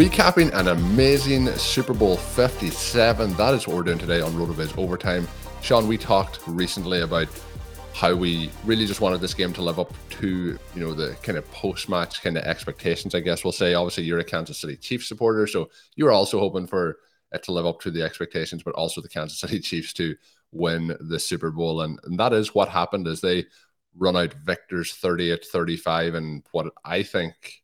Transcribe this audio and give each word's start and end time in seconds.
Recapping 0.00 0.50
an 0.54 0.68
amazing 0.68 1.46
Super 1.58 1.92
Bowl 1.92 2.16
57. 2.16 3.34
That 3.34 3.52
is 3.52 3.68
what 3.68 3.76
we're 3.76 3.82
doing 3.82 3.98
today 3.98 4.22
on 4.22 4.32
RotoViz 4.32 4.78
Overtime. 4.78 5.28
Sean, 5.60 5.86
we 5.86 5.98
talked 5.98 6.40
recently 6.46 7.02
about 7.02 7.28
how 7.92 8.14
we 8.14 8.50
really 8.64 8.86
just 8.86 9.02
wanted 9.02 9.20
this 9.20 9.34
game 9.34 9.52
to 9.52 9.60
live 9.60 9.78
up 9.78 9.92
to, 10.08 10.58
you 10.74 10.80
know, 10.80 10.94
the 10.94 11.16
kind 11.22 11.36
of 11.36 11.44
post-match 11.50 12.22
kind 12.22 12.38
of 12.38 12.44
expectations, 12.44 13.14
I 13.14 13.20
guess 13.20 13.44
we'll 13.44 13.52
say. 13.52 13.74
Obviously, 13.74 14.04
you're 14.04 14.20
a 14.20 14.24
Kansas 14.24 14.58
City 14.58 14.74
Chiefs 14.74 15.06
supporter, 15.06 15.46
so 15.46 15.68
you're 15.96 16.12
also 16.12 16.38
hoping 16.38 16.66
for 16.66 16.96
it 17.32 17.42
to 17.42 17.52
live 17.52 17.66
up 17.66 17.82
to 17.82 17.90
the 17.90 18.02
expectations, 18.02 18.62
but 18.62 18.74
also 18.76 19.02
the 19.02 19.08
Kansas 19.10 19.38
City 19.38 19.60
Chiefs 19.60 19.92
to 19.92 20.16
win 20.50 20.96
the 20.98 21.18
Super 21.18 21.50
Bowl. 21.50 21.82
And, 21.82 22.00
and 22.04 22.18
that 22.18 22.32
is 22.32 22.54
what 22.54 22.70
happened 22.70 23.06
as 23.06 23.20
they 23.20 23.44
run 23.98 24.16
out 24.16 24.32
victors 24.32 24.94
38 24.94 25.44
35 25.44 26.14
and 26.14 26.42
what 26.52 26.72
I 26.86 27.02
think 27.02 27.60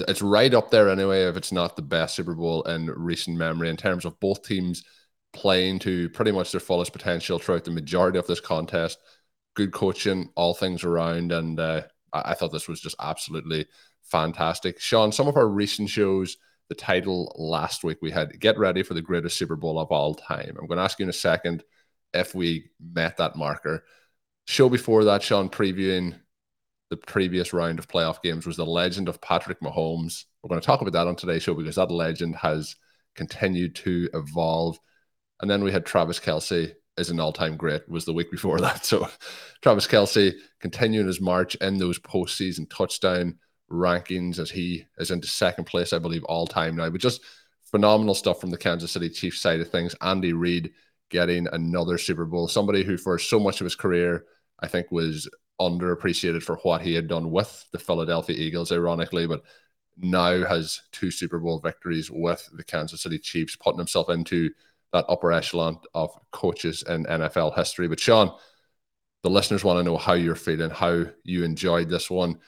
it's 0.00 0.22
right 0.22 0.52
up 0.54 0.70
there 0.70 0.88
anyway 0.88 1.24
if 1.24 1.36
it's 1.36 1.52
not 1.52 1.76
the 1.76 1.82
best 1.82 2.14
Super 2.14 2.34
Bowl 2.34 2.62
in 2.62 2.86
recent 2.86 3.36
memory 3.36 3.68
in 3.68 3.76
terms 3.76 4.04
of 4.04 4.18
both 4.20 4.42
teams 4.42 4.84
playing 5.32 5.78
to 5.80 6.08
pretty 6.10 6.32
much 6.32 6.52
their 6.52 6.60
fullest 6.60 6.92
potential 6.92 7.38
throughout 7.38 7.64
the 7.64 7.70
majority 7.70 8.18
of 8.18 8.26
this 8.26 8.40
contest. 8.40 8.98
Good 9.54 9.72
coaching, 9.72 10.30
all 10.34 10.54
things 10.54 10.84
around, 10.84 11.32
and 11.32 11.60
uh, 11.60 11.82
I, 12.12 12.32
I 12.32 12.34
thought 12.34 12.52
this 12.52 12.68
was 12.68 12.80
just 12.80 12.96
absolutely 13.00 13.66
fantastic. 14.04 14.80
Sean, 14.80 15.12
some 15.12 15.28
of 15.28 15.36
our 15.36 15.48
recent 15.48 15.88
shows, 15.90 16.36
the 16.68 16.74
title 16.74 17.34
last 17.38 17.84
week 17.84 17.98
we 18.00 18.10
had 18.10 18.40
"Get 18.40 18.58
Ready 18.58 18.82
for 18.82 18.94
the 18.94 19.02
Greatest 19.02 19.36
Super 19.36 19.56
Bowl 19.56 19.78
of 19.78 19.88
All 19.88 20.14
Time." 20.14 20.56
I'm 20.58 20.66
going 20.66 20.78
to 20.78 20.84
ask 20.84 20.98
you 20.98 21.04
in 21.04 21.10
a 21.10 21.12
second 21.12 21.64
if 22.14 22.34
we 22.34 22.70
met 22.80 23.18
that 23.18 23.36
marker. 23.36 23.84
Show 24.46 24.68
before 24.68 25.04
that, 25.04 25.22
Sean, 25.22 25.48
previewing 25.48 26.18
the 26.92 26.96
previous 26.98 27.54
round 27.54 27.78
of 27.78 27.88
playoff 27.88 28.20
games 28.20 28.46
was 28.46 28.58
the 28.58 28.66
legend 28.66 29.08
of 29.08 29.18
Patrick 29.22 29.58
Mahomes. 29.60 30.26
We're 30.42 30.48
going 30.48 30.60
to 30.60 30.66
talk 30.66 30.82
about 30.82 30.92
that 30.92 31.06
on 31.06 31.16
today's 31.16 31.42
show 31.42 31.54
because 31.54 31.76
that 31.76 31.90
legend 31.90 32.36
has 32.36 32.76
continued 33.14 33.74
to 33.76 34.10
evolve. 34.12 34.78
And 35.40 35.50
then 35.50 35.64
we 35.64 35.72
had 35.72 35.86
Travis 35.86 36.20
Kelce 36.20 36.74
as 36.98 37.08
an 37.08 37.18
all-time 37.18 37.56
great 37.56 37.88
was 37.88 38.04
the 38.04 38.12
week 38.12 38.30
before 38.30 38.60
that. 38.60 38.84
So 38.84 39.08
Travis 39.62 39.86
Kelce 39.86 40.34
continuing 40.60 41.06
his 41.06 41.18
march 41.18 41.54
in 41.54 41.78
those 41.78 41.98
postseason 41.98 42.68
touchdown 42.68 43.38
rankings 43.70 44.38
as 44.38 44.50
he 44.50 44.84
is 44.98 45.10
into 45.10 45.28
second 45.28 45.64
place, 45.64 45.94
I 45.94 45.98
believe, 45.98 46.24
all 46.24 46.46
time 46.46 46.76
now. 46.76 46.90
But 46.90 47.00
just 47.00 47.22
phenomenal 47.70 48.14
stuff 48.14 48.38
from 48.38 48.50
the 48.50 48.58
Kansas 48.58 48.92
City 48.92 49.08
Chiefs 49.08 49.40
side 49.40 49.60
of 49.60 49.70
things. 49.70 49.96
Andy 50.02 50.34
Reid 50.34 50.72
getting 51.08 51.48
another 51.52 51.96
Super 51.96 52.26
Bowl. 52.26 52.48
Somebody 52.48 52.84
who 52.84 52.98
for 52.98 53.18
so 53.18 53.40
much 53.40 53.62
of 53.62 53.64
his 53.64 53.76
career, 53.76 54.26
I 54.60 54.68
think 54.68 54.92
was 54.92 55.26
underappreciated 55.70 56.42
for 56.42 56.56
what 56.56 56.82
he 56.82 56.94
had 56.94 57.08
done 57.08 57.30
with 57.30 57.64
the 57.72 57.78
Philadelphia 57.78 58.36
Eagles, 58.36 58.72
ironically, 58.72 59.26
but 59.26 59.42
now 59.96 60.44
has 60.44 60.80
two 60.92 61.10
Super 61.10 61.38
Bowl 61.38 61.60
victories 61.60 62.10
with 62.10 62.48
the 62.54 62.64
Kansas 62.64 63.02
City 63.02 63.18
Chiefs, 63.18 63.56
putting 63.56 63.78
himself 63.78 64.08
into 64.08 64.50
that 64.92 65.04
upper 65.08 65.32
echelon 65.32 65.78
of 65.94 66.10
coaches 66.30 66.82
in 66.88 67.04
NFL 67.04 67.56
history. 67.56 67.88
But 67.88 68.00
Sean, 68.00 68.32
the 69.22 69.30
listeners 69.30 69.64
want 69.64 69.78
to 69.78 69.84
know 69.84 69.96
how 69.96 70.14
you're 70.14 70.34
feeling, 70.34 70.70
how 70.70 71.04
you 71.24 71.44
enjoyed 71.44 71.88
this 71.88 72.10
one. 72.10 72.38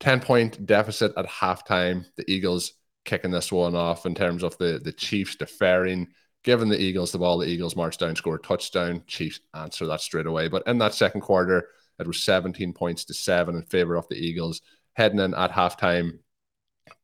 10 0.00 0.20
point 0.20 0.66
deficit 0.66 1.12
at 1.16 1.26
halftime. 1.26 2.04
The 2.16 2.30
Eagles 2.30 2.74
kicking 3.04 3.30
this 3.30 3.52
one 3.52 3.74
off 3.74 4.06
in 4.06 4.14
terms 4.14 4.42
of 4.42 4.56
the, 4.58 4.80
the 4.82 4.92
Chiefs 4.92 5.36
deferring, 5.36 6.08
giving 6.42 6.68
the 6.68 6.80
Eagles 6.80 7.12
the 7.12 7.18
ball. 7.18 7.38
The 7.38 7.46
Eagles 7.46 7.76
march 7.76 7.98
down, 7.98 8.16
score 8.16 8.36
a 8.36 8.40
touchdown. 8.40 9.02
Chiefs 9.06 9.40
answer 9.54 9.86
that 9.86 10.00
straight 10.00 10.26
away. 10.26 10.48
But 10.48 10.66
in 10.66 10.78
that 10.78 10.94
second 10.94 11.20
quarter, 11.20 11.68
it 11.98 12.06
was 12.06 12.22
17 12.22 12.72
points 12.72 13.04
to 13.06 13.14
seven 13.14 13.56
in 13.56 13.62
favor 13.62 13.96
of 13.96 14.08
the 14.08 14.16
Eagles, 14.16 14.60
heading 14.94 15.20
in 15.20 15.34
at 15.34 15.52
halftime, 15.52 16.18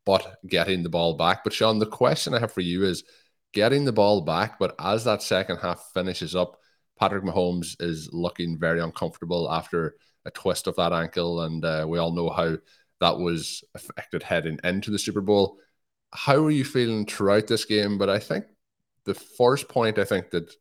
but 0.05 0.37
getting 0.47 0.83
the 0.83 0.89
ball 0.89 1.15
back. 1.15 1.45
But 1.45 1.53
Sean, 1.53 1.79
the 1.79 1.87
question 1.87 2.35
I 2.35 2.41
have 2.41 2.53
for 2.53 2.61
you 2.61 2.85
is 2.85 3.05
getting 3.53 3.85
the 3.85 3.93
ball 3.93 4.23
back, 4.23 4.59
but 4.59 4.75
as 4.79 5.05
that 5.05 5.23
second 5.23 5.59
half 5.59 5.91
finishes 5.95 6.35
up, 6.35 6.57
Patrick 6.99 7.25
Mahomes 7.25 7.77
is 7.81 8.11
looking 8.13 8.59
very 8.59 8.81
uncomfortable 8.81 9.51
after 9.51 9.97
a 10.27 10.31
twist 10.31 10.67
of 10.67 10.77
that 10.77 10.93
ankle, 10.93 11.43
and 11.43 11.65
uh, 11.65 11.87
we 11.89 11.99
all 11.99 12.13
know 12.13 12.29
how 12.29 12.57
that 13.01 13.19
was 13.19 13.65
affected 13.75 14.23
heading 14.23 14.59
into 14.65 14.91
the 14.91 14.99
Super 14.99 15.23
Bowl. 15.23 15.59
How 16.13 16.37
are 16.45 16.51
you 16.51 16.65
feeling 16.65 17.07
throughout 17.07 17.47
this 17.47 17.65
game? 17.65 17.97
But 17.97 18.11
I 18.11 18.19
think 18.19 18.45
the 19.05 19.15
first 19.15 19.69
point 19.69 19.99
I 19.99 20.05
think 20.05 20.31
that 20.31 20.55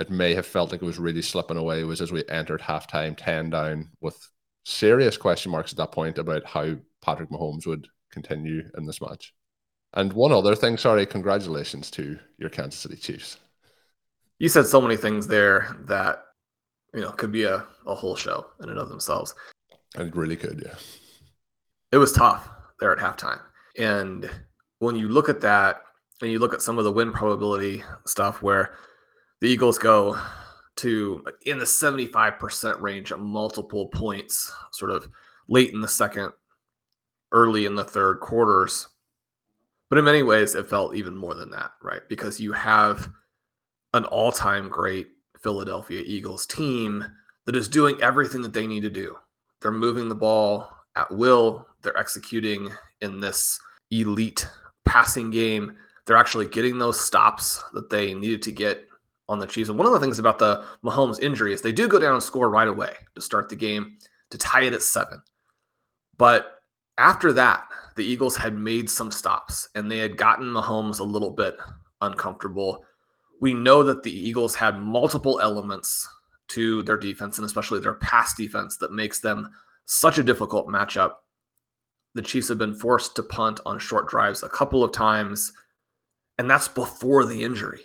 it 0.00 0.10
may 0.10 0.34
have 0.34 0.46
felt 0.46 0.70
like 0.70 0.82
it 0.82 0.86
was 0.86 0.98
really 0.98 1.22
slipping 1.22 1.56
away 1.56 1.84
was 1.84 2.00
as 2.00 2.12
we 2.12 2.24
entered 2.28 2.60
halftime, 2.60 3.16
10 3.16 3.50
down 3.50 3.88
with 4.00 4.16
serious 4.64 5.16
question 5.16 5.50
marks 5.50 5.72
at 5.72 5.78
that 5.78 5.92
point 5.92 6.18
about 6.18 6.44
how 6.44 6.76
Patrick 7.02 7.30
Mahomes 7.30 7.66
would 7.66 7.88
continue 8.12 8.62
in 8.76 8.86
this 8.86 9.00
match. 9.00 9.34
And 9.94 10.12
one 10.12 10.32
other 10.32 10.54
thing, 10.54 10.76
sorry, 10.76 11.06
congratulations 11.06 11.90
to 11.92 12.18
your 12.38 12.50
Kansas 12.50 12.80
City 12.80 12.96
Chiefs. 12.96 13.38
You 14.38 14.48
said 14.48 14.66
so 14.66 14.80
many 14.80 14.96
things 14.96 15.26
there 15.26 15.76
that 15.86 16.24
you 16.94 17.00
know 17.00 17.10
could 17.12 17.32
be 17.32 17.44
a, 17.44 17.66
a 17.86 17.94
whole 17.94 18.14
show 18.14 18.46
in 18.62 18.68
and 18.68 18.78
of 18.78 18.88
themselves. 18.88 19.34
And 19.96 20.08
it 20.08 20.16
really 20.16 20.36
could, 20.36 20.62
yeah. 20.64 20.74
It 21.90 21.96
was 21.96 22.12
tough 22.12 22.48
there 22.80 22.92
at 22.92 22.98
halftime. 22.98 23.40
And 23.78 24.30
when 24.78 24.94
you 24.94 25.08
look 25.08 25.28
at 25.28 25.40
that 25.40 25.82
and 26.20 26.30
you 26.30 26.38
look 26.38 26.54
at 26.54 26.62
some 26.62 26.78
of 26.78 26.84
the 26.84 26.92
win 26.92 27.12
probability 27.12 27.82
stuff 28.06 28.42
where 28.42 28.74
the 29.40 29.48
Eagles 29.48 29.78
go 29.78 30.18
to 30.76 31.24
in 31.46 31.58
the 31.58 31.64
75% 31.64 32.80
range 32.80 33.12
at 33.12 33.18
multiple 33.18 33.88
points, 33.88 34.52
sort 34.70 34.90
of 34.90 35.08
late 35.48 35.72
in 35.72 35.80
the 35.80 35.88
second, 35.88 36.32
early 37.32 37.66
in 37.66 37.74
the 37.74 37.84
third 37.84 38.20
quarters. 38.20 38.88
But 39.90 39.98
in 39.98 40.04
many 40.04 40.22
ways, 40.22 40.54
it 40.54 40.68
felt 40.68 40.94
even 40.94 41.16
more 41.16 41.34
than 41.34 41.50
that, 41.50 41.72
right? 41.82 42.02
Because 42.08 42.40
you 42.40 42.52
have 42.52 43.08
an 43.94 44.04
all 44.04 44.30
time 44.30 44.68
great 44.68 45.08
Philadelphia 45.42 46.02
Eagles 46.04 46.46
team 46.46 47.04
that 47.46 47.56
is 47.56 47.68
doing 47.68 48.00
everything 48.02 48.42
that 48.42 48.52
they 48.52 48.66
need 48.66 48.82
to 48.82 48.90
do. 48.90 49.16
They're 49.60 49.72
moving 49.72 50.08
the 50.08 50.14
ball 50.14 50.68
at 50.96 51.10
will, 51.10 51.66
they're 51.82 51.96
executing 51.96 52.70
in 53.00 53.20
this 53.20 53.58
elite 53.90 54.46
passing 54.84 55.30
game. 55.30 55.76
They're 56.06 56.16
actually 56.16 56.46
getting 56.46 56.78
those 56.78 57.00
stops 57.00 57.62
that 57.72 57.90
they 57.90 58.14
needed 58.14 58.42
to 58.42 58.52
get 58.52 58.87
on 59.28 59.38
the 59.38 59.46
Chiefs. 59.46 59.68
And 59.68 59.78
one 59.78 59.86
of 59.86 59.92
the 59.92 60.00
things 60.00 60.18
about 60.18 60.38
the 60.38 60.64
Mahomes 60.84 61.20
injury 61.20 61.52
is 61.52 61.62
they 61.62 61.72
do 61.72 61.88
go 61.88 61.98
down 61.98 62.14
and 62.14 62.22
score 62.22 62.48
right 62.48 62.68
away 62.68 62.94
to 63.14 63.20
start 63.20 63.48
the 63.48 63.56
game 63.56 63.98
to 64.30 64.38
tie 64.38 64.62
it 64.62 64.72
at 64.72 64.82
seven. 64.82 65.22
But 66.16 66.62
after 66.96 67.32
that, 67.34 67.64
the 67.96 68.04
Eagles 68.04 68.36
had 68.36 68.54
made 68.54 68.88
some 68.88 69.10
stops 69.10 69.68
and 69.74 69.90
they 69.90 69.98
had 69.98 70.16
gotten 70.16 70.46
Mahomes 70.46 71.00
a 71.00 71.04
little 71.04 71.30
bit 71.30 71.56
uncomfortable 72.00 72.84
we 73.40 73.54
know 73.54 73.82
that 73.82 74.02
the 74.02 74.12
Eagles 74.12 74.54
had 74.54 74.80
multiple 74.80 75.40
elements 75.40 76.08
to 76.48 76.82
their 76.82 76.96
defense 76.96 77.38
and 77.38 77.44
especially 77.44 77.80
their 77.80 77.94
pass 77.94 78.34
defense 78.34 78.76
that 78.78 78.92
makes 78.92 79.20
them 79.20 79.50
such 79.84 80.18
a 80.18 80.22
difficult 80.22 80.66
matchup. 80.66 81.12
The 82.14 82.22
Chiefs 82.22 82.48
have 82.48 82.58
been 82.58 82.74
forced 82.74 83.14
to 83.16 83.22
punt 83.22 83.60
on 83.64 83.78
short 83.78 84.08
drives 84.08 84.42
a 84.42 84.48
couple 84.48 84.82
of 84.82 84.92
times, 84.92 85.52
and 86.38 86.50
that's 86.50 86.68
before 86.68 87.24
the 87.24 87.44
injury. 87.44 87.82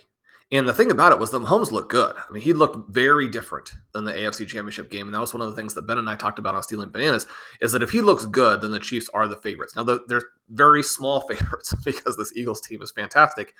And 0.54 0.68
the 0.68 0.72
thing 0.72 0.92
about 0.92 1.10
it 1.10 1.18
was 1.18 1.32
that 1.32 1.42
Mahomes 1.42 1.72
looked 1.72 1.90
good. 1.90 2.14
I 2.16 2.32
mean, 2.32 2.40
he 2.40 2.52
looked 2.52 2.88
very 2.88 3.26
different 3.28 3.72
than 3.92 4.04
the 4.04 4.12
AFC 4.12 4.46
Championship 4.46 4.88
game, 4.88 5.06
and 5.06 5.14
that 5.14 5.20
was 5.20 5.34
one 5.34 5.40
of 5.40 5.50
the 5.50 5.56
things 5.56 5.74
that 5.74 5.82
Ben 5.82 5.98
and 5.98 6.08
I 6.08 6.14
talked 6.14 6.38
about 6.38 6.54
on 6.54 6.62
Stealing 6.62 6.90
Bananas. 6.90 7.26
Is 7.60 7.72
that 7.72 7.82
if 7.82 7.90
he 7.90 8.00
looks 8.00 8.24
good, 8.24 8.60
then 8.60 8.70
the 8.70 8.78
Chiefs 8.78 9.10
are 9.12 9.26
the 9.26 9.36
favorites. 9.36 9.74
Now 9.74 9.82
they're 9.82 10.22
very 10.50 10.84
small 10.84 11.20
favorites 11.28 11.74
because 11.84 12.16
this 12.16 12.32
Eagles 12.36 12.60
team 12.60 12.82
is 12.82 12.92
fantastic, 12.92 13.52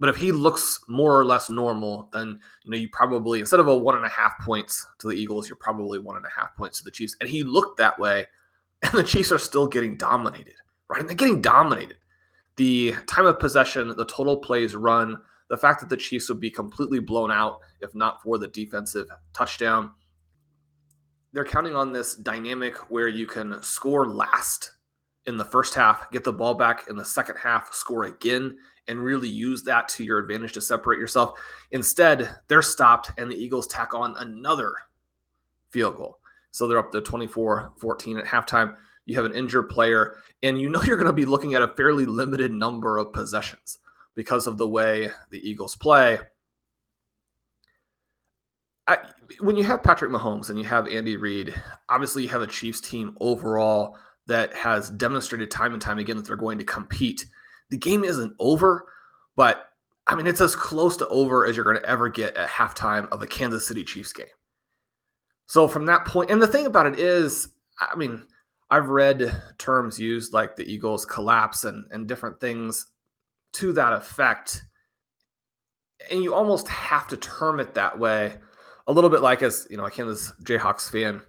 but 0.00 0.08
if 0.08 0.16
he 0.16 0.32
looks 0.32 0.80
more 0.88 1.16
or 1.16 1.24
less 1.24 1.50
normal, 1.50 2.08
then 2.12 2.40
you 2.64 2.70
know 2.72 2.76
you 2.76 2.88
probably 2.90 3.38
instead 3.38 3.60
of 3.60 3.68
a 3.68 3.78
one 3.78 3.94
and 3.94 4.04
a 4.04 4.10
half 4.10 4.38
points 4.40 4.84
to 4.98 5.06
the 5.06 5.14
Eagles, 5.14 5.48
you're 5.48 5.54
probably 5.54 6.00
one 6.00 6.16
and 6.16 6.26
a 6.26 6.40
half 6.40 6.56
points 6.56 6.78
to 6.78 6.84
the 6.84 6.90
Chiefs. 6.90 7.14
And 7.20 7.30
he 7.30 7.44
looked 7.44 7.78
that 7.78 7.96
way, 7.96 8.26
and 8.82 8.92
the 8.92 9.04
Chiefs 9.04 9.30
are 9.30 9.38
still 9.38 9.68
getting 9.68 9.96
dominated, 9.96 10.54
right? 10.88 10.98
And 10.98 11.08
they're 11.08 11.14
getting 11.14 11.40
dominated. 11.40 11.98
The 12.56 12.96
time 13.06 13.26
of 13.26 13.38
possession, 13.38 13.94
the 13.96 14.04
total 14.06 14.36
plays 14.36 14.74
run, 14.74 15.18
the 15.48 15.56
fact 15.56 15.80
that 15.80 15.88
the 15.88 15.96
Chiefs 15.96 16.28
would 16.28 16.40
be 16.40 16.50
completely 16.50 17.00
blown 17.00 17.30
out 17.30 17.60
if 17.80 17.94
not 17.94 18.22
for 18.22 18.38
the 18.38 18.48
defensive 18.48 19.08
touchdown. 19.32 19.90
They're 21.32 21.44
counting 21.44 21.74
on 21.74 21.92
this 21.92 22.14
dynamic 22.16 22.90
where 22.90 23.08
you 23.08 23.26
can 23.26 23.62
score 23.62 24.06
last 24.06 24.72
in 25.26 25.36
the 25.36 25.44
first 25.44 25.74
half, 25.74 26.10
get 26.10 26.24
the 26.24 26.32
ball 26.32 26.54
back 26.54 26.86
in 26.88 26.96
the 26.96 27.04
second 27.04 27.36
half, 27.36 27.72
score 27.74 28.04
again, 28.04 28.56
and 28.88 28.98
really 28.98 29.28
use 29.28 29.62
that 29.64 29.86
to 29.88 30.04
your 30.04 30.18
advantage 30.18 30.54
to 30.54 30.60
separate 30.60 30.98
yourself. 30.98 31.38
Instead, 31.72 32.30
they're 32.48 32.62
stopped 32.62 33.12
and 33.18 33.30
the 33.30 33.36
Eagles 33.36 33.66
tack 33.66 33.92
on 33.92 34.16
another 34.18 34.72
field 35.70 35.96
goal. 35.96 36.18
So 36.50 36.66
they're 36.66 36.78
up 36.78 36.90
to 36.92 37.02
24 37.02 37.74
14 37.78 38.18
at 38.18 38.24
halftime. 38.24 38.74
You 39.04 39.16
have 39.16 39.26
an 39.26 39.34
injured 39.34 39.68
player, 39.68 40.16
and 40.42 40.60
you 40.60 40.70
know 40.70 40.82
you're 40.84 40.96
going 40.96 41.06
to 41.06 41.12
be 41.12 41.26
looking 41.26 41.54
at 41.54 41.62
a 41.62 41.68
fairly 41.68 42.06
limited 42.06 42.52
number 42.52 42.96
of 42.96 43.12
possessions 43.12 43.78
because 44.18 44.48
of 44.48 44.58
the 44.58 44.68
way 44.68 45.08
the 45.30 45.38
Eagles 45.48 45.76
play. 45.76 46.18
I, 48.88 48.98
when 49.38 49.54
you 49.54 49.62
have 49.62 49.84
Patrick 49.84 50.10
Mahomes 50.10 50.50
and 50.50 50.58
you 50.58 50.64
have 50.64 50.88
Andy 50.88 51.16
Reid, 51.16 51.54
obviously 51.88 52.24
you 52.24 52.28
have 52.30 52.42
a 52.42 52.46
Chiefs 52.48 52.80
team 52.80 53.16
overall 53.20 53.96
that 54.26 54.52
has 54.54 54.90
demonstrated 54.90 55.52
time 55.52 55.72
and 55.72 55.80
time 55.80 56.00
again 56.00 56.16
that 56.16 56.26
they're 56.26 56.34
going 56.34 56.58
to 56.58 56.64
compete 56.64 57.26
the 57.70 57.76
game 57.76 58.02
isn't 58.02 58.34
over, 58.40 58.86
but 59.36 59.68
I 60.08 60.16
mean, 60.16 60.26
it's 60.26 60.40
as 60.40 60.56
close 60.56 60.96
to 60.96 61.06
over 61.06 61.46
as 61.46 61.54
you're 61.54 61.64
going 61.64 61.80
to 61.80 61.88
ever 61.88 62.08
get 62.08 62.36
at 62.36 62.48
halftime 62.48 63.08
of 63.10 63.22
a 63.22 63.26
Kansas 63.28 63.68
City 63.68 63.84
Chiefs 63.84 64.12
game. 64.12 64.26
So 65.46 65.68
from 65.68 65.86
that 65.86 66.06
point, 66.06 66.32
and 66.32 66.42
the 66.42 66.48
thing 66.48 66.66
about 66.66 66.86
it 66.86 66.98
is, 66.98 67.50
I 67.78 67.94
mean, 67.94 68.26
I've 68.68 68.88
read 68.88 69.40
terms 69.58 70.00
used 70.00 70.32
like 70.32 70.56
the 70.56 70.64
Eagles 70.64 71.06
collapse 71.06 71.62
and, 71.62 71.84
and 71.92 72.08
different 72.08 72.40
things 72.40 72.84
to 73.54 73.72
that 73.74 73.92
effect. 73.92 74.62
And 76.10 76.22
you 76.22 76.34
almost 76.34 76.68
have 76.68 77.08
to 77.08 77.16
term 77.16 77.60
it 77.60 77.74
that 77.74 77.98
way, 77.98 78.36
a 78.86 78.92
little 78.92 79.10
bit 79.10 79.20
like 79.20 79.42
as 79.42 79.66
you 79.70 79.76
know, 79.76 79.84
a 79.84 79.90
Kansas 79.90 80.32
Jayhawks 80.42 80.90
fan, 80.90 81.22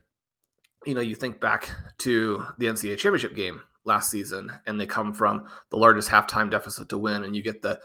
you 0.86 0.94
know, 0.94 1.02
you 1.02 1.16
think 1.16 1.40
back 1.40 1.70
to 2.00 2.46
the 2.58 2.68
NCAA 2.68 2.98
championship 2.98 3.36
game 3.36 3.62
last 3.86 4.12
season, 4.12 4.52
and 4.66 4.80
they 4.80 4.86
come 4.86 5.14
from 5.14 5.46
the 5.72 5.78
largest 5.78 6.10
halftime 6.10 6.50
deficit 6.50 6.90
to 6.90 6.98
win, 6.98 7.24
and 7.24 7.36
you 7.36 7.42
get 7.42 7.62
the 7.62 7.80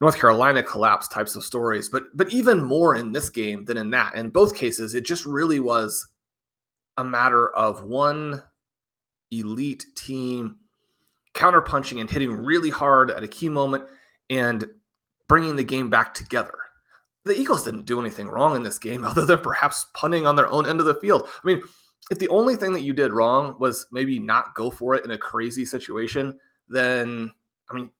North 0.00 0.18
Carolina 0.18 0.62
collapse 0.62 1.08
types 1.08 1.36
of 1.36 1.44
stories. 1.44 1.88
But 1.88 2.04
but 2.14 2.32
even 2.32 2.62
more 2.64 2.96
in 2.96 3.12
this 3.12 3.30
game 3.30 3.64
than 3.64 3.76
in 3.76 3.90
that. 3.90 4.14
In 4.14 4.30
both 4.30 4.56
cases, 4.56 4.94
it 4.94 5.04
just 5.04 5.24
really 5.24 5.60
was 5.60 6.08
a 6.96 7.04
matter 7.04 7.48
of 7.54 7.84
one 7.84 8.42
elite 9.30 9.86
team 9.96 10.56
counterpunching 11.34 12.00
and 12.00 12.10
hitting 12.10 12.30
really 12.30 12.70
hard 12.70 13.10
at 13.10 13.22
a 13.22 13.28
key 13.28 13.48
moment 13.48 13.84
and 14.30 14.66
bringing 15.28 15.56
the 15.56 15.64
game 15.64 15.90
back 15.90 16.14
together. 16.14 16.56
The 17.24 17.38
Eagles 17.38 17.64
didn't 17.64 17.86
do 17.86 18.00
anything 18.00 18.28
wrong 18.28 18.56
in 18.56 18.62
this 18.62 18.78
game 18.78 19.04
other 19.04 19.24
than 19.24 19.40
perhaps 19.40 19.86
punting 19.94 20.26
on 20.26 20.36
their 20.36 20.48
own 20.48 20.66
end 20.66 20.80
of 20.80 20.86
the 20.86 20.94
field. 20.94 21.26
I 21.26 21.46
mean, 21.46 21.62
if 22.10 22.18
the 22.18 22.28
only 22.28 22.56
thing 22.56 22.72
that 22.74 22.82
you 22.82 22.92
did 22.92 23.12
wrong 23.12 23.56
was 23.58 23.86
maybe 23.90 24.18
not 24.18 24.54
go 24.54 24.70
for 24.70 24.94
it 24.94 25.04
in 25.04 25.10
a 25.10 25.18
crazy 25.18 25.64
situation, 25.64 26.38
then 26.68 27.32
I 27.70 27.74
mean, 27.74 27.90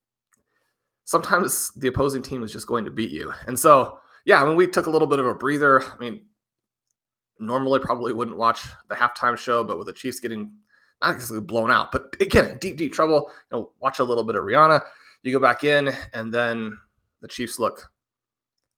sometimes 1.05 1.71
the 1.75 1.87
opposing 1.87 2.21
team 2.21 2.43
is 2.43 2.51
just 2.51 2.67
going 2.67 2.85
to 2.85 2.91
beat 2.91 3.11
you. 3.11 3.33
And 3.47 3.57
so, 3.57 3.99
yeah, 4.25 4.41
I 4.41 4.45
mean, 4.45 4.55
we 4.55 4.67
took 4.67 4.85
a 4.85 4.91
little 4.91 5.07
bit 5.07 5.19
of 5.19 5.25
a 5.25 5.33
breather. 5.33 5.81
I 5.83 5.97
mean, 5.99 6.21
normally 7.39 7.79
probably 7.79 8.13
wouldn't 8.13 8.37
watch 8.37 8.61
the 8.89 8.95
halftime 8.95 9.37
show, 9.37 9.63
but 9.63 9.77
with 9.77 9.87
the 9.87 9.93
Chiefs 9.93 10.19
getting 10.19 10.51
not 11.07 11.47
blown 11.47 11.71
out, 11.71 11.91
but 11.91 12.15
again, 12.19 12.57
deep, 12.59 12.77
deep 12.77 12.93
trouble, 12.93 13.29
you 13.51 13.57
know, 13.57 13.71
watch 13.79 13.99
a 13.99 14.03
little 14.03 14.23
bit 14.23 14.35
of 14.35 14.43
Rihanna. 14.43 14.81
You 15.23 15.31
go 15.31 15.39
back 15.39 15.63
in, 15.63 15.91
and 16.13 16.33
then 16.33 16.77
the 17.21 17.27
Chiefs 17.27 17.57
look 17.57 17.89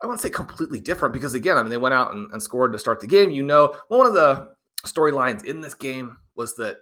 I 0.01 0.05
wouldn't 0.05 0.21
say 0.21 0.29
completely 0.29 0.79
different 0.79 1.13
because 1.13 1.33
again, 1.33 1.57
I 1.57 1.63
mean, 1.63 1.71
they 1.71 1.77
went 1.77 1.95
out 1.95 2.13
and, 2.13 2.31
and, 2.31 2.41
scored 2.41 2.71
to 2.73 2.79
start 2.79 2.99
the 2.99 3.07
game. 3.07 3.31
You 3.31 3.43
know, 3.43 3.75
one 3.87 4.05
of 4.05 4.13
the 4.13 4.49
storylines 4.85 5.43
in 5.43 5.59
this 5.59 5.73
game 5.73 6.17
was 6.35 6.55
that 6.57 6.77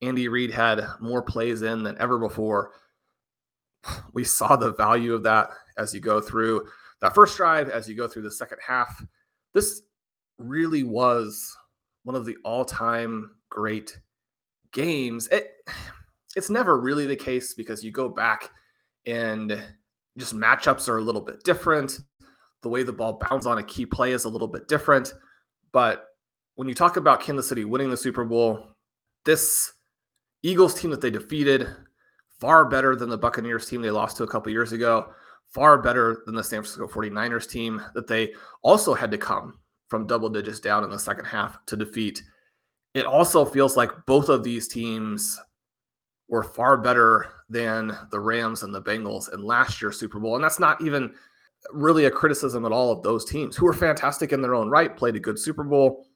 Andy 0.00 0.28
Reid 0.28 0.50
had 0.50 0.86
more 1.00 1.22
plays 1.22 1.62
in 1.62 1.82
than 1.82 1.98
ever 1.98 2.18
before. 2.18 2.72
We 4.12 4.22
saw 4.22 4.54
the 4.54 4.74
value 4.74 5.12
of 5.12 5.24
that 5.24 5.50
as 5.76 5.92
you 5.92 5.98
go 5.98 6.20
through 6.20 6.68
that 7.00 7.16
first 7.16 7.36
drive, 7.36 7.68
as 7.68 7.88
you 7.88 7.96
go 7.96 8.06
through 8.06 8.22
the 8.22 8.30
second 8.30 8.58
half. 8.64 9.04
This 9.54 9.82
really 10.38 10.84
was 10.84 11.56
one 12.04 12.14
of 12.14 12.24
the 12.24 12.36
all-time 12.44 13.34
great 13.50 13.98
games. 14.72 15.28
It, 15.28 15.50
it's 16.36 16.50
never 16.50 16.80
really 16.80 17.06
the 17.06 17.16
case 17.16 17.54
because 17.54 17.84
you 17.84 17.90
go 17.90 18.08
back 18.08 18.50
and 19.06 19.62
just 20.18 20.34
matchups 20.34 20.88
are 20.88 20.98
a 20.98 21.02
little 21.02 21.20
bit 21.20 21.42
different. 21.44 21.98
The 22.62 22.68
way 22.68 22.82
the 22.82 22.92
ball 22.92 23.20
bounds 23.28 23.46
on 23.46 23.58
a 23.58 23.62
key 23.62 23.86
play 23.86 24.12
is 24.12 24.24
a 24.24 24.28
little 24.28 24.48
bit 24.48 24.68
different. 24.68 25.12
But 25.72 26.06
when 26.54 26.68
you 26.68 26.74
talk 26.74 26.96
about 26.96 27.20
Kansas 27.20 27.48
City 27.48 27.64
winning 27.64 27.90
the 27.90 27.96
Super 27.96 28.24
Bowl, 28.24 28.68
this 29.24 29.72
Eagles 30.42 30.74
team 30.74 30.90
that 30.90 31.00
they 31.00 31.10
defeated, 31.10 31.66
far 32.40 32.64
better 32.64 32.96
than 32.96 33.08
the 33.08 33.18
Buccaneers 33.18 33.66
team 33.66 33.82
they 33.82 33.90
lost 33.90 34.16
to 34.16 34.24
a 34.24 34.28
couple 34.28 34.52
years 34.52 34.72
ago, 34.72 35.12
far 35.48 35.80
better 35.80 36.22
than 36.26 36.34
the 36.34 36.42
San 36.42 36.62
Francisco 36.62 36.86
49ers 36.86 37.48
team 37.48 37.80
that 37.94 38.06
they 38.06 38.32
also 38.62 38.94
had 38.94 39.10
to 39.10 39.18
come 39.18 39.58
from 39.88 40.06
double 40.06 40.28
digits 40.28 40.60
down 40.60 40.84
in 40.84 40.90
the 40.90 40.98
second 40.98 41.24
half 41.24 41.64
to 41.66 41.76
defeat. 41.76 42.22
It 42.94 43.06
also 43.06 43.44
feels 43.44 43.76
like 43.76 43.90
both 44.06 44.28
of 44.28 44.44
these 44.44 44.68
teams 44.68 45.40
were 46.28 46.42
far 46.42 46.76
better 46.76 47.26
than 47.48 47.96
the 48.10 48.20
Rams 48.20 48.62
and 48.62 48.74
the 48.74 48.82
Bengals 48.82 49.32
in 49.32 49.42
last 49.42 49.80
year's 49.80 49.98
Super 49.98 50.18
Bowl. 50.18 50.34
And 50.34 50.44
that's 50.44 50.60
not 50.60 50.80
even 50.82 51.14
really 51.72 52.06
a 52.06 52.10
criticism 52.10 52.64
at 52.64 52.72
all 52.72 52.90
of 52.90 53.02
those 53.02 53.24
teams 53.24 53.56
who 53.56 53.66
were 53.66 53.72
fantastic 53.72 54.32
in 54.32 54.42
their 54.42 54.54
own 54.54 54.68
right, 54.68 54.96
played 54.96 55.16
a 55.16 55.20
good 55.20 55.38
Super 55.38 55.64
Bowl 55.64 56.06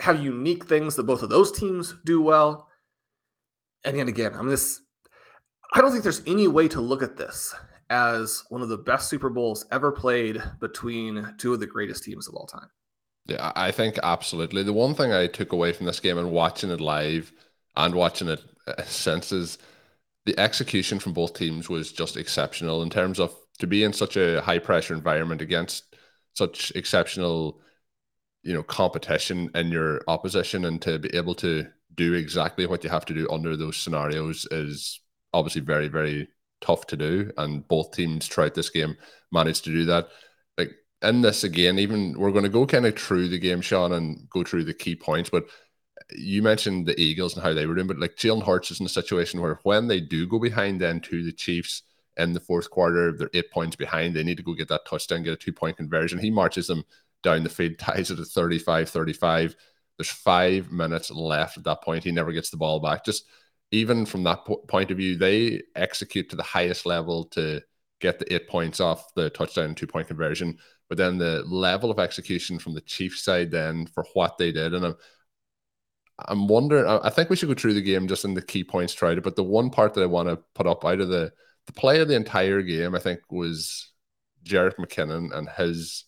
have 0.00 0.22
unique 0.22 0.66
things 0.66 0.94
that 0.96 1.04
both 1.04 1.22
of 1.22 1.30
those 1.30 1.52
teams 1.52 1.94
do 2.04 2.20
well. 2.20 2.68
And 3.84 3.96
yet 3.96 4.08
again, 4.08 4.34
I'm 4.34 4.48
this. 4.48 4.80
I 5.74 5.80
don't 5.80 5.90
think 5.90 6.02
there's 6.02 6.22
any 6.26 6.48
way 6.48 6.68
to 6.68 6.80
look 6.80 7.02
at 7.02 7.16
this 7.16 7.54
as 7.88 8.44
one 8.48 8.62
of 8.62 8.68
the 8.68 8.78
best 8.78 9.08
Super 9.08 9.30
Bowls 9.30 9.64
ever 9.70 9.92
played 9.92 10.42
between 10.60 11.34
two 11.38 11.54
of 11.54 11.60
the 11.60 11.66
greatest 11.66 12.04
teams 12.04 12.28
of 12.28 12.34
all 12.34 12.46
time. 12.46 12.68
Yeah, 13.28 13.52
I 13.56 13.72
think 13.72 13.98
absolutely. 14.02 14.62
The 14.62 14.72
one 14.72 14.94
thing 14.94 15.12
I 15.12 15.26
took 15.26 15.52
away 15.52 15.72
from 15.72 15.86
this 15.86 16.00
game 16.00 16.18
and 16.18 16.30
watching 16.30 16.70
it 16.70 16.80
live 16.80 17.32
and 17.76 17.94
watching 17.94 18.28
it 18.28 18.40
uh, 18.66 18.82
since 18.84 19.32
is 19.32 19.58
the 20.26 20.38
execution 20.38 20.98
from 20.98 21.12
both 21.12 21.34
teams 21.34 21.68
was 21.68 21.92
just 21.92 22.16
exceptional 22.16 22.82
in 22.82 22.90
terms 22.90 23.20
of 23.20 23.34
to 23.58 23.66
be 23.66 23.84
in 23.84 23.92
such 23.92 24.16
a 24.16 24.40
high 24.42 24.58
pressure 24.58 24.94
environment 24.94 25.40
against 25.42 25.96
such 26.34 26.72
exceptional 26.74 27.60
you 28.42 28.54
know 28.54 28.62
competition 28.62 29.50
in 29.54 29.70
your 29.70 30.02
opposition 30.08 30.64
and 30.66 30.82
to 30.82 30.98
be 30.98 31.10
able 31.16 31.34
to 31.34 31.66
do 31.94 32.14
exactly 32.14 32.66
what 32.66 32.84
you 32.84 32.90
have 32.90 33.04
to 33.06 33.14
do 33.14 33.28
under 33.30 33.56
those 33.56 33.76
scenarios 33.76 34.46
is 34.50 35.00
obviously 35.32 35.60
very 35.62 35.88
very 35.88 36.28
tough 36.60 36.86
to 36.86 36.96
do 36.96 37.30
and 37.38 37.66
both 37.68 37.92
teams 37.92 38.28
throughout 38.28 38.54
this 38.54 38.70
game 38.70 38.96
managed 39.32 39.64
to 39.64 39.72
do 39.72 39.84
that 39.84 40.08
in 41.08 41.22
this 41.22 41.44
again 41.44 41.78
even 41.78 42.18
we're 42.18 42.32
going 42.32 42.44
to 42.44 42.48
go 42.48 42.66
kind 42.66 42.86
of 42.86 42.96
through 42.98 43.28
the 43.28 43.38
game 43.38 43.60
sean 43.60 43.92
and 43.92 44.28
go 44.30 44.42
through 44.42 44.64
the 44.64 44.74
key 44.74 44.94
points 44.94 45.30
but 45.30 45.44
you 46.10 46.42
mentioned 46.42 46.86
the 46.86 46.98
eagles 47.00 47.34
and 47.34 47.42
how 47.42 47.52
they 47.52 47.66
were 47.66 47.74
doing 47.74 47.86
but 47.86 47.98
like 47.98 48.16
jalen 48.16 48.44
hurts 48.44 48.70
is 48.70 48.80
in 48.80 48.86
a 48.86 48.88
situation 48.88 49.40
where 49.40 49.58
when 49.62 49.88
they 49.88 50.00
do 50.00 50.26
go 50.26 50.38
behind 50.38 50.80
then 50.80 51.00
to 51.00 51.24
the 51.24 51.32
chiefs 51.32 51.82
in 52.16 52.32
the 52.32 52.40
fourth 52.40 52.70
quarter 52.70 53.12
they're 53.12 53.30
eight 53.34 53.50
points 53.50 53.76
behind 53.76 54.14
they 54.14 54.22
need 54.22 54.36
to 54.36 54.42
go 54.42 54.54
get 54.54 54.68
that 54.68 54.86
touchdown 54.86 55.22
get 55.22 55.32
a 55.32 55.36
two 55.36 55.52
point 55.52 55.76
conversion 55.76 56.18
he 56.18 56.30
marches 56.30 56.66
them 56.66 56.84
down 57.26 57.42
the 57.42 57.50
field, 57.50 57.78
ties 57.78 58.10
it 58.10 58.18
at 58.18 58.26
35 58.26 58.88
35. 58.88 59.56
There's 59.98 60.10
five 60.10 60.70
minutes 60.70 61.10
left 61.10 61.56
at 61.56 61.64
that 61.64 61.82
point. 61.82 62.04
He 62.04 62.12
never 62.12 62.32
gets 62.32 62.50
the 62.50 62.58
ball 62.58 62.80
back. 62.80 63.04
Just 63.04 63.24
even 63.70 64.06
from 64.06 64.24
that 64.24 64.44
po- 64.44 64.64
point 64.68 64.90
of 64.90 64.98
view, 64.98 65.16
they 65.16 65.62
execute 65.74 66.30
to 66.30 66.36
the 66.36 66.42
highest 66.42 66.86
level 66.86 67.24
to 67.24 67.62
get 68.00 68.18
the 68.18 68.32
eight 68.32 68.46
points 68.46 68.78
off 68.78 69.14
the 69.14 69.30
touchdown 69.30 69.66
and 69.66 69.76
two 69.76 69.86
point 69.86 70.08
conversion. 70.08 70.58
But 70.88 70.98
then 70.98 71.18
the 71.18 71.42
level 71.46 71.90
of 71.90 71.98
execution 71.98 72.58
from 72.58 72.74
the 72.74 72.80
Chiefs 72.80 73.22
side, 73.22 73.50
then 73.50 73.86
for 73.86 74.04
what 74.14 74.38
they 74.38 74.52
did, 74.52 74.72
and 74.72 74.86
I'm, 74.86 74.96
I'm 76.18 76.48
wondering. 76.48 76.86
I 76.86 77.10
think 77.10 77.28
we 77.28 77.36
should 77.36 77.48
go 77.48 77.54
through 77.54 77.74
the 77.74 77.82
game 77.82 78.08
just 78.08 78.24
in 78.24 78.34
the 78.34 78.42
key 78.42 78.64
points 78.64 78.94
tried 78.94 79.18
it. 79.18 79.24
But 79.24 79.36
the 79.36 79.44
one 79.44 79.70
part 79.70 79.94
that 79.94 80.02
I 80.02 80.06
want 80.06 80.28
to 80.28 80.38
put 80.54 80.66
up 80.66 80.84
out 80.84 81.00
of 81.00 81.08
the 81.08 81.32
the 81.66 81.72
play 81.72 82.00
of 82.00 82.08
the 82.08 82.14
entire 82.14 82.62
game, 82.62 82.94
I 82.94 83.00
think, 83.00 83.20
was 83.30 83.90
Jerick 84.44 84.76
McKinnon 84.76 85.36
and 85.36 85.48
his 85.48 86.04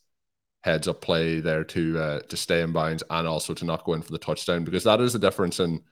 heads 0.63 0.89
up 0.89 1.01
play 1.01 1.41
there 1.41 1.65
to 1.65 1.99
uh, 1.99 2.21
to 2.21 2.37
stay 2.37 2.63
in 2.63 2.73
bounds 2.73 3.03
and 3.11 3.29
also 3.29 3.55
to 3.55 3.65
not 3.65 3.85
go 3.85 3.95
in 3.95 4.03
for 4.03 4.13
the 4.13 4.19
touchdown 4.19 4.65
because 4.65 4.85
that 4.85 5.01
is 5.01 5.13
the 5.13 5.19
difference 5.19 5.61
in 5.61 5.83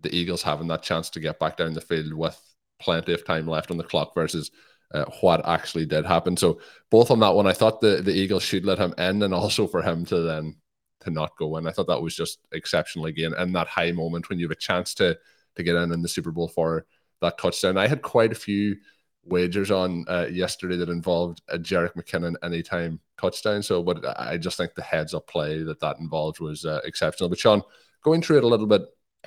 the 0.00 0.14
Eagles 0.14 0.42
having 0.42 0.68
that 0.68 0.82
chance 0.82 1.10
to 1.10 1.20
get 1.20 1.38
back 1.38 1.56
down 1.56 1.74
the 1.74 1.80
field 1.80 2.12
with 2.14 2.40
plenty 2.80 3.12
of 3.12 3.24
time 3.24 3.46
left 3.46 3.70
on 3.70 3.76
the 3.76 3.84
clock 3.84 4.14
versus 4.14 4.50
uh, 4.92 5.04
what 5.20 5.46
actually 5.46 5.86
did 5.86 6.04
happen. 6.04 6.36
So 6.36 6.60
both 6.90 7.10
on 7.10 7.20
that 7.20 7.34
one, 7.34 7.46
I 7.46 7.52
thought 7.52 7.80
the 7.80 8.02
the 8.02 8.12
Eagles 8.12 8.42
should 8.42 8.64
let 8.64 8.78
him 8.78 8.94
in, 8.98 9.22
and 9.22 9.34
also 9.34 9.66
for 9.66 9.82
him 9.82 10.04
to 10.06 10.20
then 10.20 10.56
to 11.00 11.10
not 11.10 11.36
go 11.38 11.56
in. 11.56 11.66
I 11.66 11.70
thought 11.70 11.86
that 11.86 12.02
was 12.02 12.14
just 12.14 12.38
exceptional 12.52 13.06
again 13.06 13.34
in 13.38 13.52
that 13.52 13.68
high 13.68 13.92
moment 13.92 14.28
when 14.28 14.38
you 14.38 14.46
have 14.46 14.56
a 14.56 14.60
chance 14.60 14.94
to 14.94 15.18
to 15.56 15.62
get 15.62 15.76
in 15.76 15.92
in 15.92 16.02
the 16.02 16.08
Super 16.08 16.30
Bowl 16.30 16.48
for 16.48 16.86
that 17.20 17.38
touchdown. 17.38 17.76
I 17.76 17.86
had 17.86 18.02
quite 18.02 18.32
a 18.32 18.36
few 18.36 18.76
wagers 19.24 19.70
on 19.70 20.04
uh, 20.08 20.26
yesterday 20.30 20.76
that 20.76 20.88
involved 20.88 21.42
a 21.48 21.58
Jerick 21.58 21.94
McKinnon 21.94 22.34
anytime 22.42 23.00
touchdown. 23.18 23.62
So, 23.62 23.82
but 23.82 24.04
I 24.18 24.38
just 24.38 24.56
think 24.56 24.74
the 24.74 24.82
heads 24.82 25.14
up 25.14 25.26
play 25.26 25.62
that 25.62 25.80
that 25.80 25.98
involved 25.98 26.40
was 26.40 26.64
uh, 26.64 26.80
exceptional. 26.84 27.28
But 27.28 27.38
Sean, 27.38 27.62
going 28.02 28.22
through 28.22 28.38
it 28.38 28.44
a 28.44 28.48
little 28.48 28.66
bit 28.66 28.82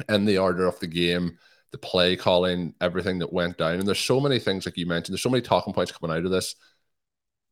in 0.10 0.26
the 0.26 0.40
order 0.40 0.66
of 0.66 0.80
the 0.80 0.88
game, 0.88 1.38
the 1.74 1.78
play 1.80 2.16
calling, 2.16 2.76
everything 2.80 3.20
that 3.20 3.34
went 3.34 3.58
down, 3.58 3.80
and 3.80 3.88
there's 3.88 4.00
so 4.00 4.22
many 4.22 4.40
things 4.40 4.66
like 4.66 4.78
you 4.78 4.86
mentioned. 4.86 5.14
There's 5.14 5.24
so 5.24 5.30
many 5.30 5.42
talking 5.42 5.74
points 5.74 5.92
coming 5.92 6.16
out 6.16 6.24
of 6.24 6.32
this 6.32 6.56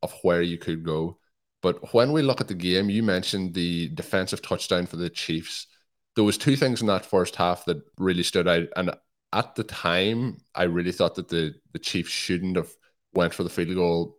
of 0.03 0.13
where 0.21 0.43
you 0.43 0.57
could 0.57 0.83
go. 0.85 1.17
But 1.61 1.93
when 1.93 2.11
we 2.11 2.21
look 2.21 2.39
at 2.39 2.47
the 2.47 2.53
game, 2.53 2.89
you 2.89 3.03
mentioned 3.03 3.53
the 3.53 3.89
defensive 3.89 4.41
touchdown 4.41 4.85
for 4.85 4.95
the 4.95 5.09
Chiefs. 5.09 5.67
There 6.15 6.23
was 6.23 6.37
two 6.37 6.55
things 6.55 6.81
in 6.81 6.87
that 6.87 7.05
first 7.05 7.35
half 7.35 7.65
that 7.65 7.81
really 7.97 8.23
stood 8.23 8.47
out, 8.47 8.67
and 8.75 8.91
at 9.33 9.55
the 9.55 9.63
time, 9.63 10.37
I 10.53 10.63
really 10.63 10.91
thought 10.91 11.15
that 11.15 11.29
the 11.29 11.55
the 11.73 11.79
Chiefs 11.79 12.11
shouldn't 12.11 12.57
have 12.57 12.69
went 13.13 13.33
for 13.33 13.43
the 13.43 13.49
field 13.49 13.75
goal 13.75 14.17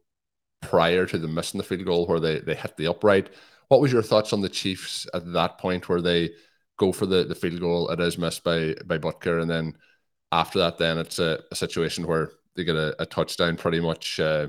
prior 0.63 1.07
to 1.07 1.19
the 1.19 1.29
missing 1.29 1.59
the 1.59 1.65
field 1.65 1.85
goal 1.85 2.07
where 2.07 2.21
they 2.21 2.41
they 2.41 2.55
hit 2.57 2.77
the 2.77 2.89
upright. 2.89 3.31
What 3.69 3.81
was 3.81 3.93
your 3.93 4.03
thoughts 4.03 4.33
on 4.33 4.41
the 4.41 4.49
Chiefs 4.49 5.07
at 5.15 5.33
that 5.33 5.59
point 5.59 5.89
where 5.89 6.03
they 6.03 6.31
go 6.77 6.91
for 6.93 7.07
the, 7.07 7.25
the 7.25 7.35
field 7.37 7.61
goal? 7.61 7.89
It 7.91 8.01
is 8.01 8.19
missed 8.19 8.43
by 8.43 8.75
by 8.85 8.99
Butker, 8.99 9.41
and 9.41 9.51
then 9.51 9.77
after 10.33 10.59
that, 10.59 10.79
then 10.79 10.99
it's 10.99 11.19
a, 11.19 11.41
a 11.51 11.55
situation 11.55 12.07
where 12.07 12.31
they 12.57 12.65
get 12.65 12.77
a, 12.77 13.01
a 13.01 13.07
touchdown 13.07 13.57
pretty 13.57 13.81
much 13.81 14.19
uh, 14.19 14.49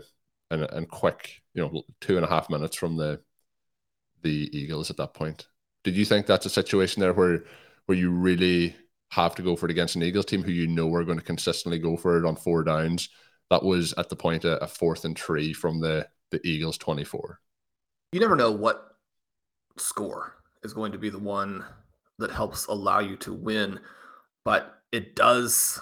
and 0.50 0.90
quick, 0.90 1.42
you 1.54 1.62
know, 1.62 1.84
two 2.00 2.16
and 2.16 2.26
a 2.26 2.30
half 2.30 2.50
minutes 2.50 2.76
from 2.76 2.98
the 2.98 3.20
the 4.22 4.50
Eagles 4.58 4.90
at 4.90 4.98
that 4.98 5.14
point. 5.14 5.48
Did 5.84 5.98
you 5.98 6.06
think 6.06 6.26
that's 6.26 6.46
a 6.46 6.50
situation 6.50 7.02
there 7.02 7.14
where 7.14 7.44
where 7.86 7.98
you 7.98 8.10
really 8.10 8.76
have 9.12 9.36
to 9.36 9.44
go 9.44 9.56
for 9.56 9.68
it 9.68 9.72
against 9.72 9.96
an 9.96 10.04
Eagles 10.04 10.26
team 10.26 10.42
who 10.42 10.52
you 10.52 10.66
know 10.66 10.92
are 10.94 11.04
going 11.04 11.20
to 11.20 11.24
consistently 11.24 11.78
go 11.78 11.96
for 11.96 12.18
it 12.18 12.26
on 12.26 12.36
four 12.36 12.64
downs. 12.64 13.10
That 13.52 13.62
was 13.62 13.94
at 13.98 14.10
the 14.10 14.16
point 14.16 14.44
a, 14.46 14.58
a 14.64 14.68
fourth 14.68 15.06
and 15.06 15.18
three 15.18 15.54
from 15.54 15.80
the 15.80 16.08
the 16.32 16.40
Eagles 16.48 16.80
24. 16.80 17.40
You 18.12 18.20
never 18.20 18.36
know 18.36 18.52
what 18.52 18.96
score 19.78 20.34
is 20.64 20.74
going 20.74 20.92
to 20.94 20.98
be 20.98 21.10
the 21.10 21.20
one 21.20 21.64
that 22.18 22.32
helps 22.32 22.66
allow 22.66 23.00
you 23.00 23.16
to 23.18 23.34
win, 23.34 23.80
but 24.44 24.83
it 24.94 25.16
does 25.16 25.82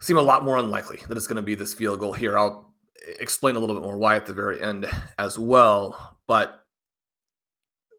seem 0.00 0.16
a 0.16 0.22
lot 0.22 0.44
more 0.44 0.56
unlikely 0.56 0.98
that 1.06 1.16
it's 1.16 1.26
going 1.26 1.36
to 1.36 1.42
be 1.42 1.54
this 1.54 1.74
field 1.74 2.00
goal 2.00 2.12
here. 2.12 2.36
I'll 2.38 2.74
explain 3.20 3.54
a 3.54 3.58
little 3.58 3.76
bit 3.76 3.84
more 3.84 3.98
why 3.98 4.16
at 4.16 4.24
the 4.24 4.32
very 4.32 4.60
end 4.62 4.86
as 5.18 5.38
well, 5.38 6.18
but 6.26 6.62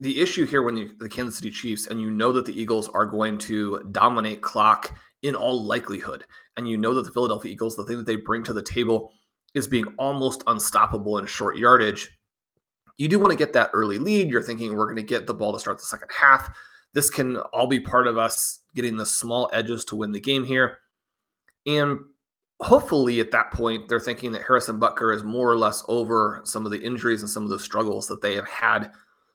the 0.01 0.20
issue 0.20 0.46
here 0.46 0.63
when 0.63 0.75
you 0.75 0.91
the 1.00 1.08
Kansas 1.08 1.38
City 1.38 1.51
Chiefs 1.51 1.88
and 1.88 2.01
you 2.01 2.12
know 2.12 2.34
that 2.34 2.46
the 2.46 2.60
Eagles 2.60 2.89
are 2.89 3.05
going 3.05 3.38
to 3.38 3.88
dominate 3.91 4.41
clock 4.41 4.91
in 5.22 5.36
all 5.36 5.63
likelihood, 5.63 6.25
and 6.58 6.67
you 6.67 6.75
know 6.75 6.94
that 6.96 7.03
the 7.03 7.12
Philadelphia 7.12 7.51
Eagles, 7.51 7.75
the 7.75 7.86
thing 7.86 7.98
that 7.98 8.05
they 8.05 8.17
bring 8.17 8.44
to 8.44 8.53
the 8.53 8.63
table 8.63 9.13
is 9.53 9.67
being 9.67 9.86
almost 9.98 10.44
unstoppable 10.48 11.20
in 11.20 11.25
short 11.25 11.55
yardage. 11.55 12.10
You 12.98 13.08
do 13.08 13.20
want 13.20 13.32
to 13.32 13.38
get 13.38 13.53
that 13.53 13.70
early 13.74 14.00
lead. 14.00 14.29
You're 14.29 14.41
thinking 14.41 14.75
we're 14.75 14.86
going 14.86 14.96
to 14.98 15.03
get 15.03 15.27
the 15.27 15.34
ball 15.34 15.53
to 15.53 15.60
start 15.60 15.77
the 15.77 15.86
second 15.86 16.10
half. 16.17 16.50
This 16.94 17.10
can 17.10 17.38
all 17.38 17.67
be 17.67 17.79
part 17.79 18.08
of 18.08 18.17
us 18.17 18.62
getting 18.75 18.98
the 18.98 19.05
small 19.05 19.50
edges 19.53 19.86
to 19.86 19.96
win 19.96 20.12
the 20.12 20.20
game 20.20 20.44
here. 20.46 20.79
And 21.65 22.00
hopefully 22.62 23.20
at 23.20 23.32
that 23.32 23.51
point, 23.51 23.88
they're 23.88 24.00
thinking 24.00 24.32
that 24.34 24.44
Harrison 24.44 24.79
Butker 24.79 25.15
is 25.15 25.24
more 25.24 25.50
or 25.50 25.58
less 25.58 25.84
over 25.88 26.41
some 26.44 26.65
of 26.65 26.72
the 26.72 26.82
injuries 26.82 27.22
and 27.22 27.29
some 27.29 27.44
of 27.44 27.50
the 27.50 27.60
struggles 27.60 28.08
that 28.08 28.22
they 28.22 28.36
have 28.36 28.48
had 28.48 28.91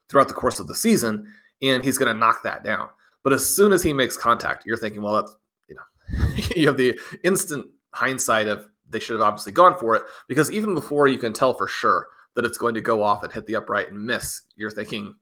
throughout 0.09 0.29
the 0.29 0.35
course 0.35 0.61
of 0.61 0.67
the 0.67 0.75
season, 0.75 1.33
and 1.63 1.85
he's 1.85 1.99
going 1.99 2.13
to 2.13 2.19
knock 2.19 2.43
that 2.43 2.65
down. 2.65 2.89
But 3.23 3.33
as 3.33 3.55
soon 3.55 3.73
as 3.73 3.83
he 3.83 3.93
makes 3.93 4.17
contact, 4.17 4.65
you're 4.67 4.77
thinking, 4.77 5.03
well, 5.03 5.15
that's 5.15 5.37
you 5.69 5.77
know, 5.77 6.35
you 6.57 6.67
have 6.67 6.77
the 6.77 6.99
instant 7.25 7.67
hindsight 7.93 8.49
of 8.49 8.67
they 8.89 8.99
should 8.99 9.15
have 9.15 9.23
obviously 9.23 9.53
gone 9.53 9.79
for 9.79 9.95
it 9.95 10.03
because 10.27 10.51
even 10.51 10.75
before 10.75 11.07
you 11.07 11.19
can 11.19 11.33
tell 11.33 11.55
for 11.55 11.69
sure 11.69 12.09
that 12.35 12.45
it's 12.45 12.59
going 12.59 12.75
to 12.75 12.81
go 12.81 13.03
off 13.03 13.23
and 13.23 13.33
hit 13.33 13.47
the 13.47 13.57
upright 13.57 13.91
and 13.91 14.05
miss, 14.05 14.43
you're 14.57 14.71
thinking, 14.71 15.15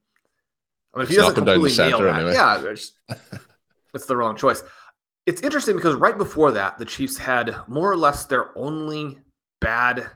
I 0.94 0.98
mean, 0.98 1.04
if 1.04 1.10
he 1.10 1.16
doesn't 1.16 1.34
completely 1.34 1.74
nail 1.76 2.00
that, 2.00 2.14
anyway. 2.14 2.32
yeah, 2.32 2.74
it's, 3.94 4.06
the 4.06 4.16
wrong 4.16 4.36
choice. 4.36 4.62
It's 5.26 5.42
interesting 5.42 5.76
because 5.76 5.94
right 5.94 6.16
before 6.16 6.52
that, 6.52 6.78
the 6.78 6.84
Chiefs 6.84 7.18
had 7.18 7.54
more 7.66 7.90
or 7.90 7.96
less 7.96 8.24
their 8.24 8.56
only 8.56 9.18
bad 9.60 10.08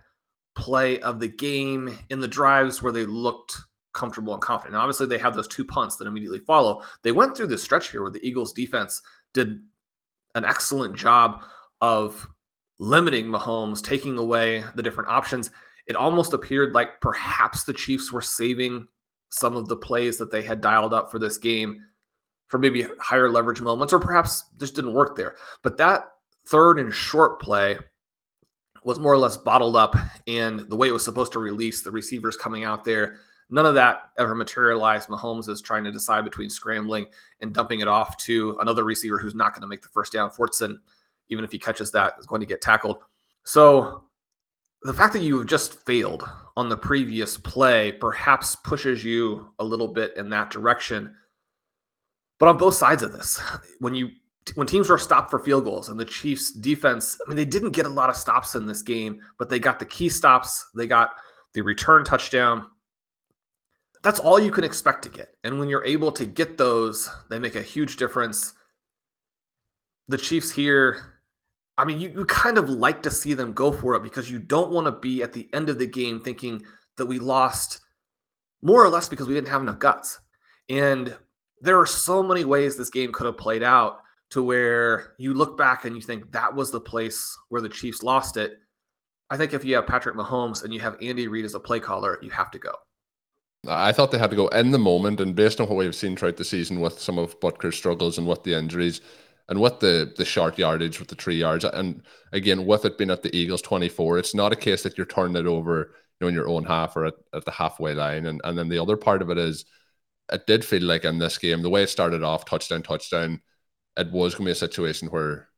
play 0.54 1.00
of 1.00 1.20
the 1.20 1.28
game 1.28 1.96
in 2.10 2.20
the 2.20 2.28
drives 2.28 2.82
where 2.82 2.92
they 2.92 3.06
looked 3.06 3.56
comfortable 3.92 4.32
and 4.32 4.42
confident. 4.42 4.74
Now, 4.74 4.80
obviously, 4.80 5.06
they 5.06 5.18
have 5.18 5.34
those 5.34 5.48
two 5.48 5.64
punts 5.64 5.96
that 5.96 6.06
immediately 6.06 6.38
follow. 6.38 6.82
They 7.02 7.12
went 7.12 7.36
through 7.36 7.48
this 7.48 7.62
stretch 7.62 7.90
here 7.90 8.02
where 8.02 8.10
the 8.10 8.26
Eagles 8.26 8.52
defense 8.52 9.02
did 9.34 9.60
an 10.34 10.44
excellent 10.44 10.96
job 10.96 11.42
of 11.80 12.26
limiting 12.78 13.26
Mahomes, 13.26 13.82
taking 13.82 14.18
away 14.18 14.64
the 14.74 14.82
different 14.82 15.10
options. 15.10 15.50
It 15.86 15.96
almost 15.96 16.32
appeared 16.32 16.74
like 16.74 17.00
perhaps 17.00 17.64
the 17.64 17.72
Chiefs 17.72 18.12
were 18.12 18.22
saving 18.22 18.86
some 19.30 19.56
of 19.56 19.68
the 19.68 19.76
plays 19.76 20.18
that 20.18 20.30
they 20.30 20.42
had 20.42 20.60
dialed 20.60 20.94
up 20.94 21.10
for 21.10 21.18
this 21.18 21.38
game 21.38 21.82
for 22.52 22.58
maybe 22.58 22.86
higher 23.00 23.28
leverage 23.30 23.60
moments, 23.60 23.92
or 23.92 23.98
perhaps 23.98 24.44
just 24.60 24.76
didn't 24.76 24.92
work 24.92 25.16
there. 25.16 25.34
But 25.62 25.76
that 25.78 26.12
third 26.46 26.78
and 26.78 26.92
short 26.92 27.40
play 27.40 27.78
was 28.84 29.00
more 29.00 29.12
or 29.12 29.18
less 29.18 29.36
bottled 29.36 29.74
up, 29.74 29.96
and 30.28 30.60
the 30.60 30.76
way 30.76 30.88
it 30.88 30.92
was 30.92 31.04
supposed 31.04 31.32
to 31.32 31.38
release 31.38 31.82
the 31.82 31.90
receivers 31.90 32.36
coming 32.36 32.62
out 32.62 32.84
there 32.84 33.16
None 33.52 33.66
of 33.66 33.74
that 33.74 34.12
ever 34.16 34.34
materialized. 34.34 35.10
Mahomes 35.10 35.46
is 35.50 35.60
trying 35.60 35.84
to 35.84 35.92
decide 35.92 36.24
between 36.24 36.48
scrambling 36.48 37.04
and 37.42 37.52
dumping 37.52 37.80
it 37.80 37.86
off 37.86 38.16
to 38.24 38.56
another 38.62 38.82
receiver 38.82 39.18
who's 39.18 39.34
not 39.34 39.52
going 39.52 39.60
to 39.60 39.66
make 39.66 39.82
the 39.82 39.90
first 39.90 40.10
down. 40.10 40.30
Fortson, 40.30 40.78
even 41.28 41.44
if 41.44 41.52
he 41.52 41.58
catches 41.58 41.90
that, 41.92 42.14
is 42.18 42.24
going 42.24 42.40
to 42.40 42.46
get 42.46 42.62
tackled. 42.62 43.00
So 43.44 44.04
the 44.84 44.94
fact 44.94 45.12
that 45.12 45.20
you've 45.20 45.46
just 45.46 45.84
failed 45.84 46.26
on 46.56 46.70
the 46.70 46.78
previous 46.78 47.36
play 47.36 47.92
perhaps 47.92 48.56
pushes 48.56 49.04
you 49.04 49.50
a 49.58 49.64
little 49.64 49.88
bit 49.88 50.16
in 50.16 50.30
that 50.30 50.48
direction. 50.48 51.14
But 52.42 52.48
on 52.48 52.56
both 52.56 52.74
sides 52.74 53.04
of 53.04 53.12
this, 53.12 53.40
when 53.78 53.94
you 53.94 54.10
when 54.56 54.66
teams 54.66 54.88
were 54.88 54.98
stopped 54.98 55.30
for 55.30 55.38
field 55.38 55.62
goals 55.62 55.88
and 55.88 56.00
the 56.00 56.04
Chiefs 56.04 56.50
defense, 56.50 57.16
I 57.24 57.28
mean, 57.28 57.36
they 57.36 57.44
didn't 57.44 57.70
get 57.70 57.86
a 57.86 57.88
lot 57.88 58.10
of 58.10 58.16
stops 58.16 58.56
in 58.56 58.66
this 58.66 58.82
game, 58.82 59.20
but 59.38 59.48
they 59.48 59.60
got 59.60 59.78
the 59.78 59.86
key 59.86 60.08
stops. 60.08 60.66
They 60.74 60.88
got 60.88 61.10
the 61.54 61.62
return 61.62 62.04
touchdown 62.04 62.66
that's 64.02 64.18
all 64.18 64.38
you 64.38 64.50
can 64.50 64.64
expect 64.64 65.02
to 65.04 65.08
get. 65.08 65.36
And 65.44 65.58
when 65.58 65.68
you're 65.68 65.84
able 65.84 66.12
to 66.12 66.26
get 66.26 66.58
those, 66.58 67.08
they 67.30 67.38
make 67.38 67.54
a 67.54 67.62
huge 67.62 67.96
difference. 67.96 68.52
The 70.08 70.18
Chiefs 70.18 70.50
here, 70.50 71.20
I 71.78 71.84
mean, 71.84 72.00
you, 72.00 72.10
you 72.10 72.24
kind 72.24 72.58
of 72.58 72.68
like 72.68 73.02
to 73.04 73.10
see 73.10 73.34
them 73.34 73.52
go 73.52 73.70
for 73.70 73.94
it 73.94 74.02
because 74.02 74.30
you 74.30 74.40
don't 74.40 74.72
want 74.72 74.86
to 74.86 74.92
be 74.92 75.22
at 75.22 75.32
the 75.32 75.48
end 75.52 75.68
of 75.68 75.78
the 75.78 75.86
game 75.86 76.20
thinking 76.20 76.62
that 76.96 77.06
we 77.06 77.18
lost 77.18 77.80
more 78.60 78.84
or 78.84 78.88
less 78.88 79.08
because 79.08 79.28
we 79.28 79.34
didn't 79.34 79.48
have 79.48 79.62
enough 79.62 79.78
guts. 79.78 80.18
And 80.68 81.16
there 81.62 81.78
are 81.78 81.86
so 81.86 82.22
many 82.22 82.44
ways 82.44 82.76
this 82.76 82.90
game 82.90 83.12
could 83.12 83.26
have 83.26 83.38
played 83.38 83.62
out 83.62 84.00
to 84.30 84.42
where 84.42 85.14
you 85.18 85.32
look 85.32 85.56
back 85.56 85.84
and 85.84 85.94
you 85.96 86.02
think 86.02 86.30
that 86.32 86.54
was 86.54 86.70
the 86.70 86.80
place 86.80 87.36
where 87.48 87.62
the 87.62 87.68
Chiefs 87.68 88.02
lost 88.02 88.36
it. 88.36 88.58
I 89.30 89.36
think 89.36 89.54
if 89.54 89.64
you 89.64 89.76
have 89.76 89.86
Patrick 89.86 90.16
Mahomes 90.16 90.64
and 90.64 90.74
you 90.74 90.80
have 90.80 90.96
Andy 91.00 91.28
Reid 91.28 91.44
as 91.44 91.54
a 91.54 91.60
play 91.60 91.80
caller, 91.80 92.18
you 92.20 92.30
have 92.30 92.50
to 92.50 92.58
go. 92.58 92.74
I 93.68 93.92
thought 93.92 94.10
they 94.10 94.18
had 94.18 94.30
to 94.30 94.36
go 94.36 94.48
in 94.48 94.72
the 94.72 94.78
moment, 94.78 95.20
and 95.20 95.36
based 95.36 95.60
on 95.60 95.68
what 95.68 95.76
we've 95.76 95.94
seen 95.94 96.16
throughout 96.16 96.36
the 96.36 96.44
season 96.44 96.80
with 96.80 96.98
some 96.98 97.16
of 97.16 97.38
Butker's 97.40 97.76
struggles 97.76 98.18
and 98.18 98.26
with 98.26 98.42
the 98.42 98.54
injuries, 98.54 99.00
and 99.48 99.60
with 99.60 99.78
the 99.78 100.12
the 100.16 100.24
short 100.24 100.58
yardage 100.58 100.98
with 100.98 101.08
the 101.08 101.14
three 101.14 101.36
yards, 101.36 101.64
and 101.64 102.02
again 102.32 102.66
with 102.66 102.84
it 102.84 102.98
being 102.98 103.10
at 103.10 103.22
the 103.22 103.34
Eagles 103.36 103.62
twenty 103.62 103.88
four, 103.88 104.18
it's 104.18 104.34
not 104.34 104.52
a 104.52 104.56
case 104.56 104.82
that 104.82 104.98
you're 104.98 105.06
turning 105.06 105.36
it 105.36 105.46
over, 105.46 105.92
you 106.20 106.24
know, 106.24 106.28
in 106.28 106.34
your 106.34 106.48
own 106.48 106.64
half 106.64 106.96
or 106.96 107.06
at, 107.06 107.14
at 107.32 107.44
the 107.44 107.52
halfway 107.52 107.94
line, 107.94 108.26
and 108.26 108.40
and 108.42 108.58
then 108.58 108.68
the 108.68 108.82
other 108.82 108.96
part 108.96 109.22
of 109.22 109.30
it 109.30 109.38
is, 109.38 109.64
it 110.32 110.46
did 110.46 110.64
feel 110.64 110.82
like 110.82 111.04
in 111.04 111.18
this 111.18 111.38
game 111.38 111.62
the 111.62 111.70
way 111.70 111.82
it 111.82 111.90
started 111.90 112.22
off, 112.22 112.44
touchdown, 112.44 112.82
touchdown, 112.82 113.40
it 113.96 114.10
was 114.10 114.34
going 114.34 114.46
to 114.46 114.48
be 114.48 114.52
a 114.52 114.54
situation 114.54 115.08
where 115.08 115.48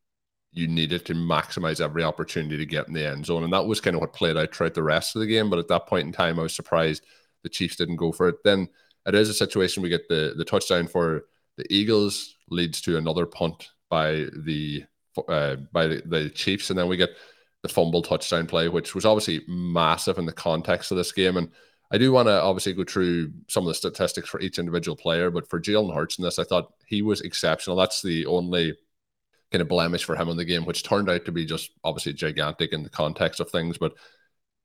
you 0.53 0.69
needed 0.69 1.05
to 1.07 1.15
maximize 1.15 1.81
every 1.81 2.05
opportunity 2.05 2.57
to 2.57 2.67
get 2.67 2.87
in 2.87 2.95
the 2.95 3.07
end 3.07 3.27
zone. 3.27 3.45
And 3.45 3.53
that 3.53 3.67
was 3.67 3.81
kind 3.81 3.95
of 3.97 4.01
what 4.01 4.13
played 4.13 4.37
out 4.37 4.55
throughout 4.55 4.75
the 4.75 4.83
rest 4.83 5.17
of 5.17 5.21
the 5.21 5.27
game. 5.27 5.51
But 5.51 5.59
at 5.59 5.69
that 5.69 5.87
point 5.87 6.07
in 6.07 6.13
time, 6.13 6.39
I 6.39 6.43
was 6.43 6.55
surprised 6.55 7.05
the 7.43 7.49
Chiefs 7.49 7.77
didn't 7.77 7.97
go 7.97 8.13
for 8.13 8.29
it. 8.29 8.37
Then 8.45 8.69
it 9.07 9.15
is 9.15 9.29
a 9.29 9.35
situation 9.35 9.83
we 9.83 9.89
get 9.89 10.09
the, 10.09 10.35
the 10.37 10.45
touchdown 10.45 10.87
for 10.87 11.25
the 11.57 11.67
Eagles, 11.73 12.37
leads 12.51 12.81
to 12.83 12.97
another 12.97 13.27
punt 13.27 13.71
by 13.91 14.27
the 14.45 14.85
uh, 15.29 15.57
by 15.73 15.87
the, 15.87 16.03
the 16.07 16.31
Chiefs, 16.31 16.71
and 16.71 16.79
then 16.79 16.89
we 16.89 16.97
get 16.97 17.11
the 17.63 17.69
fumble 17.69 18.03
touchdown 18.03 18.47
play, 18.47 18.69
which 18.69 18.95
was 18.95 19.05
obviously 19.05 19.43
massive 19.47 20.19
in 20.19 20.27
the 20.27 20.33
context 20.33 20.91
of 20.91 20.97
this 20.97 21.13
game. 21.13 21.37
And 21.37 21.51
I 21.95 21.99
do 21.99 22.11
want 22.11 22.27
to 22.27 22.43
obviously 22.43 22.73
go 22.73 22.83
through 22.83 23.33
some 23.47 23.63
of 23.63 23.69
the 23.69 23.75
statistics 23.75 24.29
for 24.29 24.41
each 24.41 24.59
individual 24.59 24.97
player, 24.97 25.31
but 25.31 25.49
for 25.49 25.61
Jalen 25.61 25.95
Hurts 25.95 26.19
in 26.19 26.25
this, 26.25 26.41
I 26.41 26.45
thought 26.45 26.73
he 26.87 27.03
was 27.03 27.21
exceptional. 27.21 27.77
That's 27.77 28.03
the 28.03 28.27
only 28.27 28.77
kind 29.53 29.63
of 29.63 29.69
blemish 29.69 30.03
for 30.03 30.17
him 30.17 30.29
in 30.29 30.37
the 30.37 30.45
game, 30.45 30.65
which 30.65 30.83
turned 30.83 31.09
out 31.09 31.25
to 31.25 31.31
be 31.31 31.47
just 31.47 31.71
obviously 31.85 32.13
gigantic 32.13 32.73
in 32.73 32.83
the 32.83 32.91
context 32.91 33.39
of 33.39 33.49
things. 33.49 33.79
But 33.79 33.95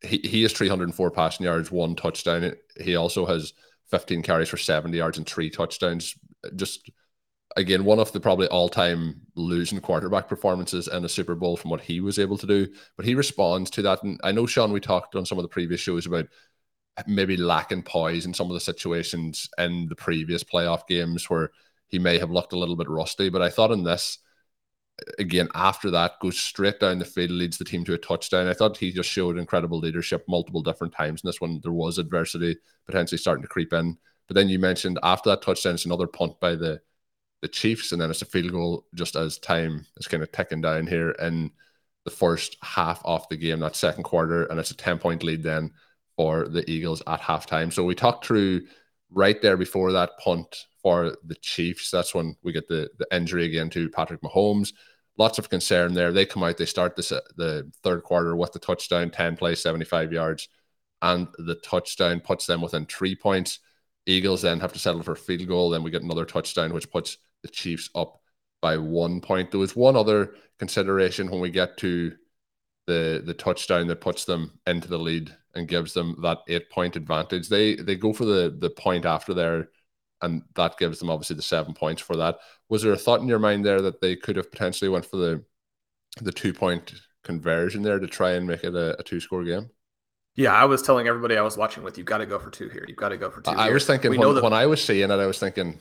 he, 0.02 0.18
he 0.24 0.42
has 0.42 0.54
304 0.54 1.12
passing 1.12 1.46
yards, 1.46 1.72
one 1.72 1.96
touchdown. 1.96 2.52
He 2.82 2.96
also 2.96 3.28
has 3.28 3.54
15 3.92 4.24
carries 4.24 4.50
for 4.50 4.58
70 4.58 4.98
yards 4.98 5.20
and 5.20 5.28
three 5.28 5.52
touchdowns. 5.52 6.16
Just 6.56 6.90
again, 7.56 7.86
one 7.86 8.00
of 8.00 8.12
the 8.12 8.20
probably 8.20 8.48
all-time 8.48 9.22
losing 9.36 9.80
quarterback 9.82 10.28
performances 10.28 10.88
in 10.88 11.06
a 11.06 11.10
Super 11.10 11.36
Bowl 11.36 11.58
from 11.58 11.70
what 11.70 11.82
he 11.82 12.00
was 12.00 12.18
able 12.18 12.40
to 12.40 12.48
do. 12.48 12.68
But 12.98 13.06
he 13.06 13.14
responds 13.14 13.70
to 13.72 13.84
that, 13.84 14.02
and 14.02 14.20
I 14.24 14.32
know 14.32 14.48
Sean, 14.48 14.72
we 14.72 14.80
talked 14.80 15.16
on 15.16 15.28
some 15.28 15.38
of 15.38 15.44
the 15.44 15.50
previous 15.50 15.80
shows 15.80 16.08
about 16.08 16.26
maybe 17.08 17.38
lacking 17.38 17.84
poise 17.84 18.26
in 18.26 18.34
some 18.34 18.48
of 18.48 18.54
the 18.54 18.60
situations 18.60 19.50
in 19.58 19.88
the 19.88 19.96
previous 19.96 20.44
playoff 20.44 20.88
games 20.88 21.30
where 21.30 21.52
he 21.88 22.00
may 22.00 22.18
have 22.18 22.32
looked 22.32 22.54
a 22.54 22.58
little 22.58 22.76
bit 22.76 22.90
rusty. 22.90 23.30
But 23.30 23.42
I 23.42 23.50
thought 23.50 23.72
in 23.72 23.84
this 23.84 24.20
again, 25.18 25.48
after 25.56 25.92
that, 25.92 26.20
goes 26.22 26.38
straight 26.38 26.80
down 26.80 27.00
the 27.00 27.06
field, 27.06 27.32
leads 27.32 27.58
the 27.58 27.66
team 27.66 27.84
to 27.86 27.94
a 27.94 27.98
touchdown. 27.98 28.48
I 28.48 28.54
thought 28.54 28.78
he 28.78 28.92
just 28.92 29.10
showed 29.10 29.38
incredible 29.38 29.80
leadership 29.80 30.26
multiple 30.28 30.62
different 30.62 30.94
times 30.94 31.24
in 31.24 31.28
this 31.28 31.42
one. 31.42 31.60
There 31.62 31.72
was 31.72 31.98
adversity 31.98 32.58
potentially 32.86 33.18
starting 33.18 33.44
to 33.44 33.48
creep 33.48 33.74
in. 33.74 33.98
But 34.28 34.36
then 34.36 34.50
you 34.50 34.60
mentioned 34.60 35.00
after 35.04 35.30
that 35.30 35.42
touchdown, 35.42 35.76
it's 35.76 35.86
another 35.86 36.08
punt 36.08 36.40
by 36.40 36.56
the 36.56 36.82
the 37.42 37.48
Chiefs, 37.48 37.94
and 37.94 38.02
then 38.02 38.10
it's 38.10 38.22
a 38.22 38.26
field 38.26 38.52
goal 38.52 38.86
just 38.96 39.16
as 39.16 39.38
time 39.38 39.86
is 39.96 40.08
kind 40.08 40.22
of 40.22 40.32
ticking 40.32 40.60
down 40.60 40.86
here 40.86 41.12
in 41.12 41.50
the 42.04 42.12
first 42.12 42.58
half 42.62 43.02
of 43.06 43.26
the 43.30 43.38
game, 43.38 43.62
that 43.62 43.78
second 43.78 44.04
quarter, 44.04 44.44
and 44.46 44.60
it's 44.60 44.72
a 44.72 44.76
10 44.76 45.00
point 45.00 45.24
lead 45.24 45.42
then 45.42 45.72
for 46.20 46.50
the 46.50 46.70
Eagles 46.70 47.02
at 47.08 47.22
halftime. 47.22 47.72
So 47.72 47.86
we 47.86 47.96
talked 47.96 48.26
through 48.26 48.64
right 49.10 49.42
there 49.42 49.56
before 49.56 49.94
that 49.94 50.18
punt 50.20 50.66
for 50.84 51.16
the 51.24 51.36
Chiefs. 51.36 51.90
That's 51.92 52.14
when 52.14 52.36
we 52.44 52.52
get 52.52 52.68
the, 52.68 52.90
the 53.00 53.08
injury 53.16 53.46
again 53.46 53.70
to 53.70 53.90
Patrick 53.90 54.22
Mahomes 54.22 54.74
lots 55.20 55.38
of 55.38 55.50
concern 55.50 55.94
there. 55.94 56.12
They 56.12 56.26
come 56.26 56.44
out, 56.44 56.58
they 56.58 56.66
start 56.66 56.96
this 56.96 57.10
the 57.10 57.70
third 57.84 58.04
quarter 58.04 58.36
with 58.36 58.54
the 58.54 58.60
touchdown, 58.60 59.12
10 59.12 59.36
plays, 59.36 59.62
75 59.62 60.12
yards, 60.12 60.48
and 61.02 61.28
the 61.38 61.56
touchdown 61.56 62.22
puts 62.22 62.48
them 62.48 62.62
within 62.62 62.86
three 62.86 63.16
points. 63.16 63.60
Eagles 64.06 64.42
then 64.42 64.62
have 64.62 64.74
to 64.74 64.80
settle 64.80 65.04
for 65.04 65.12
a 65.12 65.18
field 65.18 65.48
goal. 65.48 65.70
Then 65.70 65.84
we 65.84 65.92
get 65.92 66.02
another 66.02 66.26
touchdown, 66.26 66.74
which 66.74 66.90
puts 66.90 67.18
the 67.44 67.50
Chiefs 67.50 67.90
up 67.94 68.22
by 68.62 68.78
one 68.78 69.22
point. 69.22 69.52
There 69.52 69.60
was 69.60 69.76
one 69.76 69.96
other 69.96 70.34
consideration 70.58 71.30
when 71.30 71.42
we 71.42 71.52
get 71.52 71.78
to 71.78 72.16
the 72.88 73.22
the 73.24 73.36
touchdown 73.36 73.88
that 73.88 74.02
puts 74.02 74.26
them 74.26 74.60
into 74.66 74.88
the 74.88 74.98
lead 74.98 75.36
and 75.56 75.68
gives 75.68 75.94
them 75.94 76.16
that 76.22 76.40
eight 76.48 76.70
point 76.70 76.96
advantage. 76.96 77.50
They 77.50 77.76
they 77.76 77.96
go 77.96 78.14
for 78.14 78.26
the 78.26 78.56
the 78.58 78.70
point 78.70 79.06
after 79.06 79.34
there 79.34 79.70
and 80.22 80.44
that 80.56 80.78
gives 80.78 81.00
them 81.00 81.10
obviously 81.10 81.36
the 81.36 81.42
seven 81.42 81.74
points 81.74 82.02
for 82.02 82.16
that. 82.18 82.38
Was 82.68 82.84
there 82.84 82.94
a 82.94 82.98
thought 82.98 83.22
in 83.22 83.28
your 83.28 83.40
mind 83.40 83.66
there 83.66 83.82
that 83.82 84.02
they 84.02 84.16
could 84.16 84.36
have 84.36 84.52
potentially 84.52 84.90
went 84.90 85.06
for 85.06 85.18
the 85.18 85.44
the 86.22 86.32
two 86.32 86.54
point 86.54 86.94
conversion 87.24 87.82
there 87.82 88.00
to 88.00 88.08
try 88.08 88.32
and 88.32 88.48
make 88.48 88.64
it 88.64 88.76
a, 88.76 89.00
a 89.00 89.04
two 89.04 89.20
score 89.20 89.44
game? 89.44 89.70
Yeah, 90.36 90.54
I 90.54 90.66
was 90.66 90.82
telling 90.82 91.08
everybody 91.08 91.36
I 91.38 91.42
was 91.42 91.58
watching 91.58 91.84
with, 91.84 91.98
you've 91.98 92.08
got 92.08 92.20
to 92.20 92.26
go 92.26 92.40
for 92.40 92.50
two 92.50 92.70
here. 92.70 92.86
You've 92.88 92.98
got 92.98 93.10
to 93.10 93.18
go 93.18 93.30
for 93.30 93.42
two. 93.42 93.52
I 93.52 93.66
here. 93.66 93.74
was 93.74 93.86
thinking 93.86 94.12
when, 94.12 94.36
that- 94.36 94.44
when 94.44 94.54
I 94.54 94.66
was 94.68 94.84
seeing 94.84 95.10
it, 95.10 95.20
I 95.20 95.26
was 95.26 95.40
thinking 95.40 95.80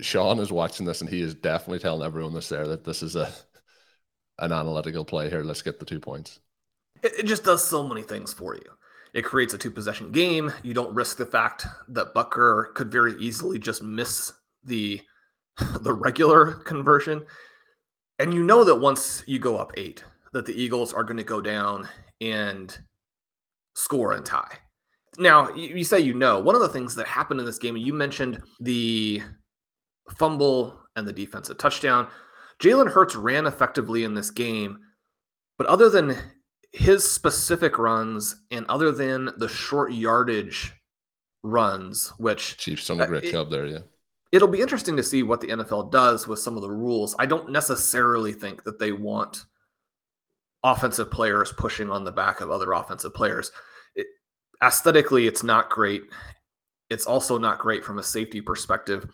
Sean 0.00 0.38
is 0.40 0.52
watching 0.52 0.84
this 0.86 1.00
and 1.00 1.08
he 1.08 1.20
is 1.22 1.34
definitely 1.34 1.78
telling 1.78 2.04
everyone 2.04 2.34
this 2.34 2.48
there 2.48 2.66
that 2.68 2.84
this 2.84 3.02
is 3.02 3.16
a 3.16 3.32
an 4.38 4.52
analytical 4.52 5.04
play 5.04 5.30
here. 5.30 5.42
Let's 5.42 5.62
get 5.62 5.78
the 5.78 5.86
two 5.86 6.00
points. 6.00 6.40
It, 7.02 7.12
it 7.20 7.26
just 7.26 7.44
does 7.44 7.64
so 7.66 7.86
many 7.86 8.02
things 8.02 8.32
for 8.32 8.54
you. 8.54 8.64
It 9.14 9.24
creates 9.24 9.54
a 9.54 9.58
two 9.58 9.70
possession 9.70 10.10
game. 10.10 10.52
You 10.62 10.74
don't 10.74 10.94
risk 10.94 11.16
the 11.16 11.26
fact 11.26 11.66
that 11.88 12.14
Butker 12.14 12.74
could 12.74 12.90
very 12.90 13.14
easily 13.20 13.58
just 13.58 13.82
miss 13.82 14.32
the 14.64 15.00
the 15.80 15.92
regular 15.92 16.52
conversion. 16.52 17.24
And 18.18 18.34
you 18.34 18.42
know 18.42 18.64
that 18.64 18.74
once 18.74 19.22
you 19.26 19.38
go 19.38 19.56
up 19.56 19.72
eight, 19.76 20.04
that 20.32 20.46
the 20.46 20.60
Eagles 20.60 20.92
are 20.92 21.04
going 21.04 21.16
to 21.16 21.24
go 21.24 21.40
down 21.40 21.88
and 22.20 22.76
score 23.74 24.12
and 24.12 24.26
tie. 24.26 24.58
Now, 25.16 25.52
you, 25.54 25.76
you 25.76 25.84
say 25.84 26.00
you 26.00 26.14
know. 26.14 26.40
One 26.40 26.56
of 26.56 26.60
the 26.60 26.68
things 26.68 26.96
that 26.96 27.06
happened 27.06 27.38
in 27.38 27.46
this 27.46 27.58
game, 27.58 27.76
you 27.76 27.92
mentioned 27.92 28.42
the 28.60 29.22
fumble 30.16 30.80
and 30.96 31.06
the 31.06 31.12
defensive 31.12 31.58
touchdown. 31.58 32.08
Jalen 32.60 32.90
Hurts 32.90 33.14
ran 33.14 33.46
effectively 33.46 34.04
in 34.04 34.14
this 34.14 34.30
game, 34.30 34.78
but 35.56 35.66
other 35.66 35.88
than 35.88 36.16
his 36.74 37.08
specific 37.08 37.78
runs 37.78 38.34
and 38.50 38.66
other 38.66 38.90
than 38.90 39.30
the 39.36 39.48
short 39.48 39.92
yardage 39.92 40.72
runs, 41.44 42.12
which 42.18 42.56
Chiefs 42.56 42.88
done 42.88 43.00
a 43.00 43.06
great 43.06 43.24
uh, 43.24 43.28
it, 43.28 43.30
job 43.30 43.48
there, 43.48 43.66
yeah. 43.66 43.78
It'll 44.32 44.48
be 44.48 44.60
interesting 44.60 44.96
to 44.96 45.02
see 45.04 45.22
what 45.22 45.40
the 45.40 45.46
NFL 45.48 45.92
does 45.92 46.26
with 46.26 46.40
some 46.40 46.56
of 46.56 46.62
the 46.62 46.70
rules. 46.70 47.14
I 47.16 47.26
don't 47.26 47.52
necessarily 47.52 48.32
think 48.32 48.64
that 48.64 48.80
they 48.80 48.90
want 48.90 49.44
offensive 50.64 51.12
players 51.12 51.52
pushing 51.52 51.90
on 51.90 52.02
the 52.02 52.10
back 52.10 52.40
of 52.40 52.50
other 52.50 52.72
offensive 52.72 53.14
players. 53.14 53.52
It, 53.94 54.08
aesthetically, 54.60 55.28
it's 55.28 55.44
not 55.44 55.70
great. 55.70 56.02
It's 56.90 57.06
also 57.06 57.38
not 57.38 57.60
great 57.60 57.84
from 57.84 58.00
a 58.00 58.02
safety 58.02 58.40
perspective. 58.40 59.08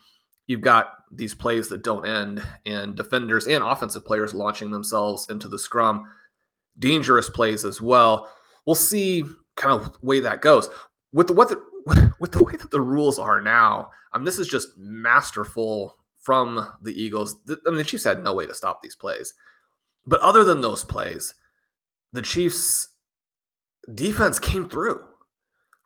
You've 0.47 0.63
got 0.63 0.95
these 1.13 1.35
plays 1.35 1.69
that 1.69 1.83
don't 1.83 2.07
end, 2.07 2.43
and 2.65 2.97
defenders 2.97 3.49
and 3.49 3.63
offensive 3.63 4.07
players 4.07 4.33
launching 4.33 4.71
themselves 4.71 5.29
into 5.29 5.47
the 5.47 5.59
scrum 5.59 6.07
dangerous 6.81 7.31
plays 7.31 7.65
as 7.65 7.81
well. 7.81 8.29
We'll 8.67 8.75
see 8.75 9.25
kind 9.57 9.81
of 9.81 10.03
way 10.03 10.21
that 10.21 10.43
goes. 10.43 10.69
With 11.13 11.29
the 11.29 11.35
what 11.35 11.49
the 11.49 12.13
with 12.19 12.33
the 12.33 12.43
way 12.43 12.57
that 12.57 12.71
the 12.71 12.81
rules 12.81 13.19
are 13.19 13.41
now, 13.41 13.91
I 14.13 14.19
mean, 14.19 14.25
this 14.25 14.39
is 14.39 14.49
just 14.49 14.77
masterful 14.77 15.97
from 16.21 16.69
the 16.83 17.01
Eagles. 17.01 17.37
I 17.49 17.57
mean, 17.67 17.77
the 17.77 17.85
Chiefs 17.85 18.05
had 18.05 18.23
no 18.23 18.35
way 18.35 18.47
to 18.47 18.55
stop 18.55 18.83
these 18.83 18.97
plays. 18.97 19.35
But 20.07 20.21
other 20.21 20.45
than 20.45 20.61
those 20.61 20.85
plays, 20.85 21.35
the 22.13 22.23
Chiefs 22.23 22.89
defense 23.95 24.39
came 24.39 24.69
through, 24.69 25.01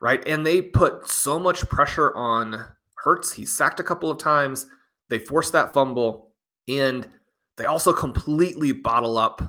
right? 0.00 0.26
And 0.26 0.44
they 0.46 0.62
put 0.62 1.08
so 1.08 1.38
much 1.38 1.68
pressure 1.68 2.14
on 2.16 2.64
Hurts. 2.96 3.32
He 3.32 3.44
sacked 3.44 3.80
a 3.80 3.84
couple 3.84 4.10
of 4.10 4.18
times. 4.18 4.66
They 5.10 5.18
forced 5.18 5.52
that 5.52 5.74
fumble, 5.74 6.32
and 6.68 7.08
they 7.56 7.66
also 7.66 7.92
completely 7.92 8.72
bottle 8.72 9.18
up 9.18 9.42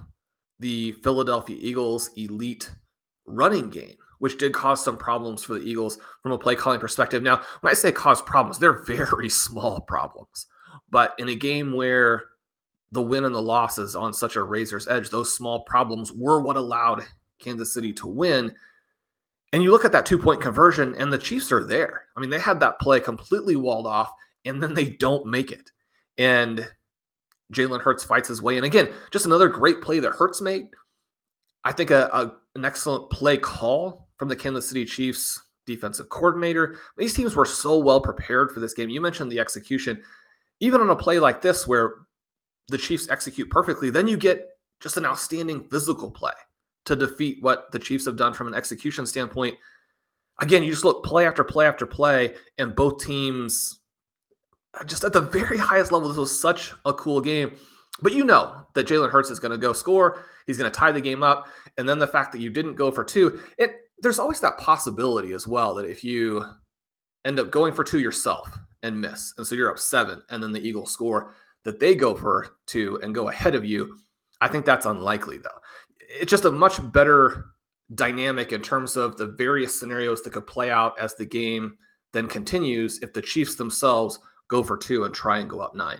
the 0.60 0.94
Philadelphia 1.04 1.58
Eagles 1.60 2.10
elite 2.16 2.72
running 3.26 3.70
game, 3.70 3.96
which 4.20 4.38
did 4.38 4.54
cause 4.54 4.84
some 4.84 4.98
problems 4.98 5.44
for 5.44 5.56
the 5.56 5.66
Eagles 5.66 5.98
from 6.22 6.32
a 6.32 6.38
play 6.38 6.56
calling 6.56 6.80
perspective. 6.80 7.24
Now, 7.24 7.42
when 7.62 7.72
I 7.72 7.74
say 7.74 7.92
cause 7.92 8.22
problems, 8.22 8.60
they're 8.60 8.84
very 8.86 9.30
small 9.30 9.82
problems. 9.82 10.48
But 10.90 11.16
in 11.18 11.30
a 11.30 11.36
game 11.36 11.74
where 11.74 12.26
the 12.92 13.02
win 13.02 13.26
and 13.26 13.36
the 13.36 13.42
loss 13.42 13.78
is 13.78 13.96
on 13.96 14.14
such 14.14 14.36
a 14.36 14.44
razor's 14.44 14.88
edge, 14.88 15.10
those 15.10 15.36
small 15.36 15.62
problems 15.62 16.12
were 16.12 16.42
what 16.42 16.56
allowed 16.56 17.04
Kansas 17.40 17.74
City 17.74 17.92
to 17.94 18.08
win. 18.08 18.54
And 19.52 19.64
you 19.64 19.72
look 19.72 19.86
at 19.86 19.92
that 19.94 20.06
two 20.06 20.18
point 20.18 20.42
conversion, 20.42 20.96
and 20.96 21.12
the 21.12 21.18
Chiefs 21.18 21.52
are 21.52 21.64
there. 21.64 22.06
I 22.16 22.20
mean, 22.20 22.30
they 22.30 22.40
had 22.40 22.60
that 22.60 22.80
play 22.80 23.00
completely 23.00 23.56
walled 23.56 23.88
off, 23.88 24.12
and 24.44 24.62
then 24.62 24.74
they 24.74 24.86
don't 24.86 25.26
make 25.26 25.52
it. 25.52 25.72
And 26.18 26.68
Jalen 27.54 27.82
Hurts 27.82 28.04
fights 28.04 28.28
his 28.28 28.42
way 28.42 28.58
And 28.58 28.66
Again, 28.66 28.90
just 29.12 29.26
another 29.26 29.48
great 29.48 29.82
play 29.82 30.00
that 30.00 30.14
Hurts 30.14 30.42
made. 30.42 30.68
I 31.64 31.72
think 31.72 31.92
a, 31.92 32.10
a, 32.14 32.34
an 32.56 32.66
excellent 32.66 33.10
play 33.10 33.38
call 33.38 34.08
from 34.18 34.30
the 34.30 34.36
Kansas 34.36 34.68
City 34.68 34.86
Chiefs 34.86 35.42
defensive 35.66 36.10
coordinator. 36.10 36.78
These 36.98 37.14
teams 37.14 37.36
were 37.36 37.46
so 37.46 37.78
well 37.78 38.00
prepared 38.00 38.52
for 38.52 38.60
this 38.60 38.74
game. 38.74 38.90
You 38.90 39.02
mentioned 39.02 39.32
the 39.32 39.40
execution. 39.40 40.02
Even 40.60 40.80
on 40.80 40.90
a 40.90 40.96
play 40.96 41.20
like 41.20 41.42
this, 41.42 41.68
where 41.68 41.96
the 42.68 42.78
Chiefs 42.78 43.10
execute 43.10 43.50
perfectly, 43.50 43.90
then 43.90 44.08
you 44.08 44.18
get 44.18 44.48
just 44.80 44.98
an 44.98 45.06
outstanding 45.06 45.68
physical 45.70 46.10
play 46.10 46.32
to 46.86 46.96
defeat 46.96 47.42
what 47.42 47.72
the 47.72 47.80
Chiefs 47.80 48.06
have 48.06 48.16
done 48.16 48.34
from 48.34 48.48
an 48.48 48.54
execution 48.54 49.06
standpoint. 49.06 49.56
Again, 50.40 50.64
you 50.64 50.72
just 50.72 50.86
look 50.86 51.04
play 51.04 51.26
after 51.26 51.44
play 51.44 51.66
after 51.66 51.86
play, 51.86 52.36
and 52.58 52.76
both 52.76 53.04
teams 53.04 53.80
just 54.86 55.04
at 55.04 55.14
the 55.14 55.22
very 55.22 55.58
highest 55.58 55.92
level, 55.92 56.10
this 56.10 56.18
was 56.18 56.38
such 56.38 56.74
a 56.86 56.94
cool 56.94 57.22
game. 57.22 57.56
But 58.02 58.14
you 58.14 58.26
know 58.26 58.66
that 58.74 58.88
Jalen 58.88 59.10
Hurts 59.10 59.30
is 59.30 59.40
going 59.40 59.52
to 59.52 59.58
go 59.58 59.74
score. 59.74 60.26
He's 60.48 60.58
going 60.58 60.72
to 60.72 60.78
tie 60.78 60.92
the 60.92 61.02
game 61.02 61.24
up. 61.24 61.48
And 61.78 61.88
then 61.88 62.00
the 62.00 62.08
fact 62.08 62.32
that 62.34 62.42
you 62.42 62.50
didn't 62.50 62.76
go 62.76 62.92
for 62.92 63.04
two, 63.04 63.40
it 63.58 63.72
there's 64.00 64.20
always 64.20 64.42
that 64.42 64.58
possibility 64.58 65.32
as 65.32 65.48
well 65.48 65.74
that 65.76 65.90
if 65.90 66.04
you 66.04 66.44
end 67.24 67.40
up 67.40 67.50
going 67.50 67.74
for 67.74 67.84
two 67.84 68.00
yourself 68.00 68.58
and 68.84 69.00
miss, 69.00 69.34
and 69.38 69.48
so 69.48 69.56
you're 69.56 69.72
up 69.72 69.80
seven, 69.80 70.22
and 70.30 70.44
then 70.44 70.52
the 70.52 70.60
Eagles 70.60 70.92
score, 70.92 71.34
that 71.64 71.80
they 71.80 71.96
go 71.96 72.14
for 72.14 72.58
two 72.68 73.00
and 73.02 73.16
go 73.16 73.30
ahead 73.30 73.56
of 73.56 73.66
you. 73.66 73.98
I 74.42 74.48
think 74.48 74.66
that's 74.66 74.86
unlikely, 74.86 75.38
though. 75.38 75.50
It's 76.20 76.30
just 76.30 76.46
a 76.46 76.52
much 76.52 76.80
better 76.92 77.46
dynamic 77.94 78.52
in 78.52 78.62
terms 78.62 78.96
of 78.98 79.18
the 79.18 79.28
various 79.28 79.80
scenarios 79.80 80.22
that 80.24 80.34
could 80.34 80.48
play 80.48 80.72
out 80.72 81.00
as 81.00 81.16
the 81.16 81.26
game 81.26 81.78
then 82.14 82.28
continues 82.28 83.00
if 83.02 83.14
the 83.14 83.22
Chiefs 83.22 83.56
themselves 83.56 84.20
go 84.48 84.64
for 84.64 84.78
two 84.78 85.04
and 85.04 85.14
try 85.14 85.40
and 85.40 85.50
go 85.50 85.60
up 85.60 85.76
nine. 85.76 86.00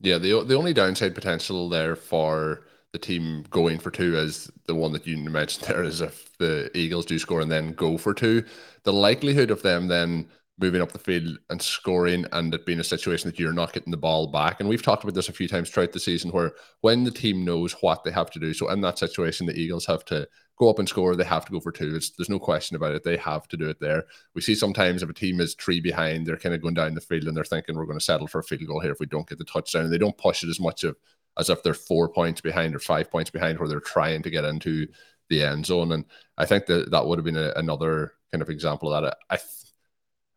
Yeah, 0.00 0.18
the 0.18 0.42
the 0.44 0.56
only 0.56 0.74
downside 0.74 1.14
potential 1.14 1.68
there 1.68 1.96
for 1.96 2.66
the 2.92 2.98
team 2.98 3.44
going 3.50 3.78
for 3.78 3.90
two 3.90 4.16
is 4.16 4.50
the 4.66 4.74
one 4.74 4.92
that 4.92 5.06
you 5.06 5.16
mentioned 5.30 5.66
there 5.66 5.84
is 5.84 6.00
if 6.00 6.36
the 6.38 6.70
Eagles 6.76 7.06
do 7.06 7.18
score 7.18 7.40
and 7.40 7.50
then 7.50 7.72
go 7.72 7.98
for 7.98 8.14
two, 8.14 8.44
the 8.84 8.92
likelihood 8.92 9.50
of 9.50 9.62
them 9.62 9.88
then 9.88 10.28
moving 10.58 10.80
up 10.80 10.92
the 10.92 10.98
field 10.98 11.38
and 11.50 11.60
scoring 11.60 12.24
and 12.32 12.54
it 12.54 12.64
being 12.64 12.80
a 12.80 12.84
situation 12.84 13.28
that 13.28 13.38
you're 13.38 13.52
not 13.52 13.74
getting 13.74 13.90
the 13.90 13.96
ball 13.96 14.26
back. 14.28 14.58
And 14.58 14.68
we've 14.68 14.82
talked 14.82 15.04
about 15.04 15.14
this 15.14 15.28
a 15.28 15.32
few 15.32 15.48
times 15.48 15.68
throughout 15.68 15.92
the 15.92 16.00
season 16.00 16.30
where 16.30 16.52
when 16.80 17.04
the 17.04 17.10
team 17.10 17.44
knows 17.44 17.74
what 17.80 18.04
they 18.04 18.10
have 18.10 18.30
to 18.30 18.38
do, 18.38 18.54
so 18.54 18.70
in 18.70 18.80
that 18.80 18.98
situation, 18.98 19.46
the 19.46 19.58
Eagles 19.58 19.84
have 19.86 20.04
to 20.06 20.26
go 20.58 20.70
up 20.70 20.78
and 20.78 20.88
score, 20.88 21.14
they 21.14 21.24
have 21.24 21.44
to 21.44 21.52
go 21.52 21.60
for 21.60 21.72
two. 21.72 21.94
It's, 21.94 22.10
there's 22.10 22.30
no 22.30 22.38
question 22.38 22.74
about 22.74 22.94
it. 22.94 23.04
They 23.04 23.18
have 23.18 23.46
to 23.48 23.58
do 23.58 23.68
it 23.68 23.80
there. 23.80 24.04
We 24.34 24.40
see 24.40 24.54
sometimes 24.54 25.02
if 25.02 25.10
a 25.10 25.12
team 25.12 25.40
is 25.40 25.54
three 25.54 25.80
behind, 25.80 26.26
they're 26.26 26.38
kind 26.38 26.54
of 26.54 26.62
going 26.62 26.74
down 26.74 26.94
the 26.94 27.02
field 27.02 27.24
and 27.24 27.36
they're 27.36 27.44
thinking 27.44 27.76
we're 27.76 27.84
going 27.84 27.98
to 27.98 28.04
settle 28.04 28.26
for 28.26 28.38
a 28.38 28.42
field 28.42 28.66
goal 28.66 28.80
here 28.80 28.92
if 28.92 29.00
we 29.00 29.06
don't 29.06 29.28
get 29.28 29.36
the 29.36 29.44
touchdown. 29.44 29.84
And 29.84 29.92
they 29.92 29.98
don't 29.98 30.16
push 30.16 30.42
it 30.42 30.48
as 30.48 30.58
much 30.58 30.84
of 30.84 30.96
as 31.38 31.50
if 31.50 31.62
they're 31.62 31.74
four 31.74 32.08
points 32.08 32.40
behind 32.40 32.74
or 32.74 32.78
five 32.78 33.10
points 33.10 33.30
behind 33.30 33.58
where 33.58 33.68
they're 33.68 33.80
trying 33.80 34.22
to 34.22 34.30
get 34.30 34.44
into 34.44 34.86
the 35.28 35.42
end 35.42 35.66
zone. 35.66 35.92
And 35.92 36.06
I 36.38 36.46
think 36.46 36.64
that 36.66 36.90
that 36.90 37.06
would 37.06 37.18
have 37.18 37.26
been 37.26 37.36
a, 37.36 37.52
another 37.56 38.12
kind 38.32 38.40
of 38.40 38.48
example 38.48 38.92
of 38.92 39.02
that. 39.02 39.18
I 39.28 39.38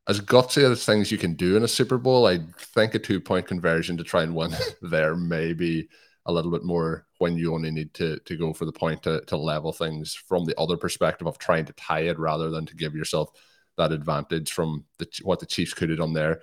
as 0.08 0.22
gutsy 0.22 0.70
as 0.70 0.86
things 0.86 1.12
you 1.12 1.18
can 1.18 1.36
do 1.36 1.56
in 1.56 1.64
a 1.64 1.68
Super 1.68 1.98
Bowl, 1.98 2.26
I 2.26 2.40
think 2.58 2.96
a 2.96 3.00
two 3.00 3.20
point 3.20 3.48
conversion 3.48 3.98
to 3.98 4.04
try 4.04 4.24
and 4.24 4.36
win 4.36 4.54
there 4.82 5.16
may 5.16 5.54
be 5.54 5.88
a 6.26 6.32
little 6.32 6.52
bit 6.52 6.64
more 6.64 7.06
when 7.18 7.38
you 7.38 7.54
only 7.54 7.72
need 7.72 7.94
to 7.96 8.20
to 8.20 8.38
go 8.38 8.54
for 8.54 8.66
the 8.66 8.72
point 8.72 9.04
to, 9.04 9.22
to 9.26 9.38
level 9.38 9.72
things 9.72 10.14
from 10.14 10.46
the 10.46 10.58
other 10.60 10.78
perspective 10.78 11.28
of 11.28 11.38
trying 11.38 11.66
to 11.66 11.74
tie 11.74 12.02
it 12.02 12.20
rather 12.20 12.50
than 12.50 12.66
to 12.66 12.76
give 12.76 12.96
yourself 12.96 13.32
that 13.78 13.92
advantage 13.92 14.52
from 14.52 14.84
the, 14.98 15.08
what 15.24 15.40
the 15.40 15.46
Chiefs 15.46 15.74
could 15.74 15.90
have 15.90 16.00
done 16.00 16.14
there. 16.14 16.42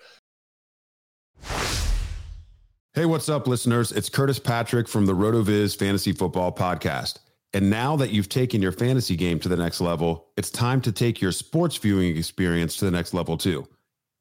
Hey, 2.94 3.04
what's 3.04 3.28
up, 3.28 3.46
listeners? 3.46 3.92
It's 3.92 4.08
Curtis 4.08 4.38
Patrick 4.38 4.88
from 4.88 5.04
the 5.04 5.12
RotoViz 5.12 5.76
Fantasy 5.78 6.12
Football 6.12 6.50
Podcast. 6.50 7.18
And 7.56 7.70
now 7.70 7.96
that 7.96 8.10
you've 8.10 8.28
taken 8.28 8.60
your 8.60 8.70
fantasy 8.70 9.16
game 9.16 9.38
to 9.38 9.48
the 9.48 9.56
next 9.56 9.80
level, 9.80 10.28
it's 10.36 10.50
time 10.50 10.82
to 10.82 10.92
take 10.92 11.22
your 11.22 11.32
sports 11.32 11.78
viewing 11.78 12.14
experience 12.14 12.76
to 12.76 12.84
the 12.84 12.90
next 12.90 13.14
level 13.14 13.38
too. 13.38 13.66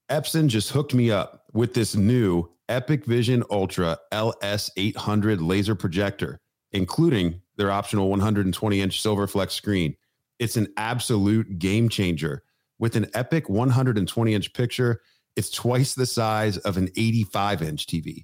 Epson 0.10 0.48
just 0.48 0.69
hooked 0.69 0.93
me 0.93 1.12
up 1.12 1.43
with 1.52 1.74
this 1.74 1.98
new 1.98 2.50
EpiqVision 2.69 3.43
Ultra 3.52 3.98
LS800 4.13 5.45
laser 5.45 5.76
projector, 5.76 6.39
including 6.71 7.41
their 7.58 7.71
optional 7.71 8.08
120 8.08 8.82
inch 8.82 9.02
silver 9.02 9.28
flex 9.28 9.54
screen. 9.54 9.98
It's 10.39 10.56
an 10.56 10.71
absolute 10.78 11.60
game 11.60 11.89
changer. 11.89 12.41
With 12.80 12.95
an 12.95 13.08
Epic 13.13 13.50
120 13.50 14.34
inch 14.34 14.54
picture, 14.54 15.02
it's 15.36 15.50
twice 15.50 15.93
the 15.93 16.06
size 16.06 16.58
of 16.60 16.78
an 16.78 16.88
85 16.95 17.63
inch 17.63 17.86
TV. 17.86 18.24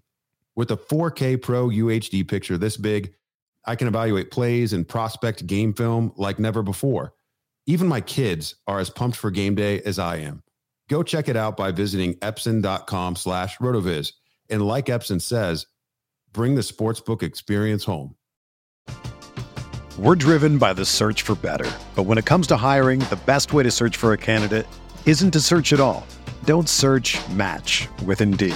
With 0.56 0.72
a 0.72 0.78
4K 0.78 1.42
Pro 1.42 1.68
UHD 1.68 2.26
picture 2.30 2.58
this 2.58 2.78
big, 2.78 3.14
I 3.66 3.76
can 3.76 3.88
evaluate 3.88 4.32
plays 4.32 4.74
and 4.74 4.88
prospect 4.88 5.46
game 5.46 5.74
film 5.74 6.14
like 6.18 6.40
never 6.40 6.64
before. 6.64 7.14
Even 7.68 7.88
my 7.88 8.02
kids 8.02 8.56
are 8.68 8.80
as 8.80 8.90
pumped 8.90 9.18
for 9.18 9.30
game 9.30 9.56
day 9.56 9.82
as 9.82 10.00
I 10.00 10.18
am. 10.18 10.44
Go 10.90 11.04
check 11.04 11.30
it 11.30 11.38
out 11.38 11.56
by 11.56 11.72
visiting 11.72 12.16
epson.com 12.16 13.16
slash 13.16 13.58
rotoviz. 13.60 14.14
And 14.50 14.62
like 14.62 14.88
Epson 14.88 15.22
says, 15.22 15.68
bring 16.34 16.56
the 16.56 16.62
sportsbook 16.62 17.24
experience 17.24 17.86
home. 17.86 18.16
We're 19.98 20.16
driven 20.16 20.58
by 20.58 20.74
the 20.74 20.86
search 20.86 21.22
for 21.22 21.36
better. 21.36 21.70
But 21.96 22.04
when 22.04 22.18
it 22.18 22.26
comes 22.26 22.48
to 22.48 22.58
hiring, 22.58 23.00
the 23.02 23.20
best 23.26 23.54
way 23.54 23.64
to 23.64 23.72
search 23.72 23.98
for 23.98 24.14
a 24.14 24.18
candidate 24.18 24.66
isn't 25.06 25.32
to 25.32 25.40
search 25.40 25.74
at 25.74 25.80
all. 25.80 26.06
Don't 26.46 26.68
search 26.68 27.20
match 27.30 27.88
with 28.06 28.22
Indeed. 28.22 28.56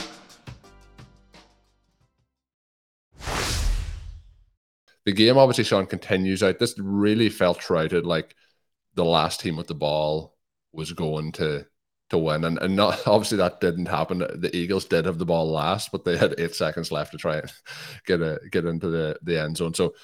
The 5.05 5.11
game 5.11 5.37
obviously 5.37 5.63
Sean 5.63 5.85
continues 5.85 6.43
out. 6.43 6.59
This 6.59 6.75
really 6.77 7.29
felt 7.29 7.69
routed 7.69 8.05
like 8.05 8.35
the 8.95 9.05
last 9.05 9.39
team 9.39 9.55
with 9.55 9.67
the 9.67 9.75
ball 9.75 10.35
was 10.73 10.91
going 10.93 11.31
to 11.33 11.65
to 12.09 12.17
win. 12.17 12.45
And 12.45 12.57
and 12.59 12.75
not 12.75 13.07
obviously 13.07 13.37
that 13.37 13.61
didn't 13.61 13.87
happen. 13.87 14.19
The 14.19 14.55
Eagles 14.55 14.85
did 14.85 15.05
have 15.05 15.17
the 15.17 15.25
ball 15.25 15.49
last, 15.49 15.91
but 15.91 16.05
they 16.05 16.17
had 16.17 16.35
eight 16.37 16.55
seconds 16.55 16.91
left 16.91 17.11
to 17.11 17.17
try 17.17 17.37
and 17.37 17.51
get 18.05 18.21
a 18.21 18.39
get 18.51 18.65
into 18.65 18.89
the, 18.89 19.17
the 19.23 19.41
end 19.41 19.57
zone. 19.57 19.73
So 19.73 19.95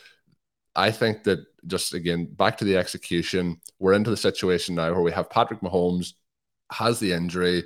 I 0.76 0.92
think 0.92 1.24
that 1.24 1.40
just 1.66 1.94
again 1.94 2.26
back 2.26 2.58
to 2.58 2.66
the 2.66 2.78
execution, 2.78 3.62
we're 3.80 3.94
into 3.94 4.10
the 4.10 4.18
situation 4.18 4.76
now 4.76 4.92
where 4.94 5.02
we 5.02 5.12
have 5.12 5.30
Patrick 5.30 5.62
Mahomes 5.62 6.14
has 6.72 7.00
the 7.00 7.14
injury, 7.14 7.64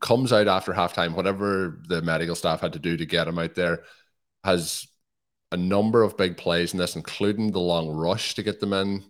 comes 0.00 0.32
out 0.32 0.48
after 0.48 0.72
halftime, 0.72 1.14
whatever 1.14 1.82
the 1.88 2.02
medical 2.02 2.34
staff 2.34 2.60
had 2.60 2.72
to 2.74 2.78
do 2.78 2.96
to 2.96 3.06
get 3.06 3.28
him 3.28 3.38
out 3.38 3.54
there, 3.54 3.82
has 4.44 4.86
a 5.52 5.56
number 5.56 6.02
of 6.02 6.16
big 6.16 6.36
plays 6.36 6.72
in 6.72 6.78
this, 6.78 6.96
including 6.96 7.52
the 7.52 7.60
long 7.60 7.88
rush 7.90 8.34
to 8.34 8.42
get 8.42 8.58
them 8.58 8.72
in 8.72 9.04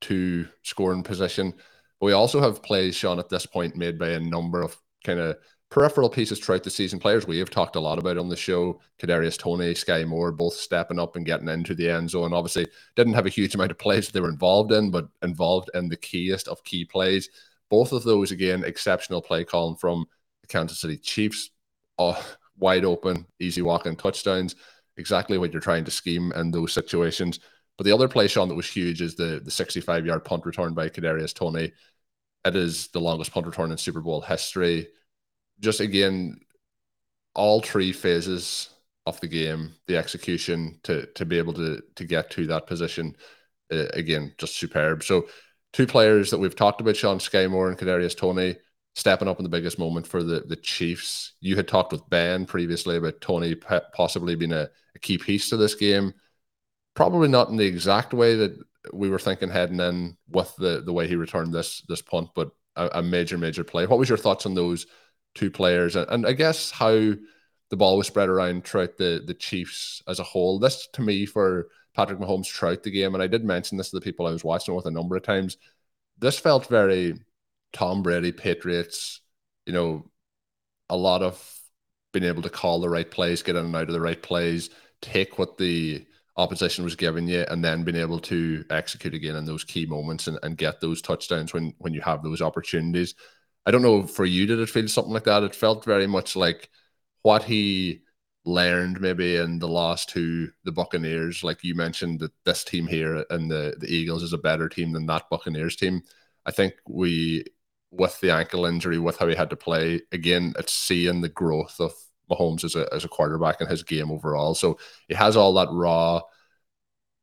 to 0.00 0.48
scoring 0.62 1.02
position. 1.02 1.52
But 2.00 2.06
we 2.06 2.12
also 2.12 2.40
have 2.40 2.62
plays, 2.62 2.96
Sean, 2.96 3.18
at 3.18 3.28
this 3.28 3.46
point 3.46 3.76
made 3.76 3.98
by 3.98 4.08
a 4.08 4.20
number 4.20 4.62
of 4.62 4.76
kind 5.04 5.20
of 5.20 5.36
peripheral 5.70 6.08
pieces 6.08 6.38
throughout 6.38 6.64
the 6.64 6.70
season. 6.70 6.98
Players 6.98 7.26
we 7.26 7.38
have 7.38 7.50
talked 7.50 7.76
a 7.76 7.80
lot 7.80 7.98
about 7.98 8.16
on 8.16 8.30
the 8.30 8.36
show, 8.36 8.80
Kadarius 9.00 9.38
Toney, 9.38 9.74
Skyy 9.74 10.06
Moore, 10.06 10.32
both 10.32 10.54
stepping 10.54 10.98
up 10.98 11.14
and 11.14 11.26
getting 11.26 11.48
into 11.48 11.74
the 11.74 11.90
end 11.90 12.10
zone. 12.10 12.32
Obviously, 12.32 12.66
didn't 12.96 13.14
have 13.14 13.26
a 13.26 13.30
huge 13.30 13.54
amount 13.54 13.70
of 13.70 13.78
plays 13.78 14.06
that 14.06 14.12
they 14.12 14.20
were 14.20 14.30
involved 14.30 14.72
in, 14.72 14.90
but 14.90 15.08
involved 15.22 15.70
in 15.74 15.88
the 15.88 15.96
keyest 15.96 16.48
of 16.48 16.64
key 16.64 16.86
plays. 16.86 17.28
Both 17.68 17.92
of 17.92 18.02
those, 18.02 18.32
again, 18.32 18.64
exceptional 18.64 19.20
play 19.20 19.44
calling 19.44 19.76
from 19.76 20.06
the 20.40 20.46
Kansas 20.46 20.80
City 20.80 20.96
Chiefs. 20.96 21.50
Oh, 21.98 22.22
wide 22.58 22.86
open, 22.86 23.26
easy 23.38 23.60
walking 23.60 23.96
touchdowns 23.96 24.56
exactly 24.96 25.38
what 25.38 25.52
you're 25.52 25.60
trying 25.60 25.84
to 25.84 25.90
scheme 25.90 26.32
in 26.32 26.50
those 26.50 26.72
situations. 26.72 27.40
But 27.78 27.84
the 27.84 27.92
other 27.92 28.08
play, 28.08 28.28
Sean, 28.28 28.48
that 28.48 28.54
was 28.54 28.68
huge 28.68 29.00
is 29.00 29.14
the 29.14 29.40
the 29.42 29.50
65 29.50 30.06
yard 30.06 30.24
punt 30.24 30.44
return 30.44 30.74
by 30.74 30.88
Kadarius 30.88 31.34
Toney. 31.34 31.72
It 32.44 32.56
is 32.56 32.88
the 32.88 33.00
longest 33.00 33.32
punt 33.32 33.46
return 33.46 33.70
in 33.70 33.78
Super 33.78 34.00
Bowl 34.00 34.20
history. 34.20 34.88
Just 35.60 35.80
again, 35.80 36.40
all 37.34 37.60
three 37.60 37.92
phases 37.92 38.68
of 39.06 39.18
the 39.20 39.28
game, 39.28 39.74
the 39.86 39.96
execution 39.96 40.78
to 40.84 41.06
to 41.14 41.24
be 41.24 41.38
able 41.38 41.54
to 41.54 41.82
to 41.96 42.04
get 42.04 42.30
to 42.30 42.46
that 42.48 42.66
position, 42.66 43.16
uh, 43.72 43.86
again, 43.94 44.34
just 44.38 44.56
superb. 44.56 45.02
So, 45.02 45.26
two 45.72 45.86
players 45.86 46.30
that 46.30 46.38
we've 46.38 46.56
talked 46.56 46.80
about, 46.80 46.96
Sean 46.96 47.18
Skyy 47.18 47.50
Moore 47.50 47.68
and 47.68 47.78
Kadarius 47.78 48.16
Toney 48.16 48.56
stepping 48.94 49.28
up 49.28 49.38
in 49.38 49.42
the 49.42 49.48
biggest 49.48 49.78
moment 49.78 50.06
for 50.06 50.22
the 50.22 50.40
the 50.46 50.56
Chiefs. 50.56 51.34
You 51.40 51.56
had 51.56 51.68
talked 51.68 51.92
with 51.92 52.08
Ben 52.08 52.46
previously 52.46 52.96
about 52.96 53.20
Toney 53.20 53.54
possibly 53.94 54.34
being 54.34 54.52
a, 54.52 54.68
a, 54.94 54.98
key 54.98 55.18
piece 55.18 55.48
to 55.50 55.56
this 55.56 55.74
game. 55.74 56.14
Probably 56.94 57.28
not 57.28 57.48
in 57.48 57.56
the 57.56 57.66
exact 57.66 58.12
way 58.12 58.36
that 58.36 58.58
we 58.92 59.08
were 59.08 59.18
thinking 59.18 59.48
heading 59.48 59.80
in 59.80 60.16
with 60.28 60.54
the 60.56 60.82
the 60.84 60.92
way 60.92 61.06
he 61.08 61.16
returned 61.16 61.54
this 61.54 61.82
this 61.88 62.02
punt, 62.02 62.30
but 62.34 62.50
a, 62.76 62.88
a 62.94 63.02
major 63.02 63.38
major 63.38 63.64
play. 63.64 63.86
What 63.86 63.98
was 63.98 64.08
your 64.08 64.18
thoughts 64.18 64.46
on 64.46 64.54
those 64.54 64.86
two 65.34 65.50
players, 65.50 65.96
and, 65.96 66.08
and 66.10 66.26
I 66.26 66.32
guess 66.32 66.70
how 66.70 67.12
the 67.70 67.76
ball 67.76 67.96
was 67.96 68.06
spread 68.06 68.28
around 68.28 68.64
throughout 68.64 68.96
the 68.98 69.22
the 69.26 69.34
Chiefs 69.34 70.02
as 70.06 70.18
a 70.18 70.24
whole? 70.24 70.58
This 70.58 70.88
to 70.94 71.02
me 71.02 71.24
for 71.24 71.68
Patrick 71.94 72.18
Mahomes 72.18 72.46
throughout 72.48 72.82
the 72.82 72.90
game. 72.90 73.14
And 73.14 73.22
I 73.22 73.26
did 73.26 73.44
mention 73.44 73.78
this 73.78 73.90
to 73.90 73.96
the 73.96 74.04
people 74.04 74.26
I 74.26 74.32
was 74.32 74.44
watching 74.44 74.74
with 74.74 74.86
a 74.86 74.90
number 74.90 75.16
of 75.16 75.22
times. 75.22 75.56
This 76.18 76.38
felt 76.38 76.66
very 76.66 77.14
Tom 77.72 78.02
Brady, 78.02 78.32
Patriots, 78.32 79.20
you 79.66 79.72
know, 79.72 80.10
a 80.88 80.96
lot 80.96 81.22
of 81.22 81.42
being 82.12 82.24
able 82.24 82.42
to 82.42 82.50
call 82.50 82.80
the 82.80 82.88
right 82.88 83.10
plays, 83.10 83.42
get 83.42 83.56
in 83.56 83.64
and 83.64 83.76
out 83.76 83.88
of 83.88 83.94
the 83.94 84.00
right 84.00 84.22
plays, 84.22 84.70
take 85.00 85.38
what 85.38 85.56
the 85.56 86.04
opposition 86.36 86.84
was 86.84 86.96
giving 86.96 87.26
you, 87.26 87.44
and 87.48 87.64
then 87.64 87.84
being 87.84 87.96
able 87.96 88.20
to 88.20 88.64
execute 88.70 89.14
again 89.14 89.36
in 89.36 89.44
those 89.44 89.64
key 89.64 89.86
moments 89.86 90.26
and, 90.26 90.38
and 90.42 90.58
get 90.58 90.80
those 90.80 91.02
touchdowns 91.02 91.52
when 91.52 91.74
when 91.78 91.94
you 91.94 92.00
have 92.00 92.22
those 92.22 92.42
opportunities. 92.42 93.14
I 93.64 93.70
don't 93.70 93.82
know 93.82 94.06
for 94.06 94.24
you, 94.24 94.46
did 94.46 94.58
it 94.58 94.68
feel 94.70 94.88
something 94.88 95.12
like 95.12 95.24
that? 95.24 95.42
It 95.44 95.54
felt 95.54 95.84
very 95.84 96.06
much 96.06 96.36
like 96.36 96.68
what 97.22 97.44
he 97.44 98.02
learned 98.44 99.00
maybe 99.00 99.36
in 99.36 99.58
the 99.58 99.68
loss 99.68 100.04
to 100.06 100.50
the 100.64 100.72
Buccaneers. 100.72 101.44
Like 101.44 101.62
you 101.62 101.74
mentioned 101.74 102.20
that 102.20 102.32
this 102.44 102.64
team 102.64 102.86
here 102.86 103.24
and 103.30 103.50
the, 103.50 103.76
the 103.78 103.86
Eagles 103.86 104.22
is 104.22 104.32
a 104.32 104.38
better 104.38 104.68
team 104.68 104.92
than 104.92 105.06
that 105.06 105.30
Buccaneers 105.30 105.76
team. 105.76 106.02
I 106.44 106.50
think 106.50 106.74
we 106.88 107.44
with 107.92 108.18
the 108.20 108.30
ankle 108.30 108.64
injury, 108.66 108.98
with 108.98 109.18
how 109.18 109.28
he 109.28 109.36
had 109.36 109.50
to 109.50 109.56
play, 109.56 110.00
again, 110.10 110.54
it's 110.58 110.72
seeing 110.72 111.20
the 111.20 111.28
growth 111.28 111.76
of 111.78 111.92
Mahomes 112.30 112.64
as 112.64 112.74
a 112.74 112.92
as 112.92 113.04
a 113.04 113.08
quarterback 113.08 113.60
and 113.60 113.70
his 113.70 113.82
game 113.82 114.10
overall. 114.10 114.54
So 114.54 114.78
he 115.08 115.14
has 115.14 115.36
all 115.36 115.52
that 115.54 115.68
raw 115.70 116.22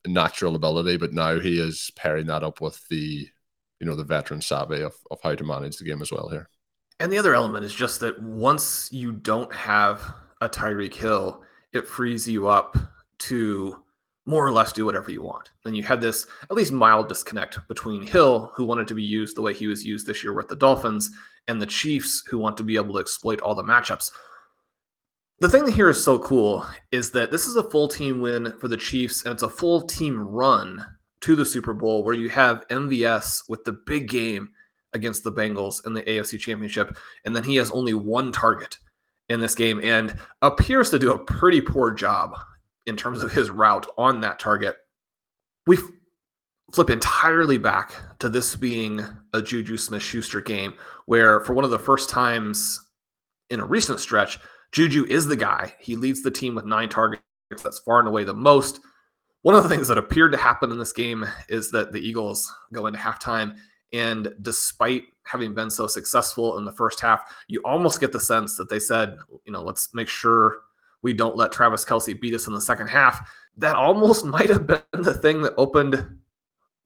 natural 0.08 0.56
ability, 0.56 0.98
but 0.98 1.12
now 1.12 1.40
he 1.40 1.60
is 1.60 1.92
pairing 1.96 2.28
that 2.28 2.44
up 2.44 2.62
with 2.62 2.88
the 2.90 3.28
you 3.80 3.88
know 3.88 3.96
the 3.96 4.04
veteran 4.04 4.42
savvy 4.42 4.82
of, 4.82 4.94
of 5.10 5.20
how 5.24 5.36
to 5.36 5.44
manage 5.44 5.78
the 5.78 5.86
game 5.86 6.02
as 6.02 6.12
well 6.12 6.30
here. 6.30 6.50
And 7.00 7.12
the 7.12 7.18
other 7.18 7.34
element 7.34 7.66
is 7.66 7.74
just 7.74 8.00
that 8.02 8.22
once 8.22 8.90
you 8.92 9.12
don't 9.12 9.54
have 9.54 10.14
a 10.42 10.50
Tyreek 10.50 10.94
Hill, 10.94 11.44
it 11.74 11.88
frees 11.88 12.28
you 12.28 12.48
up 12.48 12.78
to 13.20 13.84
more 14.30 14.46
or 14.46 14.52
less 14.52 14.72
do 14.72 14.86
whatever 14.86 15.10
you 15.10 15.24
want. 15.24 15.50
And 15.66 15.76
you 15.76 15.82
had 15.82 16.02
this 16.02 16.28
at 16.44 16.56
least 16.56 16.72
mild 16.72 17.10
disconnect 17.10 17.68
between 17.68 18.06
Hill, 18.06 18.52
who 18.56 18.64
wanted 18.64 18.88
to 18.90 18.94
be 18.94 19.04
used 19.04 19.36
the 19.36 19.42
way 19.42 19.56
he 19.56 19.66
was 19.66 19.84
used 19.84 20.06
this 20.06 20.24
year 20.24 20.34
with 20.34 20.48
the 20.48 20.56
Dolphins, 20.56 21.10
and 21.48 21.60
the 21.60 21.66
Chiefs, 21.66 22.24
who 22.28 22.38
want 22.38 22.56
to 22.58 22.64
be 22.64 22.76
able 22.76 22.94
to 22.94 23.00
exploit 23.00 23.42
all 23.42 23.56
the 23.56 23.64
matchups. 23.64 24.12
The 25.40 25.50
thing 25.50 25.68
here 25.68 25.90
is 25.90 26.04
so 26.04 26.20
cool 26.20 26.64
is 26.92 27.10
that 27.12 27.32
this 27.32 27.48
is 27.48 27.56
a 27.56 27.70
full 27.72 27.88
team 27.88 28.22
win 28.22 28.54
for 28.60 28.68
the 28.68 28.78
Chiefs, 28.78 29.24
and 29.24 29.34
it's 29.34 29.42
a 29.42 29.50
full 29.50 29.82
team 29.82 30.20
run 30.20 30.86
to 31.22 31.36
the 31.36 31.46
Super 31.46 31.74
Bowl 31.74 32.04
where 32.04 32.16
you 32.16 32.30
have 32.30 32.68
MVS 32.68 33.50
with 33.50 33.64
the 33.64 33.80
big 33.88 34.10
game 34.10 34.50
against 34.94 35.24
the 35.24 35.32
Bengals 35.32 35.86
in 35.88 35.94
the 35.94 36.04
AFC 36.04 36.40
Championship, 36.40 36.96
and 37.26 37.36
then 37.36 37.44
he 37.44 37.56
has 37.56 37.72
only 37.72 37.96
one 37.96 38.32
target 38.32 38.78
in 39.30 39.40
this 39.40 39.56
game 39.56 39.80
and 39.84 40.16
appears 40.44 40.92
to 40.92 41.00
do 41.00 41.14
a 41.14 41.26
pretty 41.26 41.62
poor 41.62 41.92
job 41.92 42.36
in 42.90 42.98
terms 42.98 43.24
of 43.24 43.32
his 43.32 43.50
route 43.50 43.88
on 43.98 44.22
that 44.22 44.40
target. 44.40 44.76
We 45.66 45.78
flip 46.74 46.90
entirely 46.90 47.58
back 47.58 47.94
to 48.20 48.30
this 48.30 48.56
being 48.56 49.02
a 49.34 49.42
Juju 49.42 49.78
Smith 49.78 50.04
Schuster 50.04 50.42
game 50.42 50.74
where, 51.06 51.40
for 51.42 51.54
one 51.54 51.66
of 51.66 51.72
the 51.72 51.80
first 51.80 52.10
times 52.10 52.84
in 53.50 53.60
a 53.60 53.66
recent 53.66 54.00
stretch, 54.00 54.40
Juju 54.72 55.06
is 55.06 55.26
the 55.26 55.36
guy. 55.36 55.74
He 55.80 55.96
leads 55.96 56.22
the 56.22 56.32
team 56.32 56.56
with 56.56 56.66
nine 56.66 56.90
targets. 56.90 57.24
That's 57.64 57.80
far 57.80 58.00
and 58.00 58.08
away 58.08 58.24
the 58.24 58.34
most. 58.34 58.82
One 59.42 59.56
of 59.56 59.64
the 59.64 59.70
things 59.70 59.88
that 59.88 59.98
appeared 59.98 60.34
to 60.34 60.38
happen 60.38 60.72
in 60.72 60.78
this 60.78 60.92
game 60.92 61.26
is 61.48 61.72
that 61.72 61.92
the 61.92 62.00
Eagles 62.00 62.54
go 62.74 62.88
into 62.88 63.00
halftime 63.00 63.56
and 63.94 64.34
despite 64.42 65.04
having 65.24 65.54
been 65.54 65.70
so 65.70 65.88
successful 65.88 66.58
in 66.58 66.66
the 66.66 66.72
first 66.72 67.00
half, 67.00 67.22
you 67.48 67.62
almost 67.66 68.00
get 68.00 68.12
the 68.12 68.20
sense 68.20 68.56
that 68.58 68.70
they 68.70 68.80
said, 68.80 69.18
you 69.46 69.52
know, 69.52 69.64
let's 69.64 69.94
make 69.94 70.08
sure 70.08 70.60
we 71.02 71.14
don't 71.14 71.36
let 71.36 71.52
Travis 71.52 71.86
Kelce 71.86 72.20
beat 72.20 72.34
us 72.34 72.48
in 72.48 72.54
the 72.54 72.62
second 72.62 72.88
half. 72.88 73.30
That 73.58 73.76
almost 73.76 74.26
might 74.26 74.50
have 74.50 74.68
been 74.68 74.82
the 74.94 75.14
thing 75.14 75.42
that 75.42 75.54
opened 75.58 76.06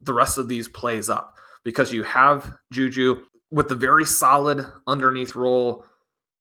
the 0.02 0.14
rest 0.14 0.38
of 0.38 0.48
these 0.48 0.68
plays 0.68 1.10
up 1.10 1.36
because 1.64 1.94
you 1.94 2.04
have 2.04 2.54
Juju 2.72 3.24
with 3.52 3.70
the 3.70 3.76
very 3.76 4.06
solid 4.06 4.66
underneath 4.88 5.36
role, 5.36 5.86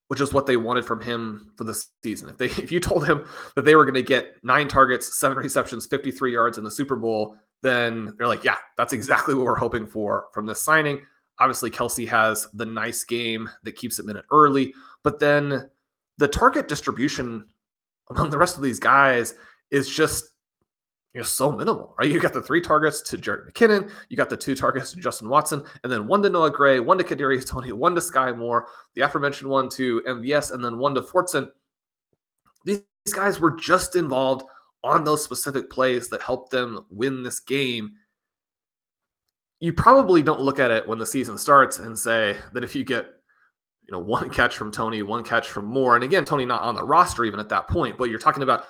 which 0.08 0.20
is 0.20 0.32
what 0.32 0.46
they 0.46 0.56
wanted 0.56 0.84
from 0.84 1.00
him 1.00 1.52
for 1.56 1.64
the 1.64 1.84
season. 2.02 2.28
If 2.28 2.38
they 2.38 2.46
if 2.62 2.72
you 2.72 2.80
told 2.80 3.06
him 3.06 3.24
that 3.54 3.64
they 3.64 3.76
were 3.76 3.84
going 3.84 3.94
to 3.94 4.02
get 4.02 4.36
nine 4.42 4.68
targets, 4.68 5.18
seven 5.18 5.38
receptions, 5.38 5.86
53 5.86 6.32
yards 6.32 6.58
in 6.58 6.64
the 6.64 6.70
Super 6.70 6.96
Bowl, 6.96 7.36
then 7.62 8.14
they're 8.18 8.26
like, 8.26 8.44
yeah, 8.44 8.56
that's 8.76 8.92
exactly 8.92 9.34
what 9.34 9.44
we're 9.44 9.54
hoping 9.54 9.86
for 9.86 10.26
from 10.32 10.46
this 10.46 10.60
signing. 10.60 11.00
Obviously, 11.38 11.70
Kelce 11.70 12.06
has 12.08 12.48
the 12.54 12.66
nice 12.66 13.04
game 13.04 13.48
that 13.62 13.76
keeps 13.76 13.98
him 13.98 14.10
in 14.10 14.16
it 14.16 14.24
early, 14.30 14.74
but 15.02 15.18
then 15.18 15.70
the 16.18 16.28
target 16.28 16.68
distribution 16.68 17.46
among 18.16 18.30
the 18.30 18.38
rest 18.38 18.56
of 18.56 18.62
these 18.62 18.78
guys 18.78 19.34
is 19.70 19.88
just 19.88 20.24
you 21.14 21.20
know 21.20 21.26
so 21.26 21.52
minimal, 21.52 21.94
right? 21.98 22.10
You 22.10 22.20
got 22.20 22.32
the 22.32 22.42
three 22.42 22.60
targets 22.60 23.02
to 23.02 23.18
Jerick 23.18 23.50
McKinnon, 23.50 23.90
you 24.08 24.16
got 24.16 24.30
the 24.30 24.36
two 24.36 24.54
targets 24.54 24.92
to 24.92 25.00
Justin 25.00 25.28
Watson, 25.28 25.62
and 25.82 25.92
then 25.92 26.06
one 26.06 26.22
to 26.22 26.30
Noah 26.30 26.50
Gray, 26.50 26.80
one 26.80 26.98
to 26.98 27.04
Kadarius 27.04 27.46
Toney, 27.46 27.72
one 27.72 27.94
to 27.94 28.00
Skyy 28.00 28.36
Moore, 28.36 28.68
the 28.94 29.02
aforementioned 29.02 29.50
one 29.50 29.68
to 29.70 30.00
MVS, 30.06 30.52
and 30.52 30.64
then 30.64 30.78
one 30.78 30.94
to 30.94 31.02
Fortson. 31.02 31.50
These 32.64 32.82
guys 33.14 33.40
were 33.40 33.56
just 33.56 33.96
involved 33.96 34.44
on 34.84 35.04
those 35.04 35.22
specific 35.22 35.70
plays 35.70 36.08
that 36.08 36.22
helped 36.22 36.50
them 36.50 36.84
win 36.90 37.22
this 37.22 37.40
game, 37.40 37.92
you 39.60 39.72
probably 39.72 40.22
don't 40.22 40.40
look 40.40 40.58
at 40.58 40.72
it 40.72 40.86
when 40.88 40.98
the 40.98 41.06
season 41.06 41.38
starts 41.38 41.78
and 41.78 41.96
say 41.96 42.36
that 42.52 42.64
if 42.64 42.74
you 42.74 42.84
get 42.84 43.06
you 43.92 43.98
know 43.98 44.04
one 44.04 44.30
catch 44.30 44.56
from 44.56 44.72
Toney, 44.72 45.02
one 45.02 45.22
catch 45.22 45.48
from 45.48 45.66
Moore, 45.66 45.94
and 45.94 46.04
again 46.04 46.24
Toney 46.24 46.44
not 46.44 46.62
on 46.62 46.74
the 46.74 46.84
roster 46.84 47.24
even 47.24 47.38
at 47.38 47.50
that 47.50 47.68
point, 47.68 47.98
but 47.98 48.08
you're 48.08 48.18
talking 48.18 48.42
about 48.42 48.64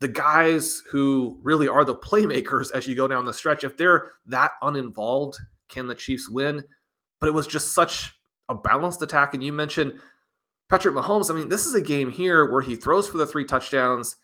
the 0.00 0.08
guys 0.08 0.82
who 0.90 1.38
really 1.42 1.68
are 1.68 1.84
the 1.84 1.94
playmakers 1.94 2.70
as 2.72 2.86
you 2.86 2.94
go 2.94 3.08
down 3.08 3.24
the 3.24 3.32
stretch. 3.32 3.64
If 3.64 3.76
they're 3.76 4.12
that 4.26 4.52
uninvolved, 4.62 5.38
can 5.68 5.86
the 5.86 5.94
Chiefs 5.94 6.28
win? 6.28 6.62
But 7.20 7.28
it 7.28 7.32
was 7.32 7.46
just 7.46 7.72
such 7.72 8.12
a 8.50 8.54
balanced 8.54 9.00
attack. 9.00 9.32
And 9.32 9.42
you 9.42 9.54
mentioned 9.54 9.94
Patrick 10.68 10.94
Mahomes. 10.94 11.30
I 11.30 11.34
mean, 11.34 11.48
this 11.48 11.64
is 11.64 11.74
a 11.74 11.80
game 11.80 12.10
here 12.10 12.50
where 12.52 12.60
he 12.60 12.76
throws 12.76 13.08
for 13.08 13.16
the 13.16 13.26
three 13.26 13.46
touchdowns 13.46 14.16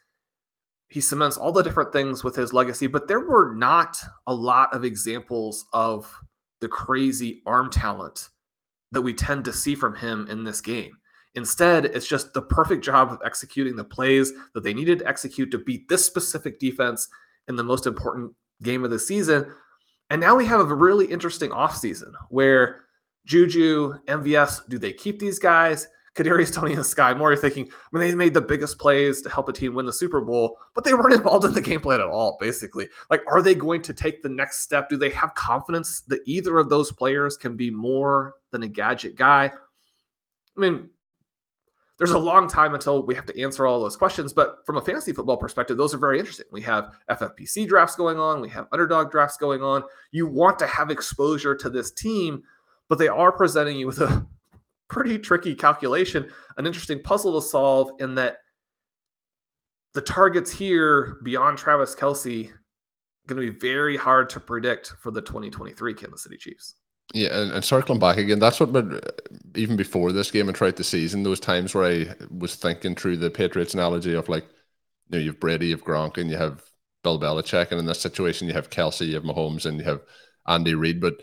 he 0.92 1.00
cements 1.00 1.38
all 1.38 1.52
the 1.52 1.62
different 1.62 1.90
things 1.90 2.22
with 2.22 2.36
his 2.36 2.52
legacy, 2.52 2.86
but 2.86 3.08
there 3.08 3.20
were 3.20 3.54
not 3.54 3.96
a 4.26 4.34
lot 4.34 4.74
of 4.74 4.84
examples 4.84 5.64
of 5.72 6.14
the 6.60 6.68
crazy 6.68 7.40
arm 7.46 7.70
talent 7.70 8.28
that 8.92 9.02
we 9.02 9.12
tend 9.12 9.44
to 9.44 9.52
see 9.52 9.74
from 9.74 9.96
him 9.96 10.26
in 10.30 10.44
this 10.44 10.60
game. 10.60 10.92
Instead, 11.34 11.86
it's 11.86 12.06
just 12.06 12.34
the 12.34 12.42
perfect 12.42 12.84
job 12.84 13.10
of 13.10 13.18
executing 13.24 13.74
the 13.74 13.84
plays 13.84 14.32
that 14.54 14.62
they 14.62 14.74
needed 14.74 14.98
to 14.98 15.08
execute 15.08 15.50
to 15.50 15.58
beat 15.58 15.88
this 15.88 16.04
specific 16.04 16.60
defense 16.60 17.08
in 17.48 17.56
the 17.56 17.64
most 17.64 17.86
important 17.86 18.32
game 18.62 18.84
of 18.84 18.90
the 18.90 18.98
season. 18.98 19.52
And 20.10 20.20
now 20.20 20.36
we 20.36 20.44
have 20.46 20.60
a 20.60 20.74
really 20.74 21.06
interesting 21.06 21.50
offseason 21.50 22.12
where 22.28 22.84
Juju, 23.24 23.94
MVS, 24.06 24.68
do 24.68 24.78
they 24.78 24.92
keep 24.92 25.18
these 25.18 25.38
guys? 25.38 25.88
Kadarius 26.14 26.52
Toney 26.52 26.74
and 26.74 26.82
Skyy 26.82 27.16
Moore, 27.16 27.34
thinking, 27.36 27.66
I 27.66 27.98
mean, 27.98 28.10
they 28.10 28.14
made 28.14 28.34
the 28.34 28.40
biggest 28.42 28.78
plays 28.78 29.22
to 29.22 29.30
help 29.30 29.48
a 29.48 29.52
team 29.52 29.74
win 29.74 29.86
the 29.86 29.92
Super 29.94 30.20
Bowl, 30.20 30.58
but 30.74 30.84
they 30.84 30.92
weren't 30.92 31.14
involved 31.14 31.46
in 31.46 31.54
the 31.54 31.60
game 31.62 31.80
plan 31.80 32.00
at 32.00 32.06
all, 32.06 32.36
basically. 32.38 32.88
Like, 33.08 33.22
are 33.26 33.40
they 33.40 33.54
going 33.54 33.80
to 33.82 33.94
take 33.94 34.22
the 34.22 34.28
next 34.28 34.60
step? 34.60 34.90
Do 34.90 34.98
they 34.98 35.08
have 35.10 35.34
confidence 35.34 36.02
that 36.08 36.20
either 36.26 36.58
of 36.58 36.68
those 36.68 36.92
players 36.92 37.38
can 37.38 37.56
be 37.56 37.70
more 37.70 38.34
than 38.52 38.62
a 38.62 38.68
gadget 38.68 39.16
guy? 39.16 39.50
I 40.56 40.60
mean, 40.60 40.88
there's 41.98 42.12
a 42.12 42.18
long 42.18 42.48
time 42.48 42.74
until 42.74 43.04
we 43.04 43.14
have 43.14 43.26
to 43.26 43.40
answer 43.40 43.66
all 43.66 43.80
those 43.80 43.96
questions, 43.96 44.32
but 44.32 44.56
from 44.66 44.76
a 44.76 44.80
fantasy 44.80 45.12
football 45.12 45.36
perspective, 45.36 45.76
those 45.76 45.94
are 45.94 45.98
very 45.98 46.18
interesting. 46.18 46.46
We 46.50 46.62
have 46.62 46.94
FFPC 47.10 47.68
drafts 47.68 47.96
going 47.96 48.18
on, 48.18 48.40
we 48.40 48.48
have 48.50 48.66
underdog 48.72 49.10
drafts 49.10 49.36
going 49.36 49.62
on. 49.62 49.84
You 50.10 50.26
want 50.26 50.58
to 50.60 50.66
have 50.66 50.90
exposure 50.90 51.54
to 51.54 51.70
this 51.70 51.92
team, 51.92 52.42
but 52.88 52.98
they 52.98 53.08
are 53.08 53.32
presenting 53.32 53.78
you 53.78 53.86
with 53.86 54.00
a 54.00 54.26
pretty 54.88 55.18
tricky 55.18 55.54
calculation, 55.54 56.28
an 56.56 56.66
interesting 56.66 57.02
puzzle 57.02 57.40
to 57.40 57.46
solve 57.46 57.92
in 58.00 58.14
that 58.16 58.38
the 59.94 60.00
targets 60.00 60.50
here 60.50 61.18
beyond 61.22 61.58
Travis 61.58 61.94
Kelce 61.94 62.50
going 63.26 63.40
to 63.40 63.52
be 63.52 63.58
very 63.58 63.96
hard 63.96 64.28
to 64.30 64.40
predict 64.40 64.94
for 64.98 65.10
the 65.10 65.22
2023 65.22 65.94
Kansas 65.94 66.24
City 66.24 66.36
Chiefs. 66.36 66.74
Yeah, 67.14 67.38
and, 67.38 67.52
and 67.52 67.64
circling 67.64 67.98
back 67.98 68.16
again, 68.16 68.38
that's 68.38 68.58
what 68.58 68.72
but 68.72 69.20
even 69.54 69.76
before 69.76 70.12
this 70.12 70.30
game 70.30 70.48
and 70.48 70.56
throughout 70.56 70.76
the 70.76 70.84
season, 70.84 71.22
those 71.22 71.40
times 71.40 71.74
where 71.74 71.84
I 71.84 72.14
was 72.30 72.54
thinking 72.54 72.94
through 72.94 73.18
the 73.18 73.30
Patriots 73.30 73.74
analogy 73.74 74.14
of 74.14 74.28
like, 74.30 74.44
you 75.10 75.18
know, 75.18 75.18
you 75.18 75.30
have 75.30 75.40
Brady, 75.40 75.66
you 75.66 75.76
have 75.76 75.84
Gronk, 75.84 76.16
and 76.16 76.30
you 76.30 76.38
have 76.38 76.62
Bill 77.02 77.20
Belichick, 77.20 77.70
and 77.70 77.78
in 77.78 77.84
this 77.84 78.00
situation, 78.00 78.48
you 78.48 78.54
have 78.54 78.70
Kelce, 78.70 79.06
you 79.06 79.14
have 79.14 79.24
Mahomes, 79.24 79.66
and 79.66 79.78
you 79.78 79.84
have 79.84 80.00
Andy 80.46 80.74
Reid. 80.74 81.00
But 81.02 81.20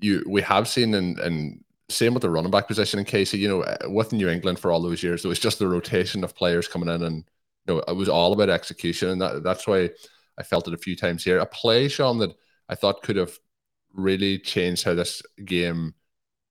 you, 0.00 0.22
we 0.26 0.42
have 0.42 0.68
seen 0.68 0.92
in, 0.92 1.18
in 1.20 1.64
same 1.88 2.12
with 2.12 2.22
the 2.22 2.30
running 2.30 2.50
back 2.50 2.68
position 2.68 2.98
in 2.98 3.06
KC. 3.06 3.38
You 3.38 3.48
know, 3.48 3.62
uh, 3.62 3.76
with 3.86 4.12
New 4.12 4.28
England 4.28 4.58
for 4.58 4.70
all 4.70 4.82
those 4.82 5.02
years, 5.02 5.24
it 5.24 5.28
was 5.28 5.38
just 5.38 5.58
the 5.58 5.68
rotation 5.68 6.22
of 6.22 6.34
players 6.36 6.68
coming 6.68 6.90
in, 6.90 7.02
and 7.02 7.24
you 7.66 7.74
know, 7.74 7.78
it 7.88 7.96
was 7.96 8.10
all 8.10 8.34
about 8.34 8.50
execution, 8.50 9.08
and 9.08 9.22
that, 9.22 9.42
that's 9.42 9.66
why 9.66 9.88
I 10.38 10.42
felt 10.42 10.68
it 10.68 10.74
a 10.74 10.78
few 10.78 10.96
times 10.96 11.24
here. 11.24 11.38
A 11.38 11.46
play, 11.46 11.88
Shawn, 11.88 12.18
that 12.18 12.34
I 12.68 12.74
thought 12.74 13.02
could 13.02 13.16
have 13.16 13.38
really 13.92 14.38
changed 14.38 14.84
how 14.84 14.94
this 14.94 15.22
game 15.44 15.94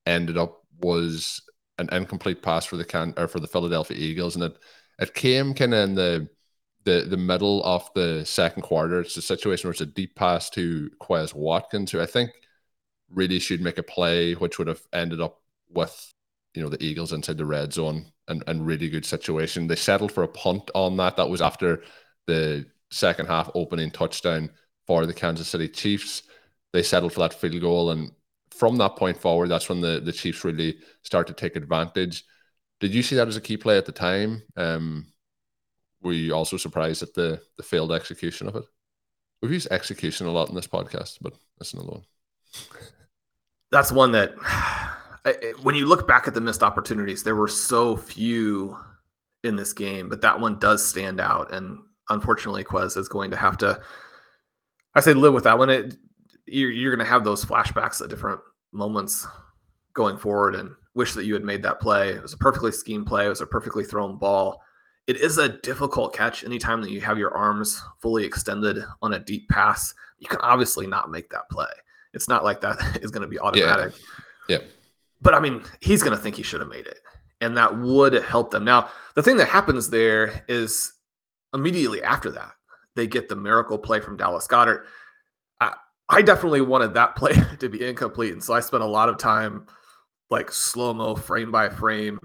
ended 0.05 0.37
up 0.37 0.63
was 0.81 1.41
an 1.77 1.89
incomplete 1.91 2.41
pass 2.41 2.65
for 2.65 2.77
the 2.77 2.85
can 2.85 3.13
or 3.17 3.27
for 3.27 3.39
the 3.39 3.47
Philadelphia 3.47 3.97
Eagles, 3.97 4.35
and 4.35 4.43
it 4.43 4.57
it 4.99 5.13
came 5.13 5.53
kind 5.53 5.73
of 5.73 5.89
in 5.89 5.95
the 5.95 6.29
the 6.83 7.05
the 7.09 7.17
middle 7.17 7.63
of 7.63 7.89
the 7.95 8.25
second 8.25 8.63
quarter. 8.63 9.01
It's 9.01 9.17
a 9.17 9.21
situation 9.21 9.67
where 9.67 9.71
it's 9.71 9.81
a 9.81 9.85
deep 9.85 10.15
pass 10.15 10.49
to 10.51 10.89
Quez 11.01 11.33
Watkins, 11.33 11.91
who 11.91 12.01
I 12.01 12.05
think 12.05 12.31
really 13.09 13.39
should 13.39 13.61
make 13.61 13.77
a 13.77 13.83
play, 13.83 14.33
which 14.33 14.57
would 14.57 14.67
have 14.67 14.81
ended 14.93 15.21
up 15.21 15.41
with 15.69 16.13
you 16.53 16.61
know 16.61 16.69
the 16.69 16.83
Eagles 16.83 17.13
inside 17.13 17.37
the 17.37 17.45
red 17.45 17.73
zone 17.73 18.11
and, 18.27 18.43
and 18.47 18.65
really 18.65 18.89
good 18.89 19.05
situation. 19.05 19.67
They 19.67 19.75
settled 19.75 20.11
for 20.11 20.23
a 20.23 20.27
punt 20.27 20.69
on 20.75 20.97
that. 20.97 21.17
That 21.17 21.29
was 21.29 21.41
after 21.41 21.83
the 22.27 22.65
second 22.91 23.27
half 23.27 23.49
opening 23.55 23.91
touchdown 23.91 24.51
for 24.87 25.05
the 25.05 25.13
Kansas 25.13 25.47
City 25.47 25.67
Chiefs. 25.67 26.23
They 26.73 26.83
settled 26.83 27.13
for 27.13 27.21
that 27.21 27.33
field 27.33 27.59
goal, 27.61 27.91
and 27.91 28.11
from 28.51 28.77
that 28.77 28.95
point 28.95 29.17
forward, 29.17 29.49
that's 29.49 29.69
when 29.69 29.81
the, 29.81 29.99
the 29.99 30.11
Chiefs 30.11 30.43
really 30.43 30.77
start 31.03 31.27
to 31.27 31.33
take 31.33 31.55
advantage. 31.55 32.23
Did 32.79 32.93
you 32.93 33.03
see 33.03 33.15
that 33.15 33.27
as 33.27 33.37
a 33.37 33.41
key 33.41 33.57
play 33.57 33.77
at 33.77 33.85
the 33.85 33.91
time? 33.91 34.41
Um, 34.55 35.07
were 36.01 36.13
you 36.13 36.33
also 36.33 36.57
surprised 36.57 37.03
at 37.03 37.13
the 37.13 37.41
the 37.57 37.63
failed 37.63 37.91
execution 37.91 38.47
of 38.47 38.55
it? 38.55 38.63
We've 39.41 39.51
used 39.51 39.67
execution 39.71 40.27
a 40.27 40.31
lot 40.31 40.49
in 40.49 40.55
this 40.55 40.67
podcast, 40.67 41.17
but 41.21 41.33
that's 41.57 41.73
another 41.73 41.91
one. 41.91 42.03
That's 43.71 43.91
one 43.91 44.13
that, 44.13 44.31
when 45.61 45.75
you 45.75 45.85
look 45.85 46.07
back 46.07 46.27
at 46.27 46.33
the 46.33 46.41
missed 46.41 46.63
opportunities, 46.63 47.21
there 47.21 47.35
were 47.35 47.47
so 47.47 47.95
few 47.95 48.75
in 49.43 49.55
this 49.55 49.73
game, 49.73 50.09
but 50.09 50.21
that 50.21 50.39
one 50.39 50.57
does 50.57 50.83
stand 50.83 51.19
out. 51.19 51.53
And 51.53 51.77
unfortunately, 52.09 52.63
Quez 52.63 52.97
is 52.97 53.07
going 53.07 53.29
to 53.29 53.37
have 53.37 53.57
to, 53.59 53.79
I 54.95 55.01
say, 55.01 55.13
live 55.13 55.35
with 55.35 55.43
that 55.43 55.59
one. 55.59 55.69
It, 55.69 55.95
you're, 56.51 56.71
you're 56.71 56.95
going 56.95 57.05
to 57.05 57.11
have 57.11 57.23
those 57.23 57.45
flashbacks 57.45 58.01
at 58.01 58.09
different 58.09 58.41
moments 58.71 59.27
going 59.93 60.17
forward 60.17 60.55
and 60.55 60.71
wish 60.95 61.13
that 61.13 61.25
you 61.25 61.33
had 61.33 61.43
made 61.43 61.63
that 61.63 61.79
play. 61.79 62.09
It 62.09 62.21
was 62.21 62.33
a 62.33 62.37
perfectly 62.37 62.71
schemed 62.71 63.07
play. 63.07 63.25
It 63.25 63.29
was 63.29 63.41
a 63.41 63.45
perfectly 63.45 63.83
thrown 63.83 64.17
ball 64.17 64.61
it 65.09 65.17
is 65.17 65.39
a 65.39 65.49
difficult 65.49 66.13
catch 66.13 66.43
anytime 66.43 66.83
that 66.83 66.91
you 66.91 67.01
have 67.01 67.17
your 67.17 67.35
arms 67.35 67.81
fully 67.97 68.23
extended 68.23 68.83
on 69.01 69.15
a 69.15 69.19
deep 69.19 69.49
pass. 69.49 69.91
You 70.19 70.27
can 70.27 70.39
obviously 70.41 70.85
not 70.85 71.09
make 71.09 71.31
that 71.31 71.49
play. 71.49 71.65
It's 72.13 72.27
not 72.27 72.43
like 72.43 72.61
that 72.61 72.99
is 73.01 73.09
going 73.09 73.23
to 73.23 73.27
be 73.27 73.39
automatic. 73.39 73.95
Yeah. 74.47 74.59
yeah. 74.59 74.67
But 75.19 75.33
I 75.33 75.39
mean, 75.39 75.63
he's 75.81 76.03
going 76.03 76.15
to 76.15 76.21
think 76.21 76.35
he 76.35 76.43
should 76.43 76.59
have 76.59 76.69
made 76.69 76.85
it. 76.85 76.99
And 77.41 77.57
that 77.57 77.75
would 77.79 78.13
help 78.23 78.51
them. 78.51 78.63
Now, 78.63 78.89
the 79.15 79.23
thing 79.23 79.37
that 79.37 79.47
happens 79.47 79.89
there 79.89 80.45
is 80.47 80.93
immediately 81.55 82.03
after 82.03 82.29
that, 82.29 82.51
they 82.95 83.07
get 83.07 83.29
the 83.29 83.35
miracle 83.35 83.79
play 83.79 84.01
from 84.01 84.15
Dallas 84.15 84.45
Goedert. 84.45 84.85
I, 86.09 86.21
definitely 86.21 86.61
wanted 86.61 86.93
that 86.95 87.15
play 87.15 87.33
to 87.59 87.69
be 87.69 87.85
incomplete. 87.85 88.33
And 88.33 88.43
so 88.43 88.53
I 88.53 88.59
spent 88.59 88.83
a 88.83 88.87
lot 88.87 89.09
of 89.09 89.17
time 89.17 89.67
like 90.29 90.51
slow 90.51 90.93
mo, 90.93 91.15
frame 91.15 91.51
by 91.51 91.69
frame, 91.69 92.19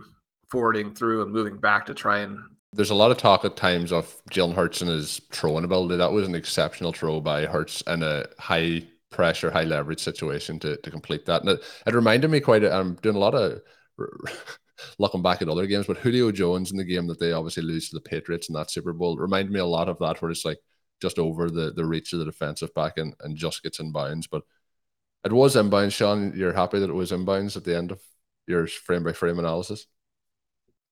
forwarding 0.50 0.94
through 0.94 1.22
and 1.22 1.32
moving 1.32 1.56
back 1.56 1.86
to 1.86 1.94
try 1.94 2.20
and 2.20 2.38
there's 2.74 2.90
a 2.90 2.94
lot 2.94 3.12
of 3.12 3.16
talk 3.16 3.44
at 3.44 3.56
times 3.56 3.92
of 3.92 4.14
Jalen 4.30 4.54
Hurts 4.54 4.80
and 4.80 4.90
his 4.90 5.20
throwing 5.30 5.64
ability. 5.64 5.96
That 5.96 6.10
was 6.10 6.26
an 6.26 6.34
exceptional 6.34 6.92
throw 6.92 7.20
by 7.20 7.46
Hurts 7.46 7.82
in 7.82 8.02
a 8.02 8.24
high 8.38 8.82
pressure, 9.10 9.50
high 9.50 9.62
leverage 9.64 10.00
situation 10.00 10.58
to, 10.58 10.76
to 10.78 10.90
complete 10.90 11.24
that. 11.26 11.42
And 11.42 11.50
it, 11.50 11.62
it 11.86 11.94
reminded 11.94 12.30
me 12.30 12.40
quite, 12.40 12.64
I'm 12.64 12.94
doing 12.96 13.14
a 13.14 13.20
lot 13.20 13.34
of 13.34 13.60
looking 14.98 15.22
back 15.22 15.40
at 15.40 15.48
other 15.48 15.66
games, 15.66 15.86
but 15.86 15.98
Julio 15.98 16.32
Jones 16.32 16.72
in 16.72 16.76
the 16.76 16.84
game 16.84 17.06
that 17.06 17.20
they 17.20 17.32
obviously 17.32 17.62
lose 17.62 17.88
to 17.90 17.94
the 17.94 18.00
Patriots 18.00 18.48
in 18.48 18.54
that 18.54 18.72
Super 18.72 18.92
Bowl 18.92 19.16
reminded 19.16 19.52
me 19.52 19.60
a 19.60 19.64
lot 19.64 19.88
of 19.88 19.98
that, 20.00 20.20
where 20.20 20.32
it's 20.32 20.44
like 20.44 20.58
just 21.04 21.18
over 21.18 21.50
the, 21.50 21.70
the 21.70 21.84
reach 21.84 22.14
of 22.14 22.18
the 22.18 22.24
defensive 22.24 22.72
back 22.72 22.96
and, 22.96 23.14
and 23.20 23.36
just 23.36 23.62
gets 23.62 23.78
inbounds. 23.78 24.24
But 24.30 24.42
it 25.22 25.32
was 25.32 25.54
inbounds, 25.54 25.92
Shawn. 25.92 26.32
You're 26.34 26.54
happy 26.54 26.78
that 26.78 26.88
it 26.88 26.94
was 26.94 27.12
inbounds 27.12 27.58
at 27.58 27.64
the 27.64 27.76
end 27.76 27.92
of 27.92 28.00
your 28.46 28.66
frame 28.66 29.04
by 29.04 29.12
frame 29.12 29.38
analysis? 29.38 29.86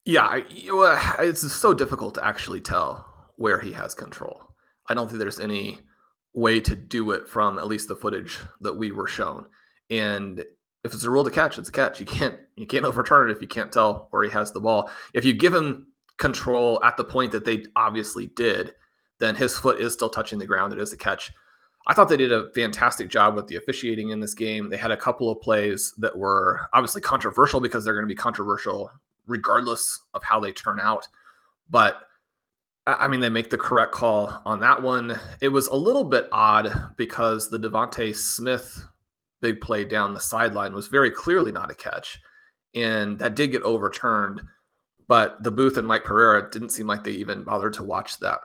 Yeah, 0.04 0.40
it's 0.50 1.50
so 1.50 1.72
difficult 1.72 2.14
to 2.16 2.24
actually 2.26 2.60
tell 2.60 3.06
where 3.36 3.58
he 3.58 3.72
has 3.72 3.94
control. 3.94 4.42
I 4.86 4.92
don't 4.92 5.08
think 5.08 5.18
there's 5.18 5.40
any 5.40 5.78
way 6.34 6.60
to 6.60 6.76
do 6.76 7.12
it 7.12 7.26
from 7.26 7.58
at 7.58 7.68
least 7.68 7.88
the 7.88 7.96
footage 7.96 8.38
that 8.60 8.74
we 8.74 8.90
were 8.90 9.06
shown. 9.06 9.46
And 9.88 10.44
if 10.84 10.92
it's 10.92 11.04
a 11.04 11.10
rule 11.10 11.24
to 11.24 11.30
catch, 11.30 11.56
it's 11.56 11.70
a 11.70 11.72
catch. 11.72 12.00
You 12.00 12.06
can't 12.06 12.36
you 12.56 12.66
can't 12.66 12.84
overturn 12.84 13.30
it 13.30 13.32
if 13.32 13.40
you 13.40 13.48
can't 13.48 13.72
tell 13.72 14.08
where 14.10 14.24
he 14.24 14.30
has 14.30 14.52
the 14.52 14.60
ball. 14.60 14.90
If 15.14 15.24
you 15.24 15.32
give 15.32 15.54
him 15.54 15.86
control 16.18 16.82
at 16.84 16.98
the 16.98 17.04
point 17.04 17.32
that 17.32 17.46
they 17.46 17.64
obviously 17.76 18.26
did, 18.26 18.74
then 19.22 19.36
his 19.36 19.56
foot 19.56 19.80
is 19.80 19.92
still 19.92 20.10
touching 20.10 20.40
the 20.40 20.46
ground. 20.46 20.72
It 20.72 20.80
is 20.80 20.92
a 20.92 20.96
catch. 20.96 21.32
I 21.86 21.94
thought 21.94 22.08
they 22.08 22.16
did 22.16 22.32
a 22.32 22.50
fantastic 22.54 23.08
job 23.08 23.36
with 23.36 23.46
the 23.46 23.56
officiating 23.56 24.10
in 24.10 24.18
this 24.18 24.34
game. 24.34 24.68
They 24.68 24.76
had 24.76 24.90
a 24.90 24.96
couple 24.96 25.30
of 25.30 25.40
plays 25.40 25.94
that 25.98 26.16
were 26.16 26.68
obviously 26.72 27.02
controversial 27.02 27.60
because 27.60 27.84
they're 27.84 27.94
going 27.94 28.04
to 28.04 28.12
be 28.12 28.16
controversial 28.16 28.90
regardless 29.26 30.00
of 30.14 30.24
how 30.24 30.40
they 30.40 30.50
turn 30.50 30.80
out. 30.80 31.06
But 31.70 32.02
I 32.84 33.06
mean, 33.06 33.20
they 33.20 33.28
make 33.28 33.48
the 33.48 33.58
correct 33.58 33.92
call 33.92 34.42
on 34.44 34.58
that 34.60 34.82
one. 34.82 35.18
It 35.40 35.48
was 35.48 35.68
a 35.68 35.76
little 35.76 36.02
bit 36.02 36.28
odd 36.32 36.72
because 36.96 37.48
the 37.48 37.58
DeVonta 37.58 38.14
Smith 38.14 38.84
big 39.40 39.60
play 39.60 39.84
down 39.84 40.14
the 40.14 40.20
sideline 40.20 40.74
was 40.74 40.88
very 40.88 41.10
clearly 41.10 41.52
not 41.52 41.70
a 41.70 41.74
catch, 41.76 42.20
and 42.74 43.20
that 43.20 43.36
did 43.36 43.52
get 43.52 43.62
overturned. 43.62 44.42
But 45.06 45.42
the 45.44 45.50
booth 45.50 45.76
and 45.76 45.86
Mike 45.86 46.04
Pereira 46.04 46.50
didn't 46.50 46.70
seem 46.70 46.88
like 46.88 47.04
they 47.04 47.12
even 47.12 47.44
bothered 47.44 47.74
to 47.74 47.84
watch 47.84 48.18
that 48.18 48.40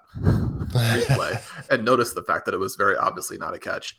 replay 0.71 1.41
and 1.69 1.83
notice 1.83 2.13
the 2.13 2.23
fact 2.23 2.45
that 2.45 2.53
it 2.53 2.59
was 2.59 2.75
very 2.75 2.95
obviously 2.97 3.37
not 3.37 3.53
a 3.53 3.59
catch. 3.59 3.95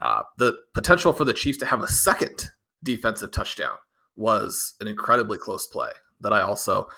Uh, 0.00 0.22
the 0.36 0.56
potential 0.74 1.12
for 1.12 1.24
the 1.24 1.32
Chiefs 1.32 1.58
to 1.58 1.66
have 1.66 1.82
a 1.82 1.88
second 1.88 2.50
defensive 2.84 3.30
touchdown 3.30 3.76
was 4.16 4.74
an 4.80 4.88
incredibly 4.88 5.38
close 5.38 5.66
play 5.66 5.90
that 6.20 6.32
I 6.32 6.42
also 6.42 6.88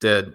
did 0.00 0.34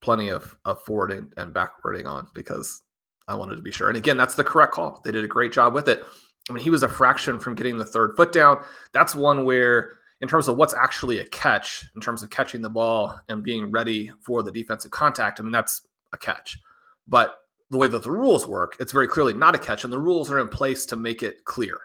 plenty 0.00 0.28
of, 0.28 0.56
of 0.64 0.82
forwarding 0.82 1.30
and 1.36 1.52
backwarding 1.52 2.06
on 2.06 2.28
because 2.34 2.82
I 3.28 3.34
wanted 3.34 3.56
to 3.56 3.62
be 3.62 3.72
sure. 3.72 3.88
And 3.88 3.96
again, 3.96 4.16
that's 4.16 4.34
the 4.34 4.44
correct 4.44 4.72
call. 4.72 5.00
They 5.04 5.12
did 5.12 5.24
a 5.24 5.28
great 5.28 5.52
job 5.52 5.74
with 5.74 5.88
it. 5.88 6.04
I 6.48 6.52
mean, 6.52 6.64
he 6.64 6.70
was 6.70 6.82
a 6.82 6.88
fraction 6.88 7.38
from 7.38 7.54
getting 7.54 7.78
the 7.78 7.84
third 7.84 8.16
foot 8.16 8.32
down. 8.32 8.62
That's 8.92 9.14
one 9.14 9.44
where, 9.44 9.98
in 10.20 10.28
terms 10.28 10.48
of 10.48 10.56
what's 10.56 10.74
actually 10.74 11.20
a 11.20 11.26
catch, 11.26 11.84
in 11.94 12.00
terms 12.00 12.22
of 12.22 12.30
catching 12.30 12.60
the 12.60 12.70
ball 12.70 13.18
and 13.28 13.42
being 13.42 13.70
ready 13.70 14.10
for 14.20 14.42
the 14.42 14.50
defensive 14.50 14.90
contact, 14.90 15.38
I 15.38 15.42
mean, 15.42 15.52
that's 15.52 15.82
a 16.12 16.18
catch. 16.18 16.58
But 17.06 17.36
the 17.70 17.78
way 17.78 17.88
that 17.88 18.02
the 18.02 18.10
rules 18.10 18.46
work, 18.46 18.76
it's 18.80 18.92
very 18.92 19.08
clearly 19.08 19.32
not 19.32 19.54
a 19.54 19.58
catch. 19.58 19.84
And 19.84 19.92
the 19.92 19.98
rules 19.98 20.30
are 20.30 20.38
in 20.38 20.48
place 20.48 20.84
to 20.86 20.96
make 20.96 21.22
it 21.22 21.44
clear, 21.44 21.78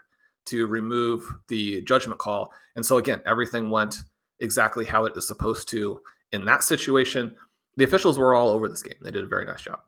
to 0.46 0.66
remove 0.66 1.32
the 1.48 1.82
judgment 1.82 2.18
call. 2.18 2.52
And 2.74 2.84
so, 2.84 2.98
again, 2.98 3.20
everything 3.24 3.70
went 3.70 4.02
exactly 4.40 4.84
how 4.84 5.04
it 5.04 5.16
is 5.16 5.26
supposed 5.26 5.68
to 5.70 6.00
in 6.32 6.44
that 6.44 6.62
situation. 6.64 7.34
The 7.76 7.84
officials 7.84 8.18
were 8.18 8.34
all 8.34 8.48
over 8.48 8.68
this 8.68 8.82
game. 8.82 8.98
They 9.00 9.10
did 9.10 9.24
a 9.24 9.28
very 9.28 9.44
nice 9.44 9.62
job. 9.62 9.80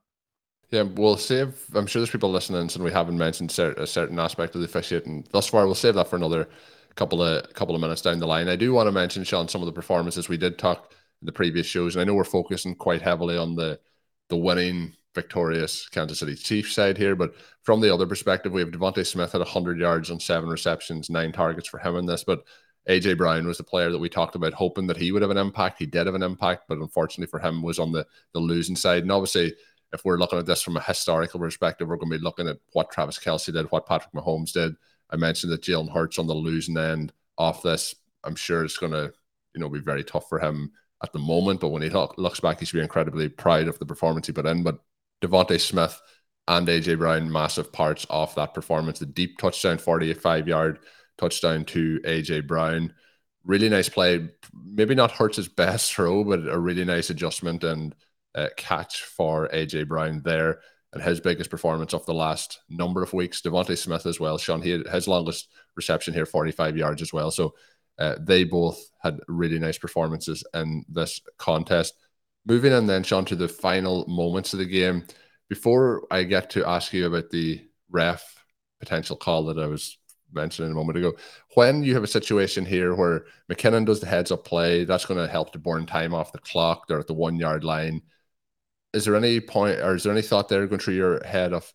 Yeah, 0.70 0.82
we'll 0.82 1.16
save. 1.16 1.64
I'm 1.74 1.86
sure 1.86 2.00
there's 2.00 2.10
people 2.10 2.30
listening, 2.30 2.60
and 2.60 2.84
we 2.84 2.92
haven't 2.92 3.16
mentioned 3.16 3.50
a 3.58 3.86
certain 3.86 4.18
aspect 4.18 4.54
of 4.54 4.60
the 4.60 4.66
officiating 4.66 5.26
thus 5.32 5.46
far. 5.46 5.64
We'll 5.64 5.74
save 5.74 5.94
that 5.94 6.08
for 6.08 6.16
another 6.16 6.48
couple 6.94 7.22
of 7.22 7.52
couple 7.54 7.74
of 7.74 7.80
minutes 7.80 8.02
down 8.02 8.18
the 8.18 8.26
line. 8.26 8.48
I 8.48 8.56
do 8.56 8.74
want 8.74 8.86
to 8.86 8.92
mention, 8.92 9.24
Shawn, 9.24 9.48
some 9.48 9.62
of 9.62 9.66
the 9.66 9.72
performances 9.72 10.28
we 10.28 10.36
did 10.36 10.58
talk 10.58 10.92
in 11.22 11.26
the 11.26 11.32
previous 11.32 11.66
shows, 11.66 11.96
and 11.96 12.02
I 12.02 12.04
know 12.04 12.14
we're 12.14 12.24
focusing 12.24 12.74
quite 12.74 13.00
heavily 13.00 13.38
on 13.38 13.54
the 13.54 13.80
the 14.28 14.36
winning, 14.36 14.94
victorious 15.20 15.88
Kansas 15.88 16.18
City 16.18 16.34
Chiefs 16.34 16.74
side 16.74 16.96
here, 16.96 17.16
but 17.16 17.34
from 17.62 17.80
the 17.80 17.92
other 17.92 18.06
perspective, 18.06 18.52
we 18.52 18.60
have 18.60 18.70
DeVonta 18.70 19.06
Smith 19.06 19.34
at 19.34 19.40
100 19.40 19.78
yards 19.78 20.10
on 20.10 20.20
seven 20.20 20.48
receptions, 20.48 21.10
nine 21.10 21.32
targets 21.32 21.68
for 21.68 21.78
him 21.78 21.96
in 21.96 22.06
this, 22.06 22.24
but 22.24 22.44
AJ 22.88 23.18
Brown 23.18 23.46
was 23.46 23.58
the 23.58 23.64
player 23.64 23.90
that 23.90 23.98
we 23.98 24.08
talked 24.08 24.34
about, 24.34 24.54
hoping 24.54 24.86
that 24.86 24.96
he 24.96 25.12
would 25.12 25.22
have 25.22 25.30
an 25.30 25.36
impact. 25.36 25.78
He 25.78 25.86
did 25.86 26.06
have 26.06 26.14
an 26.14 26.22
impact, 26.22 26.64
but 26.68 26.78
unfortunately 26.78 27.30
for 27.30 27.38
him, 27.38 27.62
was 27.62 27.78
on 27.78 27.92
the 27.92 28.06
the 28.32 28.40
losing 28.40 28.76
side. 28.76 29.02
And 29.02 29.12
obviously, 29.12 29.54
if 29.92 30.04
we're 30.04 30.16
looking 30.16 30.38
at 30.38 30.46
this 30.46 30.62
from 30.62 30.76
a 30.76 30.82
historical 30.82 31.38
perspective, 31.40 31.88
we're 31.88 31.96
going 31.96 32.10
to 32.10 32.18
be 32.18 32.24
looking 32.24 32.48
at 32.48 32.58
what 32.72 32.90
Travis 32.90 33.18
Kelce 33.18 33.52
did, 33.52 33.70
what 33.70 33.86
Patrick 33.86 34.12
Mahomes 34.14 34.52
did. 34.52 34.74
I 35.10 35.16
mentioned 35.16 35.52
that 35.52 35.62
Jalen 35.62 35.92
Hurts 35.92 36.18
on 36.18 36.26
the 36.26 36.34
losing 36.34 36.76
end 36.76 37.12
off 37.36 37.62
this. 37.62 37.94
I'm 38.24 38.36
sure 38.36 38.64
it's 38.64 38.78
going 38.78 38.92
to, 38.92 39.12
you 39.54 39.60
know, 39.60 39.68
be 39.68 39.80
very 39.80 40.04
tough 40.04 40.28
for 40.28 40.38
him 40.38 40.72
at 41.02 41.12
the 41.12 41.18
moment. 41.18 41.60
But 41.60 41.68
when 41.68 41.82
he 41.82 41.90
look, 41.90 42.16
looks 42.18 42.40
back, 42.40 42.60
he 42.60 42.66
should 42.66 42.76
be 42.76 42.82
incredibly 42.82 43.28
proud 43.28 43.68
of 43.68 43.78
the 43.78 43.86
performance 43.86 44.26
he 44.26 44.32
put 44.32 44.46
in. 44.46 44.62
But 44.62 44.78
DeVonta 45.22 45.60
Smith 45.60 46.00
and 46.46 46.66
AJ 46.66 46.98
Brown, 46.98 47.30
massive 47.30 47.72
parts 47.72 48.06
of 48.08 48.34
that 48.34 48.54
performance. 48.54 48.98
The 48.98 49.06
deep 49.06 49.38
touchdown, 49.38 49.78
45 49.78 50.48
yard 50.48 50.78
touchdown 51.18 51.64
to 51.66 52.00
AJ 52.04 52.46
Brown. 52.46 52.94
Really 53.44 53.68
nice 53.68 53.88
play. 53.88 54.28
Maybe 54.52 54.94
not 54.94 55.12
Hurts' 55.12 55.48
best 55.56 55.92
throw, 55.92 56.24
but 56.24 56.48
a 56.48 56.58
really 56.58 56.84
nice 56.84 57.10
adjustment 57.10 57.64
and 57.64 57.94
uh, 58.34 58.48
catch 58.56 59.02
for 59.02 59.48
AJ 59.48 59.88
Brown 59.88 60.22
there. 60.24 60.60
And 60.94 61.02
his 61.02 61.20
biggest 61.20 61.50
performance 61.50 61.92
of 61.92 62.06
the 62.06 62.14
last 62.14 62.60
number 62.70 63.02
of 63.02 63.12
weeks. 63.12 63.42
DeVonta 63.42 63.76
Smith 63.76 64.06
as 64.06 64.18
well. 64.18 64.38
Shawn, 64.38 64.62
he 64.62 64.82
his 64.90 65.06
longest 65.06 65.50
reception 65.76 66.14
here, 66.14 66.24
45 66.24 66.78
yards 66.78 67.02
as 67.02 67.12
well. 67.12 67.30
So 67.30 67.54
uh, 67.98 68.14
they 68.20 68.44
both 68.44 68.80
had 69.02 69.20
really 69.28 69.58
nice 69.58 69.76
performances 69.76 70.42
in 70.54 70.84
this 70.88 71.20
contest. 71.36 71.94
Moving 72.46 72.72
on 72.72 72.86
then, 72.86 73.02
Shawn, 73.02 73.24
to 73.26 73.36
the 73.36 73.48
final 73.48 74.06
moments 74.08 74.52
of 74.52 74.58
the 74.58 74.64
game. 74.66 75.06
Before 75.48 76.06
I 76.10 76.24
get 76.24 76.50
to 76.50 76.66
ask 76.66 76.92
you 76.92 77.06
about 77.06 77.30
the 77.30 77.66
ref 77.90 78.44
potential 78.80 79.16
call 79.16 79.44
that 79.46 79.58
I 79.58 79.66
was 79.66 79.98
mentioning 80.32 80.70
a 80.72 80.74
moment 80.74 80.98
ago. 80.98 81.14
When 81.54 81.82
you 81.82 81.94
have 81.94 82.04
a 82.04 82.08
situation 82.08 82.64
here 82.64 82.94
where 82.94 83.24
McKinnon 83.50 83.86
does 83.86 84.00
the 84.00 84.06
heads 84.06 84.30
up 84.30 84.44
play, 84.44 84.84
that's 84.84 85.06
going 85.06 85.18
to 85.18 85.30
help 85.30 85.52
to 85.52 85.58
burn 85.58 85.86
time 85.86 86.14
off 86.14 86.32
the 86.32 86.38
clock. 86.38 86.86
They're 86.86 87.00
at 87.00 87.06
the 87.06 87.14
one 87.14 87.36
yard 87.36 87.64
line. 87.64 88.02
is 88.92 89.04
there 89.04 89.16
any 89.16 89.40
point 89.40 89.80
or 89.80 89.94
is 89.96 90.02
there 90.04 90.12
any 90.12 90.22
thought 90.22 90.48
there 90.48 90.66
going 90.66 90.80
through 90.80 90.94
your 90.94 91.24
head 91.24 91.52
of 91.52 91.72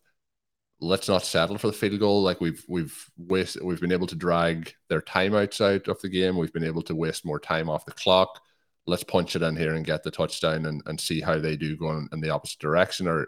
let's 0.80 1.08
not 1.08 1.24
settle 1.24 1.58
for 1.58 1.68
the 1.68 1.72
field 1.72 2.00
goal? 2.00 2.22
Like 2.22 2.40
we've 2.40 2.64
we've 2.68 3.10
wasted 3.16 3.62
we've 3.62 3.80
been 3.80 3.92
able 3.92 4.06
to 4.08 4.16
drag 4.16 4.74
their 4.88 5.00
timeouts 5.00 5.60
out 5.60 5.88
of 5.88 6.00
the 6.00 6.08
game. 6.08 6.36
We've 6.36 6.52
been 6.52 6.64
able 6.64 6.82
to 6.82 6.94
waste 6.94 7.24
more 7.24 7.40
time 7.40 7.70
off 7.70 7.86
the 7.86 7.92
clock. 7.92 8.40
Let's 8.86 9.04
punch 9.04 9.34
it 9.36 9.42
in 9.42 9.56
here 9.56 9.74
and 9.74 9.84
get 9.84 10.02
the 10.02 10.10
touchdown 10.10 10.66
and, 10.66 10.82
and 10.86 11.00
see 11.00 11.20
how 11.20 11.38
they 11.38 11.56
do 11.56 11.76
going 11.76 12.08
in 12.12 12.20
the 12.20 12.30
opposite 12.30 12.58
direction. 12.58 13.08
Or 13.08 13.26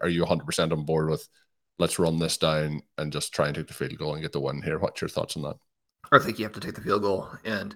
are 0.00 0.08
you 0.08 0.24
100% 0.24 0.72
on 0.72 0.84
board 0.84 1.08
with 1.08 1.26
let's 1.78 1.98
run 1.98 2.18
this 2.18 2.36
down 2.36 2.82
and 2.98 3.12
just 3.12 3.32
try 3.32 3.46
and 3.46 3.54
take 3.54 3.68
the 3.68 3.74
field 3.74 3.96
goal 3.96 4.14
and 4.14 4.22
get 4.22 4.32
the 4.32 4.40
win 4.40 4.62
here? 4.62 4.78
What's 4.78 5.00
your 5.00 5.08
thoughts 5.08 5.36
on 5.36 5.42
that? 5.42 5.56
I 6.12 6.18
think 6.18 6.38
you 6.38 6.44
have 6.44 6.52
to 6.54 6.60
take 6.60 6.74
the 6.74 6.80
field 6.80 7.02
goal 7.02 7.28
and 7.44 7.74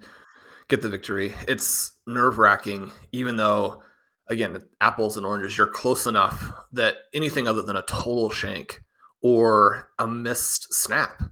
get 0.69 0.83
the 0.83 0.89
victory. 0.89 1.35
It's 1.49 1.93
nerve 2.07 2.39
wracking, 2.39 2.91
even 3.13 3.37
though, 3.37 3.83
again, 4.29 4.63
apples 4.81 5.17
and 5.17 5.27
oranges, 5.27 5.57
you're 5.57 5.67
close 5.67 6.07
enough 6.07 6.51
that 6.73 6.97
anything 7.15 7.47
other 7.47 7.63
than 7.63 7.77
a 7.77 7.83
total 7.83 8.31
shank 8.31 8.81
or 9.23 9.91
a 9.99 10.07
missed 10.07 10.73
snap, 10.73 11.23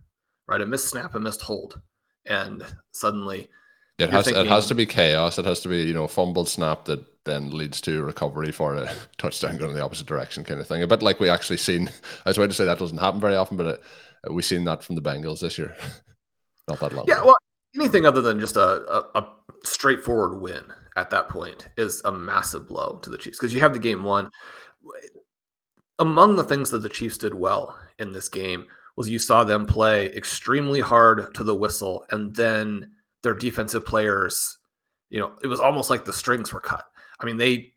right? 0.46 0.60
A 0.60 0.66
missed 0.66 0.88
snap, 0.88 1.14
a 1.14 1.20
missed 1.20 1.40
hold. 1.40 1.80
And 2.26 2.62
suddenly, 2.92 3.48
it 4.00 4.10
has 4.10 4.24
thinking, 4.24 4.46
it 4.46 4.48
has 4.48 4.66
to 4.66 4.74
be 4.74 4.86
chaos. 4.86 5.38
It 5.38 5.44
has 5.44 5.60
to 5.60 5.68
be 5.68 5.82
you 5.82 5.94
know 5.94 6.06
fumbled 6.06 6.48
snap 6.48 6.84
that 6.86 7.04
then 7.24 7.50
leads 7.50 7.80
to 7.82 8.02
recovery 8.02 8.52
for 8.52 8.74
a 8.74 8.92
touchdown 9.18 9.56
going 9.56 9.70
in 9.70 9.76
the 9.76 9.84
opposite 9.84 10.06
direction 10.06 10.44
kind 10.44 10.60
of 10.60 10.66
thing. 10.66 10.82
A 10.82 10.86
bit 10.86 11.02
like 11.02 11.20
we 11.20 11.28
actually 11.28 11.58
seen. 11.58 11.88
I 12.24 12.30
was 12.30 12.38
about 12.38 12.50
to 12.50 12.54
say 12.54 12.64
that 12.64 12.78
doesn't 12.78 12.98
happen 12.98 13.20
very 13.20 13.36
often, 13.36 13.56
but 13.56 13.66
uh, 13.66 13.76
it, 14.24 14.32
we've 14.32 14.44
seen 14.44 14.64
that 14.64 14.82
from 14.82 14.96
the 14.96 15.02
Bengals 15.02 15.40
this 15.40 15.58
year. 15.58 15.76
Not 16.68 16.80
that 16.80 16.92
long. 16.92 17.06
Yeah, 17.08 17.22
well, 17.24 17.36
anything 17.74 18.06
other 18.06 18.20
than 18.20 18.40
just 18.40 18.56
a, 18.56 18.60
a, 18.60 19.20
a 19.20 19.28
straightforward 19.64 20.40
win 20.40 20.64
at 20.96 21.10
that 21.10 21.28
point 21.28 21.68
is 21.76 22.02
a 22.04 22.12
massive 22.12 22.68
blow 22.68 22.98
to 23.02 23.10
the 23.10 23.18
Chiefs 23.18 23.38
because 23.38 23.54
you 23.54 23.60
have 23.60 23.72
the 23.72 23.78
game 23.78 24.02
won. 24.02 24.30
Among 25.98 26.36
the 26.36 26.44
things 26.44 26.70
that 26.70 26.78
the 26.78 26.88
Chiefs 26.88 27.18
did 27.18 27.34
well 27.34 27.78
in 27.98 28.12
this 28.12 28.28
game 28.28 28.66
was 28.96 29.08
you 29.08 29.18
saw 29.18 29.44
them 29.44 29.66
play 29.66 30.06
extremely 30.06 30.80
hard 30.80 31.34
to 31.34 31.44
the 31.44 31.54
whistle, 31.54 32.06
and 32.10 32.34
then 32.34 32.90
their 33.22 33.34
defensive 33.34 33.84
players, 33.84 34.58
you 35.10 35.20
know, 35.20 35.32
it 35.42 35.46
was 35.46 35.60
almost 35.60 35.90
like 35.90 36.04
the 36.04 36.12
strings 36.12 36.52
were 36.52 36.60
cut. 36.60 36.84
I 37.20 37.24
mean, 37.24 37.36
they 37.36 37.74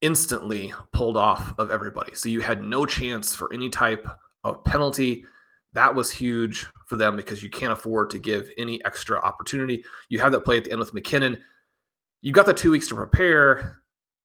instantly 0.00 0.72
pulled 0.92 1.16
off 1.16 1.54
of 1.58 1.70
everybody. 1.70 2.14
So 2.14 2.28
you 2.28 2.40
had 2.40 2.62
no 2.62 2.86
chance 2.86 3.34
for 3.34 3.52
any 3.52 3.68
type 3.68 4.06
of 4.44 4.64
penalty. 4.64 5.24
That 5.72 5.94
was 5.94 6.10
huge 6.10 6.66
for 6.86 6.96
them 6.96 7.16
because 7.16 7.42
you 7.42 7.50
can't 7.50 7.72
afford 7.72 8.10
to 8.10 8.18
give 8.18 8.50
any 8.58 8.84
extra 8.84 9.20
opportunity. 9.20 9.84
You 10.08 10.18
have 10.20 10.32
that 10.32 10.44
play 10.44 10.56
at 10.56 10.64
the 10.64 10.72
end 10.72 10.80
with 10.80 10.94
McKinnon. 10.94 11.38
You 12.22 12.32
got 12.32 12.46
the 12.46 12.54
two 12.54 12.70
weeks 12.70 12.88
to 12.88 12.94
prepare. 12.94 13.82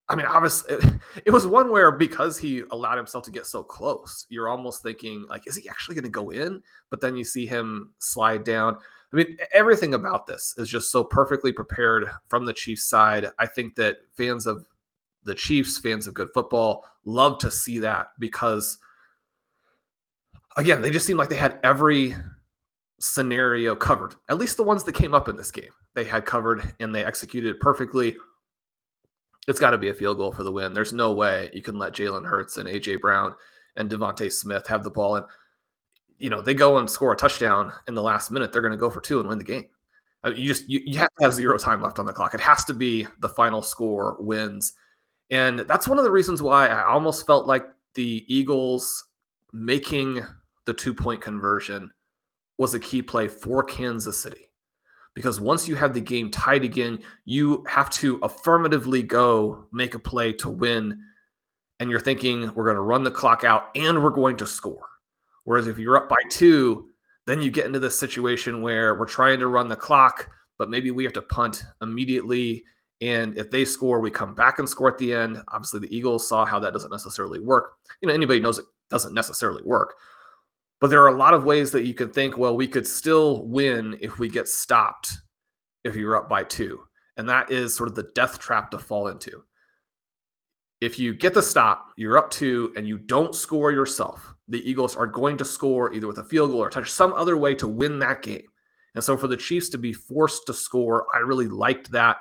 I 0.07 0.15
mean, 0.15 0.25
obviously, 0.25 0.77
it, 1.25 1.31
was 1.31 1.47
one 1.47 1.71
where 1.71 1.91
because 1.91 2.37
he 2.37 2.63
allowed 2.71 2.97
himself 2.97 3.23
to 3.25 3.31
get 3.31 3.45
so 3.45 3.63
close, 3.63 4.25
you're 4.29 4.47
almost 4.47 4.83
thinking, 4.83 5.25
like, 5.29 5.47
is 5.47 5.55
he 5.55 5.67
actually 5.67 5.95
going 5.95 6.03
to 6.03 6.09
go 6.09 6.29
in? 6.29 6.61
But 6.89 7.01
then 7.01 7.15
you 7.15 7.23
see 7.23 7.45
him 7.45 7.93
slide 7.99 8.43
down. 8.43 8.77
I 9.15 9.19
mean, 9.19 9.37
everything 9.53 9.93
about 9.93 10.27
this 10.27 10.53
is 10.57 10.67
just 10.67 10.91
so 10.91 11.01
perfectly 11.01 11.53
prepared 11.53 12.09
from 12.27 12.43
the 12.43 12.51
Chiefs 12.51 12.83
side. 12.83 13.27
I 13.39 13.45
think 13.45 13.75
that 13.75 13.99
fans 14.17 14.45
of 14.45 14.65
the 15.23 15.33
Chiefs, 15.33 15.79
fans 15.79 16.05
of 16.05 16.13
good 16.13 16.27
football, 16.33 16.83
love 17.05 17.37
to 17.37 17.49
see 17.49 17.79
that 17.79 18.07
because, 18.19 18.77
again, 20.57 20.81
they 20.81 20.89
just 20.89 21.05
seem 21.05 21.15
like 21.15 21.29
they 21.29 21.37
had 21.37 21.59
every 21.63 22.13
scenario 22.99 23.73
covered. 23.73 24.15
At 24.27 24.37
least 24.37 24.57
the 24.57 24.63
ones 24.63 24.83
that 24.83 24.95
came 24.95 25.13
up 25.13 25.29
in 25.29 25.37
this 25.37 25.51
game, 25.51 25.71
they 25.93 26.03
had 26.03 26.25
covered 26.25 26.73
and 26.81 26.93
they 26.93 27.05
executed 27.05 27.61
perfectly. 27.61 28.17
It's 29.47 29.61
got 29.61 29.69
to 29.69 29.77
be 29.77 29.89
a 29.89 29.93
field 29.93 30.17
goal 30.17 30.33
for 30.33 30.43
the 30.43 30.51
win. 30.51 30.73
There's 30.73 30.91
no 30.91 31.13
way 31.13 31.49
you 31.53 31.61
can 31.61 31.79
let 31.79 31.93
Jalen 31.93 32.25
Hurts 32.25 32.57
and 32.57 32.67
AJ 32.67 32.99
Brown 32.99 33.33
and 33.77 33.89
DeVonta 33.89 34.29
Smith 34.29 34.67
have 34.67 34.83
the 34.83 34.91
ball 34.91 35.15
and 35.15 35.25
you 36.17 36.29
know, 36.29 36.41
they 36.41 36.53
go 36.53 36.77
and 36.77 36.89
score 36.89 37.13
a 37.13 37.17
touchdown 37.17 37.73
in 37.87 37.95
the 37.95 38.01
last 38.01 38.31
minute, 38.31 38.51
they're 38.51 38.61
going 38.61 38.71
to 38.71 38.77
go 38.77 38.89
for 38.89 39.01
two 39.01 39.19
and 39.19 39.27
win 39.27 39.37
the 39.37 39.43
game. 39.43 39.65
I 40.23 40.29
mean, 40.29 40.39
you 40.39 40.47
just 40.47 40.67
you, 40.69 40.81
you 40.85 40.97
have 40.97 41.09
to 41.19 41.23
have 41.23 41.33
zero 41.33 41.57
time 41.57 41.81
left 41.81 41.99
on 41.99 42.05
the 42.05 42.13
clock. 42.13 42.33
It 42.33 42.41
has 42.41 42.65
to 42.65 42.73
be 42.73 43.07
the 43.19 43.29
final 43.29 43.61
score 43.61 44.17
wins, 44.19 44.73
and 45.29 45.59
that's 45.59 45.87
one 45.87 45.97
of 45.97 46.03
the 46.03 46.11
reasons 46.11 46.41
why 46.41 46.67
I 46.67 46.85
almost 46.85 47.27
felt 47.27 47.45
like 47.45 47.67
the 47.93 48.25
Eagles 48.27 49.05
making 49.53 50.21
the 50.65 50.73
two 50.73 50.93
point 50.93 51.21
conversion 51.21 51.91
was 52.57 52.73
a 52.73 52.79
key 52.79 53.01
play 53.01 53.27
for 53.27 53.63
Kansas 53.63 54.19
City. 54.19 54.49
Because 55.13 55.39
once 55.39 55.67
you 55.67 55.75
have 55.75 55.93
the 55.93 56.01
game 56.01 56.29
tied 56.29 56.63
again, 56.63 56.99
you 57.23 57.63
have 57.69 57.89
to 57.91 58.17
affirmatively 58.21 59.01
go 59.01 59.65
make 59.71 59.95
a 59.95 59.99
play 59.99 60.33
to 60.33 60.49
win. 60.49 60.99
And 61.79 61.89
you're 61.89 62.01
thinking, 62.01 62.53
we're 62.53 62.65
going 62.65 62.75
to 62.75 62.81
run 62.81 63.03
the 63.03 63.11
clock 63.11 63.43
out 63.43 63.69
and 63.75 64.03
we're 64.03 64.09
going 64.09 64.35
to 64.37 64.47
score. 64.47 64.85
Whereas 65.45 65.67
if 65.67 65.79
you're 65.79 65.97
up 65.97 66.09
by 66.09 66.17
two, 66.29 66.89
then 67.25 67.41
you 67.41 67.49
get 67.49 67.65
into 67.65 67.79
this 67.79 67.97
situation 67.97 68.61
where 68.61 68.95
we're 68.95 69.05
trying 69.05 69.39
to 69.39 69.47
run 69.47 69.67
the 69.67 69.75
clock, 69.75 70.29
but 70.57 70.69
maybe 70.69 70.91
we 70.91 71.03
have 71.03 71.13
to 71.13 71.21
punt 71.21 71.63
immediately. 71.81 72.63
And 73.01 73.37
if 73.37 73.49
they 73.49 73.65
score, 73.65 73.99
we 73.99 74.11
come 74.11 74.35
back 74.35 74.59
and 74.59 74.67
score 74.67 74.89
at 74.89 74.97
the 74.97 75.13
end. 75.13 75.41
Obviously, 75.49 75.79
the 75.79 75.95
Eagles 75.95 76.27
saw 76.27 76.45
how 76.45 76.59
that 76.59 76.73
doesn't 76.73 76.91
necessarily 76.91 77.39
work. 77.39 77.73
You 78.01 78.07
know, 78.07 78.13
anybody 78.13 78.39
knows 78.39 78.59
it 78.59 78.65
doesn't 78.89 79.13
necessarily 79.13 79.63
work. 79.63 79.95
But 80.81 80.89
there 80.89 81.01
are 81.01 81.07
a 81.07 81.17
lot 81.17 81.33
of 81.33 81.45
ways 81.45 81.71
that 81.71 81.85
you 81.85 81.93
can 81.93 82.09
think, 82.09 82.37
well, 82.37 82.55
we 82.55 82.67
could 82.67 82.85
still 82.85 83.45
win 83.45 83.97
if 84.01 84.19
we 84.19 84.29
get 84.29 84.47
stopped 84.47 85.13
if 85.83 85.95
you're 85.95 86.15
up 86.15 86.29
by 86.29 86.43
two. 86.43 86.81
And 87.17 87.29
that 87.29 87.49
is 87.49 87.75
sort 87.75 87.89
of 87.89 87.95
the 87.95 88.09
death 88.13 88.39
trap 88.39 88.71
to 88.71 88.79
fall 88.79 89.07
into. 89.07 89.43
If 90.81 90.99
you 90.99 91.13
get 91.13 91.33
the 91.33 91.41
stop, 91.41 91.91
you're 91.95 92.17
up 92.17 92.29
two, 92.29 92.73
and 92.75 92.87
you 92.87 92.97
don't 92.97 93.33
score 93.33 93.71
yourself, 93.71 94.34
the 94.47 94.69
Eagles 94.69 94.95
are 94.95 95.07
going 95.07 95.37
to 95.37 95.45
score 95.45 95.93
either 95.93 96.07
with 96.07 96.19
a 96.19 96.23
field 96.23 96.51
goal 96.51 96.63
or 96.63 96.69
touch 96.69 96.91
some 96.91 97.13
other 97.13 97.37
way 97.37 97.55
to 97.55 97.67
win 97.67 97.99
that 97.99 98.21
game. 98.21 98.45
And 98.93 99.03
so 99.03 99.17
for 99.17 99.27
the 99.27 99.37
Chiefs 99.37 99.69
to 99.69 99.77
be 99.77 99.93
forced 99.93 100.45
to 100.47 100.53
score, 100.53 101.05
I 101.13 101.19
really 101.19 101.47
liked 101.47 101.91
that. 101.91 102.17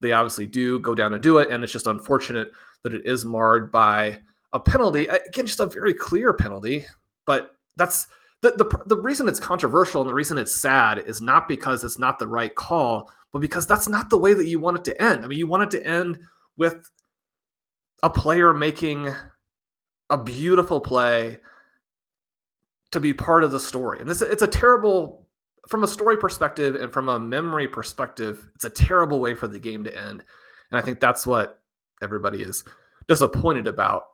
They 0.00 0.12
obviously 0.12 0.46
do 0.46 0.78
go 0.78 0.94
down 0.94 1.14
and 1.14 1.22
do 1.22 1.38
it. 1.38 1.50
And 1.50 1.64
it's 1.64 1.72
just 1.72 1.86
unfortunate 1.86 2.52
that 2.82 2.94
it 2.94 3.06
is 3.06 3.24
marred 3.24 3.72
by 3.72 4.20
a 4.52 4.60
penalty. 4.60 5.06
Again, 5.06 5.46
just 5.46 5.60
a 5.60 5.66
very 5.66 5.94
clear 5.94 6.32
penalty. 6.32 6.84
But 7.24 7.56
that's 7.76 8.06
the, 8.42 8.52
the, 8.52 8.82
the 8.86 9.00
reason 9.00 9.26
it's 9.26 9.40
controversial 9.40 10.02
and 10.02 10.08
the 10.08 10.14
reason 10.14 10.38
it's 10.38 10.54
sad 10.54 10.98
is 10.98 11.20
not 11.20 11.48
because 11.48 11.82
it's 11.82 11.98
not 11.98 12.18
the 12.18 12.28
right 12.28 12.54
call, 12.54 13.10
but 13.32 13.40
because 13.40 13.66
that's 13.66 13.88
not 13.88 14.10
the 14.10 14.18
way 14.18 14.34
that 14.34 14.46
you 14.46 14.60
want 14.60 14.76
it 14.76 14.84
to 14.84 15.02
end. 15.02 15.24
I 15.24 15.28
mean, 15.28 15.38
you 15.38 15.46
want 15.46 15.64
it 15.64 15.70
to 15.78 15.86
end 15.86 16.18
with 16.56 16.88
a 18.02 18.10
player 18.10 18.54
making 18.54 19.12
a 20.10 20.18
beautiful 20.18 20.80
play 20.80 21.38
to 22.92 23.00
be 23.00 23.12
part 23.12 23.44
of 23.44 23.50
the 23.50 23.60
story. 23.60 24.00
And 24.00 24.08
this 24.08 24.22
it's 24.22 24.42
a 24.42 24.46
terrible 24.46 25.26
from 25.68 25.82
a 25.84 25.88
story 25.88 26.16
perspective 26.16 26.76
and 26.76 26.92
from 26.92 27.08
a 27.08 27.18
memory 27.18 27.66
perspective, 27.66 28.48
it's 28.54 28.64
a 28.64 28.70
terrible 28.70 29.20
way 29.20 29.34
for 29.34 29.48
the 29.48 29.58
game 29.58 29.84
to 29.84 29.96
end. 29.96 30.22
And 30.70 30.78
I 30.78 30.80
think 30.80 31.00
that's 31.00 31.26
what 31.26 31.60
everybody 32.02 32.42
is 32.42 32.64
disappointed 33.08 33.66
about. 33.66 34.04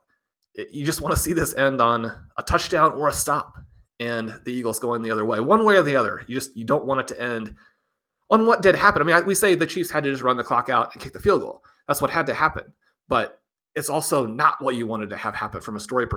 You 0.71 0.85
just 0.85 1.01
want 1.01 1.15
to 1.15 1.21
see 1.21 1.33
this 1.33 1.55
end 1.55 1.81
on 1.81 2.11
a 2.37 2.43
touchdown 2.43 2.93
or 2.93 3.07
a 3.07 3.13
stop 3.13 3.55
and 3.99 4.39
the 4.45 4.51
Eagles 4.53 4.79
going 4.79 5.01
the 5.01 5.11
other 5.11 5.25
way, 5.25 5.39
one 5.39 5.65
way 5.65 5.77
or 5.77 5.83
the 5.83 5.95
other. 5.95 6.23
You 6.27 6.35
just 6.35 6.55
you 6.55 6.65
don't 6.65 6.85
want 6.85 7.01
it 7.01 7.07
to 7.09 7.21
end 7.21 7.55
on 8.29 8.45
what 8.45 8.61
did 8.61 8.75
happen. 8.75 9.01
I 9.01 9.05
mean, 9.05 9.25
we 9.25 9.35
say 9.35 9.55
the 9.55 9.65
Chiefs 9.65 9.91
had 9.91 10.03
to 10.03 10.11
just 10.11 10.23
run 10.23 10.37
the 10.37 10.43
clock 10.43 10.69
out 10.69 10.93
and 10.93 11.01
kick 11.01 11.13
the 11.13 11.19
field 11.19 11.41
goal. 11.41 11.63
That's 11.87 12.01
what 12.01 12.09
had 12.09 12.25
to 12.27 12.33
happen. 12.33 12.73
But 13.07 13.41
it's 13.75 13.89
also 13.89 14.25
not 14.25 14.61
what 14.61 14.75
you 14.75 14.87
wanted 14.87 15.09
to 15.09 15.17
have 15.17 15.35
happen 15.35 15.61
from 15.61 15.75
a 15.75 15.79
story 15.79 16.07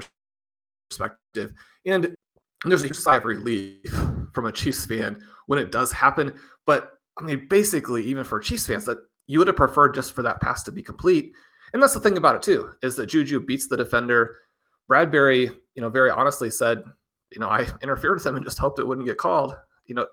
perspective. 0.91 1.53
And 1.87 2.15
there's 2.65 2.85
a 2.85 2.95
sigh 2.95 3.17
of 3.17 3.25
relief 3.25 3.83
from 4.33 4.47
a 4.47 4.53
Chiefs 4.53 4.87
fan 4.87 5.23
when 5.47 5.59
it 5.59 5.73
does 5.73 5.93
happen. 5.93 6.35
But 6.67 6.93
I 7.19 7.23
mean, 7.23 7.47
basically, 7.49 8.05
even 8.05 8.25
for 8.25 8.41
Chiefs 8.41 8.67
fans, 8.67 8.85
that 8.85 8.99
you 9.27 9.39
would 9.39 9.49
have 9.49 9.57
preferred 9.57 9.95
just 9.95 10.13
for 10.13 10.23
that 10.23 10.41
pass 10.41 10.63
to 10.65 10.73
be 10.73 10.83
complete. 10.83 11.33
And 11.73 11.83
that's 11.83 11.95
the 11.95 12.01
thing 12.01 12.17
about 12.17 12.37
it 12.37 12.43
too, 12.43 12.73
is 12.83 12.97
that 12.97 13.07
Juju 13.07 13.41
beats 13.41 13.67
the 13.69 13.77
defender. 13.77 14.37
Bradberry, 14.91 15.51
you 15.75 15.83
know, 15.83 15.89
very 15.89 16.11
honestly 16.11 16.51
said, 16.51 16.85
you 17.33 17.41
know, 17.41 17.49
I 17.49 17.67
interfered 17.83 18.19
with 18.19 18.27
him 18.27 18.37
and 18.37 18.45
just 18.45 18.59
hoped 18.59 18.79
it 18.79 18.87
wouldn't 18.87 19.07
get 19.07 19.19
called. 19.19 19.57
You 19.87 19.97
know, 19.97 20.07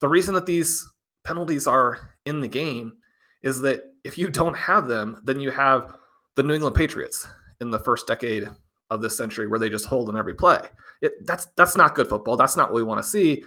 the 0.00 0.08
reason 0.08 0.34
that 0.34 0.46
these 0.46 0.88
penalties 1.24 1.66
are 1.66 2.16
in 2.24 2.40
the 2.40 2.48
game 2.48 2.94
is 3.42 3.60
that 3.60 3.84
if 4.04 4.18
you 4.18 4.28
don't 4.28 4.56
have 4.56 4.88
them, 4.88 5.20
then 5.24 5.38
you 5.38 5.50
have 5.50 5.94
the 6.36 6.42
New 6.42 6.54
England 6.54 6.76
Patriots 6.76 7.26
in 7.60 7.70
the 7.70 7.78
first 7.78 8.06
decade 8.06 8.48
of 8.90 9.02
this 9.02 9.16
century 9.16 9.48
where 9.48 9.58
they 9.58 9.68
just 9.68 9.86
hold 9.86 10.08
on 10.08 10.16
every 10.16 10.34
play. 10.34 10.60
It, 11.02 11.26
that's 11.26 11.46
that's 11.56 11.76
not 11.76 11.94
good 11.94 12.08
football. 12.08 12.36
That's 12.36 12.56
not 12.56 12.70
what 12.70 12.76
we 12.76 12.82
want 12.82 13.02
to 13.02 13.08
see. 13.08 13.44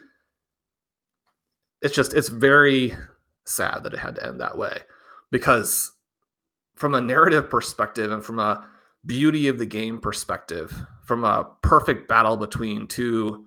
It's 1.81 1.95
just 1.95 2.13
it's 2.13 2.29
very 2.29 2.93
sad 3.45 3.83
that 3.83 3.93
it 3.93 3.99
had 3.99 4.15
to 4.15 4.27
end 4.27 4.41
that 4.41 4.57
way 4.57 4.79
because 5.31 5.91
from 6.75 6.93
a 6.95 7.01
narrative 7.01 7.49
perspective 7.49 8.11
and 8.11 8.23
from 8.23 8.39
a 8.39 8.67
beauty 9.05 9.47
of 9.47 9.57
the 9.57 9.65
game 9.65 9.99
perspective, 9.99 10.73
from 11.05 11.23
a 11.23 11.47
perfect 11.61 12.07
battle 12.07 12.37
between 12.37 12.87
two 12.87 13.45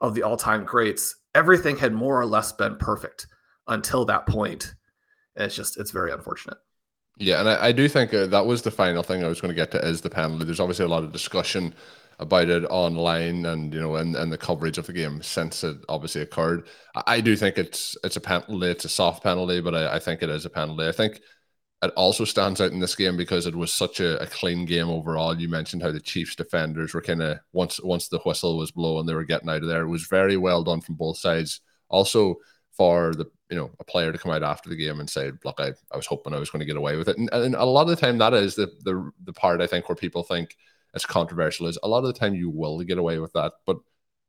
of 0.00 0.14
the 0.14 0.22
all-time 0.22 0.64
greats, 0.64 1.16
everything 1.34 1.76
had 1.76 1.92
more 1.92 2.20
or 2.20 2.26
less 2.26 2.52
been 2.52 2.76
perfect 2.76 3.26
until 3.68 4.04
that 4.04 4.26
point. 4.26 4.74
And 5.36 5.46
it's 5.46 5.56
just 5.56 5.78
it's 5.78 5.90
very 5.90 6.12
unfortunate. 6.12 6.58
Yeah, 7.18 7.40
and 7.40 7.48
I, 7.48 7.66
I 7.66 7.72
do 7.72 7.88
think 7.88 8.12
uh, 8.12 8.26
that 8.26 8.46
was 8.46 8.62
the 8.62 8.70
final 8.70 9.02
thing 9.02 9.24
I 9.24 9.28
was 9.28 9.40
going 9.40 9.50
to 9.50 9.54
get 9.54 9.70
to 9.72 9.86
is 9.86 10.00
the 10.02 10.10
penalty. 10.10 10.44
There's 10.44 10.60
obviously 10.60 10.84
a 10.84 10.88
lot 10.88 11.04
of 11.04 11.12
discussion 11.12 11.74
about 12.18 12.48
it 12.48 12.64
online 12.70 13.44
and 13.44 13.74
you 13.74 13.80
know 13.80 13.96
and, 13.96 14.16
and 14.16 14.32
the 14.32 14.38
coverage 14.38 14.78
of 14.78 14.86
the 14.86 14.92
game 14.94 15.20
since 15.22 15.62
it 15.64 15.76
obviously 15.88 16.22
occurred. 16.22 16.66
I, 16.94 17.02
I 17.06 17.20
do 17.20 17.36
think 17.36 17.56
it's 17.58 17.96
it's 18.04 18.16
a 18.16 18.20
penalty. 18.20 18.66
It's 18.68 18.84
a 18.84 18.88
soft 18.90 19.22
penalty, 19.22 19.60
but 19.60 19.74
I, 19.74 19.96
I 19.96 19.98
think 19.98 20.22
it 20.22 20.28
is 20.30 20.44
a 20.44 20.50
penalty. 20.50 20.86
I 20.88 20.92
think 20.92 21.20
it 21.82 21.92
also 21.96 22.24
stands 22.24 22.60
out 22.60 22.72
in 22.72 22.80
this 22.80 22.94
game 22.96 23.16
because 23.16 23.46
it 23.46 23.56
was 23.56 23.72
such 23.72 24.00
a, 24.00 24.20
a 24.22 24.26
clean 24.26 24.66
game 24.66 24.88
overall. 24.88 25.38
You 25.38 25.48
mentioned 25.48 25.82
how 25.82 25.92
the 25.92 26.00
Chiefs 26.00 26.36
defenders 26.36 26.94
were 26.94 27.02
kind 27.02 27.22
of 27.22 27.38
once 27.52 27.80
once 27.82 28.08
the 28.08 28.18
whistle 28.20 28.58
was 28.58 28.72
blown, 28.72 29.06
they 29.06 29.14
were 29.14 29.24
getting 29.24 29.48
out 29.50 29.62
of 29.62 29.68
there. 29.68 29.82
It 29.82 29.88
was 29.88 30.06
very 30.06 30.36
well 30.36 30.64
done 30.64 30.80
from 30.82 30.96
both 30.96 31.18
sides. 31.18 31.60
Also 31.90 32.36
for 32.76 33.14
the 33.14 33.26
you 33.50 33.56
know 33.56 33.70
a 33.78 33.84
player 33.84 34.12
to 34.12 34.18
come 34.18 34.32
out 34.32 34.42
after 34.42 34.68
the 34.68 34.76
game 34.76 35.00
and 35.00 35.08
say, 35.08 35.32
"Look, 35.44 35.60
I, 35.60 35.72
I 35.92 35.96
was 35.96 36.06
hoping 36.06 36.34
I 36.34 36.38
was 36.38 36.50
going 36.50 36.60
to 36.60 36.66
get 36.66 36.76
away 36.76 36.96
with 36.96 37.08
it," 37.08 37.18
and, 37.18 37.28
and 37.32 37.54
a 37.54 37.64
lot 37.64 37.82
of 37.82 37.88
the 37.88 37.96
time 37.96 38.18
that 38.18 38.34
is 38.34 38.54
the 38.54 38.66
the 38.84 39.10
the 39.24 39.32
part 39.32 39.60
I 39.60 39.66
think 39.66 39.88
where 39.88 39.96
people 39.96 40.22
think 40.22 40.56
it's 40.94 41.06
controversial 41.06 41.66
is 41.66 41.78
a 41.82 41.88
lot 41.88 41.98
of 41.98 42.06
the 42.06 42.18
time 42.18 42.34
you 42.34 42.50
will 42.50 42.82
get 42.82 42.98
away 42.98 43.18
with 43.18 43.32
that, 43.34 43.52
but 43.66 43.78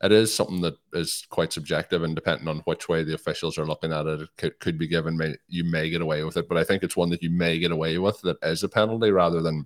it 0.03 0.11
is 0.11 0.33
something 0.33 0.61
that 0.61 0.75
is 0.93 1.25
quite 1.29 1.51
subjective 1.51 2.03
and 2.03 2.13
depending 2.13 2.47
on 2.47 2.59
which 2.65 2.87
way 2.87 3.03
the 3.03 3.15
officials 3.15 3.57
are 3.57 3.65
looking 3.65 3.91
at 3.91 4.05
it, 4.05 4.21
it 4.21 4.29
could, 4.37 4.59
could 4.59 4.77
be 4.77 4.87
given 4.87 5.17
may, 5.17 5.35
you 5.47 5.63
may 5.63 5.89
get 5.89 6.01
away 6.01 6.23
with 6.23 6.37
it. 6.37 6.47
But 6.47 6.57
i 6.59 6.63
think 6.63 6.83
it's 6.83 6.95
one 6.97 7.09
that 7.09 7.23
you 7.23 7.31
may 7.31 7.57
get 7.57 7.71
away 7.71 7.97
with 7.97 8.21
that 8.21 8.37
is 8.43 8.63
a 8.63 8.69
penalty 8.69 9.09
rather 9.11 9.41
than 9.41 9.65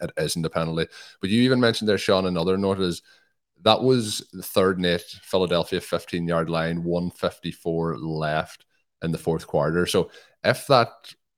it 0.00 0.10
isn't 0.18 0.44
a 0.44 0.50
penalty. 0.50 0.86
But 1.20 1.30
you 1.30 1.42
even 1.42 1.60
mentioned 1.60 1.88
there 1.88 1.96
shawn 1.96 2.26
another 2.26 2.58
note 2.58 2.80
is 2.80 3.02
that 3.62 3.82
was 3.82 4.26
the 4.32 4.42
third 4.42 4.78
net 4.78 5.00
philadelphia 5.00 5.80
15 5.80 6.28
yard 6.28 6.50
line 6.50 6.84
154 6.84 7.96
left 7.98 8.65
in 9.02 9.12
the 9.12 9.18
fourth 9.18 9.46
quarter 9.46 9.86
so 9.86 10.10
if 10.44 10.66
that 10.66 10.88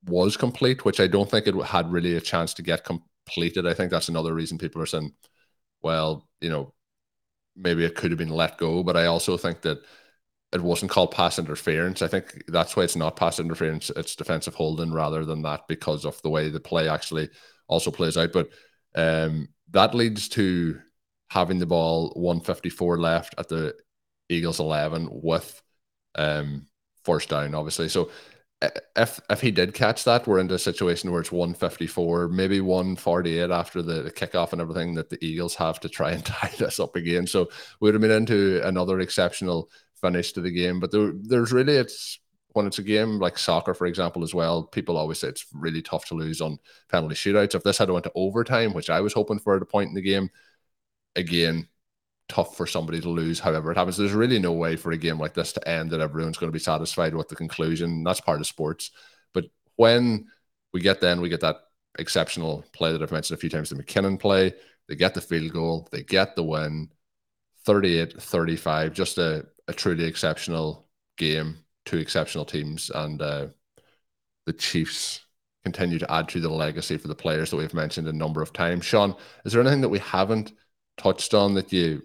was 0.05 0.37
complete 0.37 0.85
which 0.85 0.99
i 0.99 1.07
don't 1.07 1.29
think 1.29 1.45
it 1.47 1.55
had 1.65 1.91
really 1.91 2.15
a 2.15 2.21
chance 2.21 2.53
to 2.53 2.61
get 2.61 2.85
completed 2.85 3.67
i 3.67 3.73
think 3.73 3.91
that's 3.91 4.09
another 4.09 4.33
reason 4.33 4.57
people 4.57 4.81
are 4.81 4.85
saying 4.85 5.11
well 5.81 6.27
you 6.41 6.49
know 6.49 6.73
maybe 7.59 7.83
it 7.83 7.95
could 7.95 8.11
have 8.11 8.17
been 8.17 8.29
let 8.29 8.57
go, 8.57 8.83
but 8.83 8.97
I 8.97 9.05
also 9.05 9.37
think 9.37 9.61
that 9.61 9.79
it 10.51 10.61
wasn't 10.61 10.91
called 10.91 11.11
pass 11.11 11.37
interference. 11.37 12.01
I 12.01 12.07
think 12.07 12.43
that's 12.47 12.75
why 12.75 12.83
it's 12.83 12.95
not 12.95 13.15
pass 13.15 13.39
interference. 13.39 13.91
It's 13.95 14.15
defensive 14.15 14.55
holding 14.55 14.91
rather 14.91 15.25
than 15.25 15.43
that 15.43 15.67
because 15.67 16.05
of 16.05 16.19
the 16.21 16.29
way 16.29 16.49
the 16.49 16.59
play 16.59 16.89
actually 16.89 17.29
also 17.67 17.91
plays 17.91 18.17
out. 18.17 18.31
But 18.33 18.49
um, 18.95 19.49
that 19.71 19.93
leads 19.93 20.27
to 20.29 20.79
having 21.29 21.59
the 21.59 21.67
ball 21.67 22.11
154 22.15 22.97
left 22.97 23.35
at 23.37 23.49
the 23.49 23.75
Eagles 24.29 24.59
11 24.59 25.09
with 25.11 25.61
um, 26.15 26.65
first 27.09 27.29
down, 27.29 27.55
obviously. 27.55 27.89
So 27.89 28.09
if 28.95 29.19
if 29.29 29.41
he 29.41 29.51
did 29.51 29.73
catch 29.73 30.03
that, 30.03 30.27
we're 30.27 30.39
into 30.39 30.53
a 30.53 30.59
situation 30.59 31.11
where 31.11 31.21
it's 31.21 31.31
154, 31.31 32.27
maybe 32.27 32.61
148 32.61 33.49
after 33.49 33.81
the, 33.81 34.03
the 34.03 34.11
kickoff 34.11 34.51
and 34.51 34.61
everything 34.61 34.95
that 34.95 35.09
the 35.09 35.23
Eagles 35.25 35.55
have 35.55 35.79
to 35.79 35.89
try 35.89 36.11
and 36.11 36.25
tie 36.25 36.51
this 36.57 36.79
up 36.79 36.95
again. 36.95 37.25
So 37.25 37.49
we 37.79 37.87
would 37.87 37.95
have 37.95 38.01
been 38.01 38.11
into 38.11 38.61
another 38.65 38.99
exceptional 38.99 39.69
finish 40.01 40.33
to 40.33 40.41
the 40.41 40.51
game. 40.51 40.79
But 40.79 40.91
there, 40.91 41.13
there's 41.15 41.51
really 41.51 41.77
it's 41.77 42.19
when 42.53 42.67
it's 42.67 42.79
a 42.79 42.83
game 42.83 43.19
like 43.19 43.37
soccer, 43.37 43.73
for 43.73 43.87
example, 43.87 44.23
as 44.23 44.33
well. 44.33 44.63
People 44.63 44.97
always 44.97 45.19
say 45.19 45.29
it's 45.29 45.45
really 45.53 45.81
tough 45.81 46.05
to 46.07 46.15
lose 46.15 46.41
on 46.41 46.59
penalty 46.89 47.15
shootouts. 47.15 47.55
If 47.55 47.63
this 47.63 47.77
had 47.77 47.89
went 47.89 48.03
to 48.05 48.11
overtime, 48.15 48.73
which 48.73 48.89
I 48.89 49.01
was 49.01 49.13
hoping 49.13 49.39
for 49.39 49.55
at 49.55 49.61
a 49.61 49.65
point 49.65 49.89
in 49.89 49.95
the 49.95 50.01
game, 50.01 50.29
again, 51.15 51.67
tough 52.29 52.55
for 52.55 52.67
somebody 52.67 53.01
to 53.01 53.09
lose, 53.09 53.39
however 53.39 53.71
it 53.71 53.77
happens. 53.77 53.97
There's 53.97 54.13
really 54.13 54.39
no 54.39 54.53
way 54.53 54.75
for 54.75 54.91
a 54.91 54.97
game 54.97 55.19
like 55.19 55.33
this 55.33 55.51
to 55.53 55.67
end 55.67 55.89
that 55.89 55.99
everyone's 55.99 56.37
going 56.37 56.51
to 56.51 56.55
be 56.55 56.59
satisfied 56.59 57.13
with 57.13 57.27
the 57.27 57.35
conclusion. 57.35 58.03
That's 58.03 58.21
part 58.21 58.39
of 58.39 58.47
sports. 58.47 58.91
But 59.33 59.45
when 59.75 60.27
we 60.71 60.79
get 60.79 61.01
then, 61.01 61.19
we 61.19 61.29
get 61.29 61.41
that 61.41 61.57
exceptional 61.97 62.63
play 62.71 62.91
that 62.91 63.01
I've 63.01 63.11
mentioned 63.11 63.37
a 63.37 63.41
few 63.41 63.49
times, 63.49 63.69
the 63.69 63.75
McKinnon 63.75 64.19
play. 64.19 64.53
They 64.87 64.95
get 64.95 65.13
the 65.13 65.21
field 65.21 65.51
goal, 65.51 65.87
they 65.91 66.03
get 66.03 66.35
the 66.35 66.43
win 66.43 66.89
38 67.65 68.21
35. 68.21 68.93
Just 68.93 69.17
a, 69.17 69.45
a 69.67 69.73
truly 69.73 70.05
exceptional 70.05 70.87
game, 71.17 71.57
two 71.85 71.97
exceptional 71.97 72.45
teams. 72.45 72.89
And 72.93 73.21
uh, 73.21 73.47
the 74.45 74.53
Chiefs 74.53 75.25
continue 75.63 75.99
to 75.99 76.11
add 76.11 76.29
to 76.29 76.39
the 76.39 76.49
legacy 76.49 76.97
for 76.97 77.07
the 77.07 77.15
players 77.15 77.49
that 77.49 77.57
we've 77.57 77.73
mentioned 77.73 78.07
a 78.07 78.13
number 78.13 78.41
of 78.41 78.53
times. 78.53 78.85
Shawn, 78.85 79.15
is 79.45 79.53
there 79.53 79.61
anything 79.61 79.81
that 79.81 79.89
we 79.89 79.99
haven't 79.99 80.53
touched 80.97 81.33
on 81.33 81.53
that 81.55 81.71
you 81.71 82.03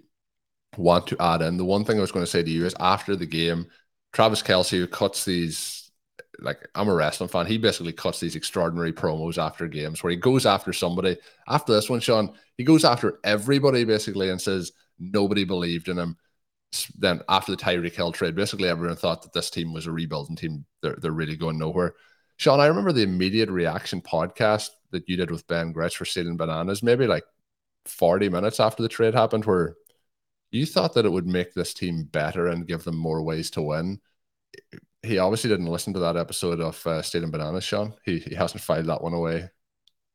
want 0.77 1.07
to 1.09 1.17
add 1.21 1.43
in. 1.43 1.57
The 1.57 1.65
one 1.65 1.85
thing 1.85 1.99
I 1.99 2.01
was 2.01 2.13
going 2.13 2.25
to 2.25 2.31
say 2.31 2.43
to 2.43 2.51
you 2.51 2.67
is 2.67 2.75
after 2.81 3.17
the 3.17 3.27
game, 3.27 3.67
Travis 4.13 4.43
Kelce 4.43 4.91
cuts 4.91 5.25
these, 5.25 5.91
like 6.39 6.69
I'm 6.75 6.89
a 6.89 6.95
wrestling 6.95 7.29
fan, 7.29 7.47
he 7.47 7.59
basically 7.59 7.93
cuts 7.93 8.21
these 8.21 8.37
extraordinary 8.37 8.93
promos 8.93 9.39
after 9.39 9.67
games 9.69 10.03
where 10.03 10.11
he 10.11 10.17
goes 10.17 10.47
after 10.47 10.73
somebody. 10.73 11.17
After 11.49 11.73
this 11.73 11.91
one, 11.91 12.01
Shawn, 12.01 12.33
he 12.57 12.65
goes 12.65 12.85
after 12.85 13.19
everybody 13.25 13.85
basically 13.85 14.31
and 14.31 14.41
says 14.41 14.73
nobody 14.99 15.45
believed 15.45 15.89
in 15.89 15.99
him. 15.99 16.17
Then 16.97 17.23
after 17.29 17.53
the 17.53 17.63
Tyreek 17.63 17.95
Hill 17.95 18.13
trade, 18.13 18.35
basically 18.35 18.69
everyone 18.69 18.97
thought 18.97 19.23
that 19.23 19.33
this 19.33 19.51
team 19.51 19.73
was 19.73 19.87
a 19.87 19.93
rebuilding 19.93 20.37
team. 20.37 20.65
They're, 20.83 20.97
they're 20.97 21.13
really 21.13 21.37
going 21.37 21.59
nowhere. 21.59 21.95
Shawn, 22.37 22.61
I 22.61 22.67
remember 22.67 22.93
the 22.93 23.03
immediate 23.03 23.49
reaction 23.49 24.01
podcast 24.01 24.71
that 24.91 25.09
you 25.09 25.17
did 25.17 25.31
with 25.31 25.47
Ben 25.47 25.73
Gretch 25.73 25.97
for 25.97 26.05
Stealing 26.05 26.37
Bananas, 26.37 26.83
maybe 26.83 27.07
like 27.07 27.25
40 27.87 28.29
minutes 28.29 28.59
after 28.59 28.83
the 28.83 28.89
trade 28.89 29.15
happened, 29.15 29.45
where 29.45 29.77
you 30.55 30.67
thought 30.67 30.95
that 30.95 31.05
it 31.05 31.11
would 31.11 31.27
make 31.27 31.53
this 31.53 31.75
team 31.75 32.05
better 32.05 32.47
and 32.47 32.67
give 32.67 32.85
them 32.85 32.97
more 32.97 33.23
ways 33.23 33.51
to 33.51 33.63
win. 33.63 34.01
He 35.03 35.19
obviously 35.19 35.51
didn't 35.51 35.67
listen 35.67 35.93
to 35.95 36.01
that 36.01 36.17
episode 36.17 36.61
of 36.61 36.87
uh, 36.87 37.03
Stealing 37.03 37.33
Bananas, 37.33 37.65
Shawn. 37.65 37.93
He, 38.05 38.21
he 38.21 38.37
hasn't 38.37 38.63
filed 38.63 38.87
that 38.87 39.03
one 39.03 39.15
away 39.15 39.51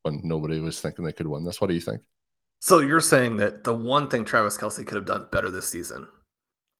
when 0.03 0.21
nobody 0.23 0.61
was 0.61 0.79
thinking 0.79 1.03
they 1.03 1.11
could 1.11 1.27
win 1.27 1.43
this. 1.43 1.59
What 1.59 1.67
do 1.67 1.73
you 1.73 1.81
think? 1.81 2.01
So 2.61 2.79
you're 2.79 3.01
saying 3.01 3.35
that 3.37 3.65
the 3.65 3.73
one 3.73 4.09
thing 4.09 4.23
Travis 4.23 4.57
Kelce 4.57 4.87
could 4.87 4.95
have 4.95 5.05
done 5.05 5.27
better 5.29 5.51
this 5.51 5.67
season 5.67 6.07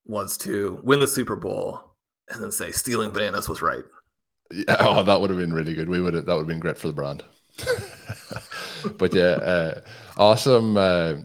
was 0.06 0.38
to 0.38 0.80
win 0.84 1.02
the 1.02 1.08
Super 1.08 1.36
Bowl 1.36 1.82
and 2.30 2.42
then 2.42 2.54
say 2.54 2.72
stealing 2.72 3.12
bananas 3.12 3.50
was 3.50 3.62
right. 3.62 3.84
Yeah, 4.52 4.78
oh, 4.80 5.04
that 5.04 5.20
would 5.20 5.30
have 5.30 5.40
been 5.40 5.54
really 5.54 5.74
good. 5.74 5.90
We 5.90 6.02
would 6.02 6.14
have, 6.14 6.26
that 6.26 6.34
would 6.34 6.42
have 6.42 6.48
been 6.48 6.60
great 6.60 6.78
for 6.78 6.88
the 6.88 6.94
brand. 6.94 7.24
but 8.98 9.14
yeah, 9.14 9.22
uh, 9.22 9.82
awesome. 10.18 10.78
Uh, 10.78 11.16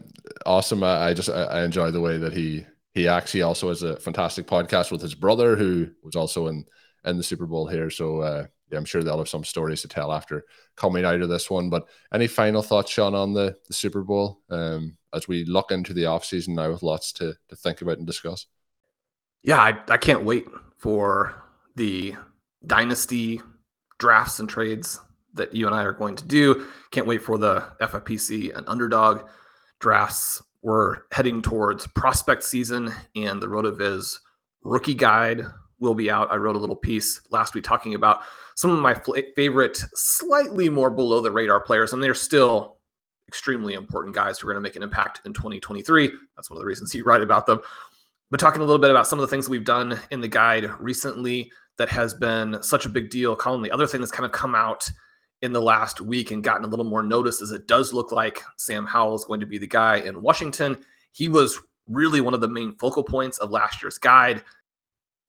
awesome. 0.45 0.83
I, 0.83 1.07
I 1.07 1.13
just 1.13 1.29
I, 1.29 1.43
I, 1.43 1.63
enjoy 1.63 1.91
the 1.91 2.01
way 2.01 2.17
that 2.17 2.33
he 2.33 2.65
he 2.93 3.07
acts. 3.07 3.31
He 3.31 3.41
also 3.41 3.69
has 3.69 3.83
a 3.83 3.97
fantastic 3.97 4.47
podcast 4.47 4.91
with 4.91 5.01
his 5.01 5.15
brother 5.15 5.55
who 5.55 5.89
was 6.03 6.15
also 6.15 6.47
in 6.47 6.65
in 7.05 7.17
the 7.17 7.23
Super 7.23 7.45
Bowl 7.45 7.67
here. 7.67 7.89
So 7.89 8.21
uh, 8.21 8.47
yeah, 8.71 8.77
I'm 8.77 8.85
sure 8.85 9.03
they'll 9.03 9.17
have 9.17 9.29
some 9.29 9.43
stories 9.43 9.81
to 9.81 9.87
tell 9.87 10.11
after 10.11 10.45
coming 10.75 11.05
out 11.05 11.21
of 11.21 11.29
this 11.29 11.49
one. 11.49 11.69
But 11.69 11.87
any 12.13 12.27
final 12.27 12.61
thoughts, 12.61 12.91
Shawn, 12.91 13.15
on 13.15 13.33
the, 13.33 13.55
the 13.67 13.73
Super 13.73 14.03
Bowl 14.03 14.41
um, 14.49 14.97
as 15.13 15.27
we 15.27 15.45
look 15.45 15.71
into 15.71 15.93
the 15.93 16.05
off 16.05 16.25
season 16.25 16.55
now 16.55 16.71
with 16.71 16.83
lots 16.83 17.11
to 17.13 17.35
to 17.49 17.55
think 17.55 17.81
about 17.81 17.97
and 17.97 18.07
discuss? 18.07 18.47
Yeah, 19.43 19.59
I, 19.59 19.77
I 19.89 19.97
can't 19.97 20.23
wait 20.23 20.47
for 20.77 21.43
the 21.75 22.15
dynasty 22.65 23.41
drafts 23.99 24.39
and 24.39 24.49
trades 24.49 24.99
that 25.35 25.53
you 25.53 25.67
and 25.67 25.75
I 25.75 25.83
are 25.83 25.93
going 25.93 26.15
to 26.15 26.25
do. 26.25 26.67
Can't 26.91 27.07
wait 27.07 27.21
for 27.21 27.37
the 27.37 27.61
FFPC 27.81 28.55
and 28.55 28.67
underdog 28.67 29.27
drafts. 29.85 30.41
We're 30.63 31.01
heading 31.11 31.43
towards 31.43 31.85
prospect 31.85 32.41
season, 32.41 32.91
and 33.15 33.39
the 33.39 33.45
RotoViz 33.45 34.17
rookie 34.63 34.95
guide 34.95 35.43
will 35.79 35.93
be 35.93 36.09
out. 36.09 36.31
I 36.31 36.37
wrote 36.37 36.55
a 36.55 36.59
little 36.59 36.75
piece 36.75 37.21
last 37.29 37.53
week 37.53 37.65
talking 37.65 37.93
about 37.93 38.21
some 38.55 38.71
of 38.71 38.79
my 38.79 38.99
favorite, 39.35 39.77
slightly 39.93 40.69
more 40.69 40.89
below 40.89 41.21
the 41.21 41.29
radar 41.29 41.59
players, 41.59 41.93
and 41.93 42.01
they're 42.01 42.15
still 42.15 42.77
extremely 43.27 43.75
important 43.75 44.15
guys 44.15 44.39
who 44.39 44.47
are 44.47 44.53
going 44.53 44.63
to 44.63 44.67
make 44.67 44.75
an 44.75 44.81
impact 44.81 45.21
in 45.23 45.33
2023. 45.33 46.11
That's 46.35 46.49
one 46.49 46.57
of 46.57 46.61
the 46.61 46.65
reasons 46.65 46.95
you 46.95 47.03
write 47.03 47.21
about 47.21 47.45
them. 47.45 47.59
But 48.31 48.39
talking 48.39 48.63
a 48.63 48.65
little 48.65 48.81
bit 48.81 48.89
about 48.89 49.05
some 49.05 49.19
of 49.19 49.21
the 49.21 49.27
things 49.27 49.47
we've 49.47 49.65
done 49.65 49.99
in 50.09 50.19
the 50.19 50.27
guide 50.27 50.67
recently 50.79 51.51
that 51.77 51.89
has 51.89 52.15
been 52.15 52.57
such 52.63 52.87
a 52.87 52.89
big 52.89 53.11
deal. 53.11 53.37
Colm, 53.37 53.61
the 53.61 53.69
other 53.69 53.85
thing 53.85 54.01
that's 54.01 54.11
kind 54.11 54.25
of 54.25 54.31
come 54.31 54.55
out 54.55 54.89
in 55.45 55.53
the 55.53 55.61
last 55.61 56.01
week 56.01 56.31
and 56.31 56.43
gotten 56.43 56.65
a 56.65 56.67
little 56.67 56.83
more 56.83 57.03
notice 57.03 57.41
as 57.41 57.51
it 57.51 57.67
does 57.67 57.93
look 57.93 58.11
like 58.11 58.43
Sam 58.57 58.85
Howell 58.85 59.15
is 59.15 59.23
going 59.25 59.39
to 59.39 59.45
be 59.45 59.57
the 59.57 59.67
guy 59.67 59.97
in 59.97 60.21
Washington. 60.21 60.77
He 61.13 61.29
was 61.29 61.59
really 61.87 62.19
one 62.19 62.33
of 62.33 62.41
the 62.41 62.47
main 62.47 62.75
focal 62.75 63.03
points 63.03 63.37
of 63.37 63.51
last 63.51 63.81
year's 63.81 63.97
guide. 63.97 64.43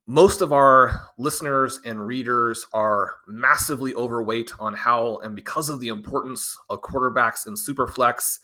Most 0.09 0.41
of 0.41 0.53
our 0.53 1.09
listeners 1.19 1.81
and 1.85 2.05
readers 2.05 2.67
are 2.73 3.17
massively 3.27 3.95
overweight 3.95 4.53
on 4.59 4.73
Howell, 4.73 5.21
and 5.21 5.37
because 5.37 5.69
of 5.69 5.81
the 5.81 5.89
importance 5.89 6.57
of 6.71 6.81
quarterbacks 6.81 7.47
in 7.47 7.55
Superflex, 7.55 8.39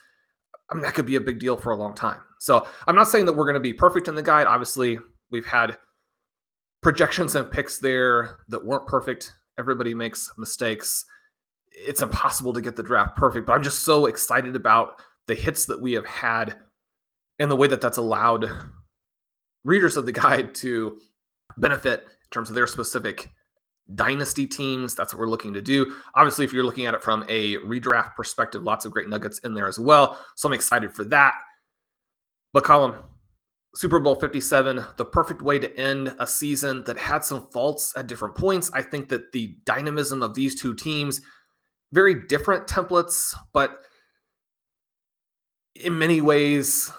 I 0.71 0.75
mean, 0.75 0.83
that 0.83 0.95
could 0.95 1.07
be 1.07 1.17
a 1.17 1.21
big 1.21 1.39
deal 1.39 1.57
for 1.57 1.73
a 1.73 1.77
long 1.77 1.95
time. 1.95 2.21
So 2.41 2.67
I'm 2.87 2.97
not 2.97 3.09
saying 3.09 3.27
that 3.27 3.33
we're 3.33 3.45
going 3.45 3.55
to 3.55 3.61
be 3.61 3.73
perfect 3.73 4.09
in 4.09 4.15
the 4.15 4.23
guide. 4.23 4.47
Obviously, 4.47 4.99
we've 5.31 5.47
had 5.47 5.79
projections 6.83 7.37
and 7.37 7.51
picks 7.51 7.79
there 7.79 8.39
that 8.49 8.65
weren't 8.65 8.87
perfect. 8.87 9.33
Everybody 9.59 9.95
makes 9.95 10.33
mistakes 10.37 11.05
it's 11.75 12.03
impossible 12.03 12.53
to 12.53 12.61
get 12.61 12.77
the 12.77 12.83
draft 12.83 13.17
perfect, 13.17 13.47
but 13.47 13.55
I'm 13.55 13.63
just 13.63 13.81
so 13.85 14.07
excited 14.07 14.57
about 14.57 15.01
the 15.27 15.35
hits 15.35 15.67
that 15.67 15.81
we 15.81 15.93
have 15.93 16.07
had 16.07 16.57
and 17.39 17.51
the 17.51 17.57
way 17.57 17.69
that 17.69 17.81
that's 17.81 17.99
allowed 17.99 18.51
readers 19.65 19.97
of 19.97 20.07
the 20.07 20.13
guide 20.13 20.55
to 20.57 20.99
benefit 21.57 22.01
in 22.01 22.31
terms 22.31 22.49
of 22.49 22.55
their 22.55 22.67
specific 22.67 23.31
dynasty 23.95 24.47
teams. 24.47 24.95
That's 24.95 25.13
what 25.13 25.21
we're 25.21 25.29
looking 25.29 25.55
to 25.55 25.63
do. 25.63 25.95
Obviously, 26.15 26.45
if 26.45 26.53
you're 26.53 26.65
looking 26.65 26.87
at 26.87 26.95
it 26.95 27.03
from 27.03 27.25
a 27.29 27.57
redraft 27.59 28.15
perspective, 28.15 28.63
lots 28.63 28.85
of 28.85 28.93
great 28.93 29.09
nuggets 29.09 29.39
in 29.41 29.55
there 29.55 29.69
as 29.69 29.79
well. 29.79 30.19
So 30.37 30.49
I'm 30.49 30.53
excited 30.53 30.93
for 30.93 31.05
that. 31.05 31.35
But 32.53 32.65
Colm, 32.65 33.03
Super 33.75 33.99
Bowl 33.99 34.15
57, 34.15 34.85
the 34.97 35.05
perfect 35.05 35.41
way 35.41 35.59
to 35.59 35.75
end 35.79 36.15
a 36.19 36.27
season 36.27 36.85
that 36.85 36.99
had 36.99 37.25
some 37.25 37.49
faults 37.53 37.93
at 37.97 38.07
different 38.07 38.35
points. 38.35 38.71
I 38.75 38.83
think 38.83 39.09
that 39.09 39.33
the 39.33 39.57
dynamism 39.65 40.23
of 40.23 40.35
these 40.35 40.61
two 40.61 40.75
teams, 40.75 41.21
very 41.93 42.27
different 42.27 42.67
templates, 42.67 43.35
but 43.53 43.83
in 45.75 45.99
many 45.99 46.21
ways, 46.21 46.91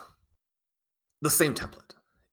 the 1.22 1.30
same 1.30 1.54
template 1.54 1.80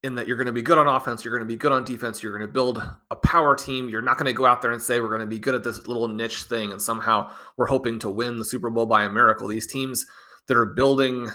in 0.02 0.14
that 0.14 0.26
you're 0.26 0.36
going 0.36 0.46
to 0.46 0.52
be 0.52 0.62
good 0.62 0.78
on 0.78 0.86
offense, 0.86 1.24
you're 1.24 1.36
going 1.36 1.46
to 1.46 1.52
be 1.52 1.58
good 1.58 1.72
on 1.72 1.84
defense, 1.84 2.22
you're 2.22 2.36
going 2.36 2.46
to 2.46 2.52
build 2.52 2.82
a 3.10 3.16
power 3.16 3.54
team. 3.54 3.88
You're 3.88 4.00
not 4.00 4.16
going 4.16 4.26
to 4.26 4.32
go 4.32 4.46
out 4.46 4.62
there 4.62 4.72
and 4.72 4.80
say 4.80 5.00
we're 5.00 5.08
going 5.08 5.20
to 5.20 5.26
be 5.26 5.38
good 5.38 5.54
at 5.54 5.62
this 5.62 5.86
little 5.86 6.08
niche 6.08 6.44
thing 6.44 6.72
and 6.72 6.80
somehow 6.80 7.30
we're 7.56 7.66
hoping 7.66 7.98
to 8.00 8.10
win 8.10 8.38
the 8.38 8.44
Super 8.44 8.70
Bowl 8.70 8.86
by 8.86 9.04
a 9.04 9.10
miracle. 9.10 9.46
These 9.46 9.66
teams 9.66 10.06
that 10.48 10.56
are 10.56 10.66
building 10.66 11.28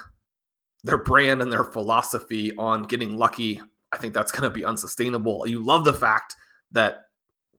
their 0.83 0.97
brand 0.97 1.41
and 1.41 1.51
their 1.51 1.63
philosophy 1.63 2.55
on 2.57 2.83
getting 2.83 3.17
lucky, 3.17 3.61
I 3.91 3.97
think 3.97 4.13
that's 4.13 4.31
going 4.31 4.43
to 4.43 4.49
be 4.49 4.65
unsustainable. 4.65 5.47
You 5.47 5.63
love 5.63 5.85
the 5.85 5.93
fact 5.93 6.35
that 6.71 7.04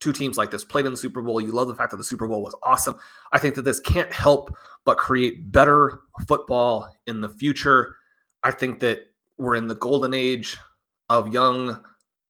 two 0.01 0.13
teams 0.13 0.37
like 0.37 0.51
this 0.51 0.65
played 0.65 0.87
in 0.87 0.93
the 0.93 0.97
Super 0.97 1.23
Bowl. 1.23 1.41
You 1.41 1.53
love 1.53 1.69
the 1.69 1.75
fact 1.75 1.91
that 1.91 1.97
the 1.97 2.05
Super 2.05 2.27
Bowl 2.27 2.43
was 2.43 2.55
awesome. 2.63 2.97
I 3.33 3.39
think 3.39 3.55
that 3.55 3.63
this 3.63 3.81
can't 3.81 4.13
help 4.13 4.55
but 4.85 4.99
create 4.99 5.51
better 5.53 6.01
football 6.27 6.89
in 7.07 7.21
the 7.21 7.29
future. 7.29 7.97
I 8.43 8.51
think 8.51 8.81
that 8.81 9.01
we're 9.39 9.57
in 9.57 9.67
the 9.67 9.75
golden 9.75 10.15
age 10.15 10.57
of 11.09 11.33
young 11.33 11.83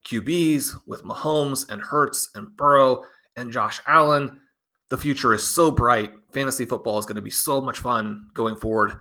QBs 0.06 0.80
with 0.86 1.04
Mahomes 1.04 1.68
and 1.68 1.82
Hurts 1.82 2.30
and 2.34 2.56
Burrow 2.56 3.02
and 3.36 3.52
Josh 3.52 3.80
Allen. 3.86 4.40
The 4.88 4.96
future 4.96 5.34
is 5.34 5.46
so 5.46 5.70
bright. 5.70 6.12
Fantasy 6.32 6.64
football 6.64 6.98
is 6.98 7.06
going 7.06 7.16
to 7.16 7.22
be 7.22 7.30
so 7.30 7.60
much 7.60 7.78
fun 7.80 8.28
going 8.34 8.56
forward. 8.56 9.00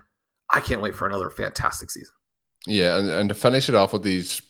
I 0.49 0.59
can't 0.59 0.81
wait 0.81 0.95
for 0.95 1.07
another 1.07 1.29
fantastic 1.29 1.91
season. 1.91 2.13
Yeah, 2.65 2.97
and, 2.97 3.09
and 3.09 3.29
to 3.29 3.35
finish 3.35 3.69
it 3.69 3.75
off 3.75 3.93
with 3.93 4.03
these 4.03 4.41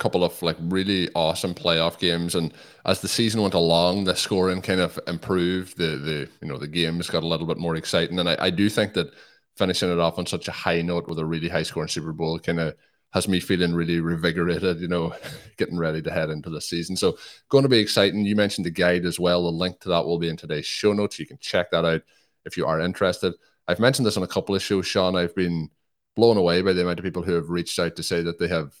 couple 0.00 0.24
of 0.24 0.40
like 0.42 0.56
really 0.60 1.08
awesome 1.14 1.54
playoff 1.54 1.98
games, 1.98 2.34
and 2.34 2.52
as 2.86 3.00
the 3.00 3.08
season 3.08 3.42
went 3.42 3.54
along, 3.54 4.04
the 4.04 4.16
scoring 4.16 4.62
kind 4.62 4.80
of 4.80 4.98
improved. 5.06 5.76
The 5.76 5.96
the 5.96 6.28
you 6.40 6.48
know 6.48 6.58
the 6.58 6.68
games 6.68 7.10
got 7.10 7.22
a 7.22 7.28
little 7.28 7.46
bit 7.46 7.58
more 7.58 7.76
exciting, 7.76 8.18
and 8.18 8.28
I, 8.28 8.36
I 8.40 8.50
do 8.50 8.68
think 8.68 8.94
that 8.94 9.12
finishing 9.56 9.92
it 9.92 9.98
off 9.98 10.18
on 10.18 10.26
such 10.26 10.48
a 10.48 10.52
high 10.52 10.82
note 10.82 11.08
with 11.08 11.18
a 11.18 11.24
really 11.24 11.48
high 11.48 11.62
scoring 11.62 11.88
Super 11.88 12.12
Bowl 12.12 12.38
kind 12.38 12.60
of 12.60 12.74
has 13.12 13.28
me 13.28 13.40
feeling 13.40 13.74
really 13.74 14.00
revigorated, 14.00 14.80
you 14.80 14.88
know, 14.88 15.14
getting 15.56 15.78
ready 15.78 16.00
to 16.00 16.10
head 16.10 16.30
into 16.30 16.48
the 16.50 16.60
season. 16.60 16.96
So, 16.96 17.18
going 17.48 17.64
to 17.64 17.68
be 17.68 17.78
exciting. 17.78 18.24
You 18.24 18.36
mentioned 18.36 18.64
the 18.66 18.70
guide 18.70 19.04
as 19.04 19.18
well. 19.18 19.44
The 19.44 19.50
link 19.50 19.80
to 19.80 19.88
that 19.90 20.04
will 20.04 20.18
be 20.18 20.28
in 20.28 20.36
today's 20.36 20.66
show 20.66 20.92
notes. 20.92 21.18
You 21.18 21.26
can 21.26 21.38
check 21.40 21.70
that 21.72 21.84
out 21.84 22.02
if 22.44 22.56
you 22.56 22.66
are 22.66 22.80
interested. 22.80 23.34
I've 23.68 23.80
mentioned 23.80 24.06
this 24.06 24.16
on 24.16 24.22
a 24.22 24.28
couple 24.28 24.54
of 24.54 24.62
shows, 24.62 24.86
Shawn. 24.86 25.16
I've 25.16 25.34
been 25.34 25.70
blown 26.16 26.36
away 26.36 26.62
by 26.62 26.72
the 26.72 26.82
amount 26.82 26.98
of 26.98 27.04
people 27.04 27.22
who 27.22 27.34
have 27.34 27.50
reached 27.50 27.78
out 27.78 27.96
to 27.96 28.02
say 28.02 28.22
that 28.22 28.38
they 28.38 28.48
have, 28.48 28.72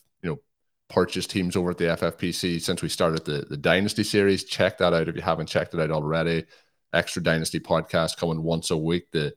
purchased 0.90 1.30
teams 1.30 1.56
over 1.56 1.70
at 1.70 1.78
the 1.78 1.84
FFPC 1.84 2.60
since 2.60 2.82
we 2.82 2.88
started 2.88 3.24
the, 3.24 3.46
the 3.48 3.56
Dynasty 3.56 4.04
series. 4.04 4.44
Check 4.44 4.78
that 4.78 4.92
out 4.92 5.08
if 5.08 5.16
you 5.16 5.22
haven't 5.22 5.46
checked 5.46 5.72
it 5.74 5.80
out 5.80 5.90
already. 5.90 6.44
Extra 6.92 7.22
Dynasty 7.22 7.60
podcast 7.60 8.16
coming 8.16 8.42
once 8.42 8.70
a 8.70 8.76
week, 8.76 9.10
the 9.12 9.34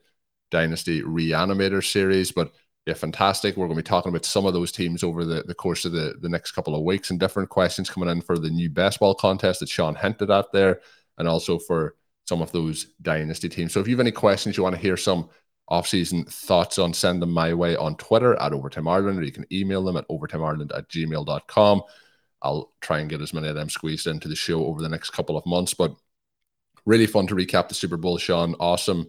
Dynasty 0.51 1.01
Reanimator 1.01 1.83
series. 1.83 2.31
But 2.31 2.51
yeah, 2.85 2.95
fantastic. 2.95 3.55
We're 3.55 3.67
going 3.67 3.77
to 3.77 3.83
be 3.83 3.87
talking 3.87 4.09
about 4.09 4.25
some 4.25 4.45
of 4.45 4.53
those 4.53 4.71
teams 4.71 5.03
over 5.03 5.23
the, 5.23 5.43
the 5.43 5.55
course 5.55 5.85
of 5.85 5.93
the, 5.93 6.15
the 6.19 6.29
next 6.29 6.51
couple 6.51 6.75
of 6.75 6.83
weeks 6.83 7.11
and 7.11 7.19
different 7.19 7.49
questions 7.49 7.89
coming 7.89 8.09
in 8.09 8.21
for 8.21 8.37
the 8.37 8.49
new 8.49 8.69
best 8.69 8.99
ball 8.99 9.15
contest 9.15 9.61
that 9.61 9.69
Shawn 9.69 9.95
hinted 9.95 10.29
at 10.31 10.51
there, 10.51 10.81
and 11.17 11.27
also 11.27 11.59
for 11.59 11.95
some 12.25 12.41
of 12.41 12.51
those 12.51 12.87
dynasty 13.01 13.49
teams. 13.49 13.73
So 13.73 13.79
if 13.79 13.87
you 13.87 13.95
have 13.95 14.01
any 14.01 14.11
questions 14.11 14.57
you 14.57 14.63
want 14.63 14.75
to 14.75 14.81
hear 14.81 14.97
some 14.97 15.29
off-season 15.67 16.25
thoughts 16.25 16.77
on, 16.77 16.93
send 16.93 17.21
them 17.21 17.31
my 17.31 17.53
way 17.53 17.75
on 17.75 17.95
Twitter 17.95 18.35
at 18.35 18.53
Overtime 18.53 18.87
Ireland, 18.87 19.19
or 19.19 19.23
you 19.23 19.31
can 19.31 19.45
email 19.51 19.83
them 19.83 19.97
at 19.97 20.07
overtimeireland 20.09 20.77
at 20.77 20.89
gmail.com. 20.89 21.81
I'll 22.41 22.73
try 22.81 22.99
and 22.99 23.09
get 23.09 23.21
as 23.21 23.33
many 23.33 23.47
of 23.47 23.55
them 23.55 23.69
squeezed 23.69 24.07
into 24.07 24.27
the 24.27 24.35
show 24.35 24.65
over 24.65 24.81
the 24.81 24.89
next 24.89 25.11
couple 25.11 25.37
of 25.37 25.45
months. 25.45 25.73
But 25.73 25.95
really 26.85 27.07
fun 27.07 27.27
to 27.27 27.35
recap 27.35 27.69
the 27.69 27.75
Super 27.75 27.97
Bowl, 27.97 28.17
Shawn. 28.17 28.55
Awesome 28.59 29.07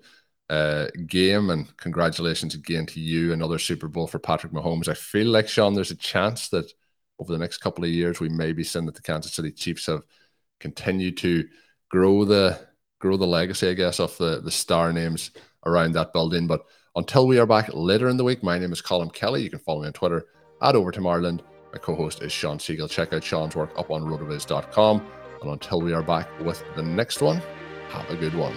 uh, 0.49 0.87
game, 1.07 1.51
and 1.51 1.77
congratulations 1.77 2.55
again 2.55 2.87
to 2.87 3.01
you. 3.01 3.33
Another 3.33 3.59
Super 3.59 3.89
Bowl 3.89 4.07
for 4.07 4.21
Patrick 4.21 4.53
Mahomes. 4.53 4.89
I 4.89 4.95
feel 4.95 5.27
like, 5.27 5.49
Shawn, 5.49 5.75
there's 5.75 5.91
a 5.91 5.97
chance 5.97 6.49
that 6.51 6.73
over 7.19 7.33
the 7.33 7.39
next 7.39 7.59
couple 7.59 7.85
of 7.85 7.91
years, 7.91 8.21
we 8.21 8.29
may 8.29 8.53
be 8.53 8.65
seeing 8.65 8.87
that 8.87 8.95
the 8.95 9.03
Kansas 9.03 9.33
City 9.33 9.51
Chiefs 9.51 9.87
have 9.87 10.03
continued 10.61 11.17
to 11.19 11.45
grow 11.91 12.25
the 12.25 12.59
grow 13.01 13.17
the 13.17 13.27
legacy, 13.27 13.69
I 13.69 13.75
guess, 13.75 14.01
of 14.01 14.17
the, 14.17 14.41
the 14.41 14.51
star 14.51 14.93
names 14.93 15.31
around 15.67 15.93
that 15.93 16.13
building. 16.13 16.47
But 16.47 16.65
until 16.97 17.27
we 17.27 17.39
are 17.39 17.47
back 17.47 17.71
later 17.73 18.09
in 18.09 18.17
the 18.17 18.25
week, 18.25 18.43
my 18.43 18.59
name 18.59 18.73
is 18.73 18.83
Colm 18.83 19.13
Kelly. 19.13 19.43
You 19.43 19.51
can 19.51 19.59
follow 19.59 19.83
me 19.83 19.89
on 19.89 19.93
Twitter 19.93 20.27
at 20.63 20.77
Overtime 20.77 21.07
Ireland. 21.07 21.43
My 21.73 21.79
co-host 21.79 22.23
is 22.23 22.33
Shawn 22.33 22.59
Siegele. 22.59 22.91
Check 22.91 23.13
out 23.13 23.25
Shawn's 23.25 23.57
work 23.57 23.71
up 23.77 23.91
on 23.91 24.03
rotoviz.com. 24.03 25.07
And 25.43 25.51
until 25.51 25.81
we 25.81 25.93
are 25.93 26.03
back 26.03 26.29
with 26.41 26.65
the 26.77 26.83
next 26.83 27.21
one, 27.21 27.43
have 27.91 28.09
a 28.11 28.17
good 28.17 28.35
one. 28.35 28.57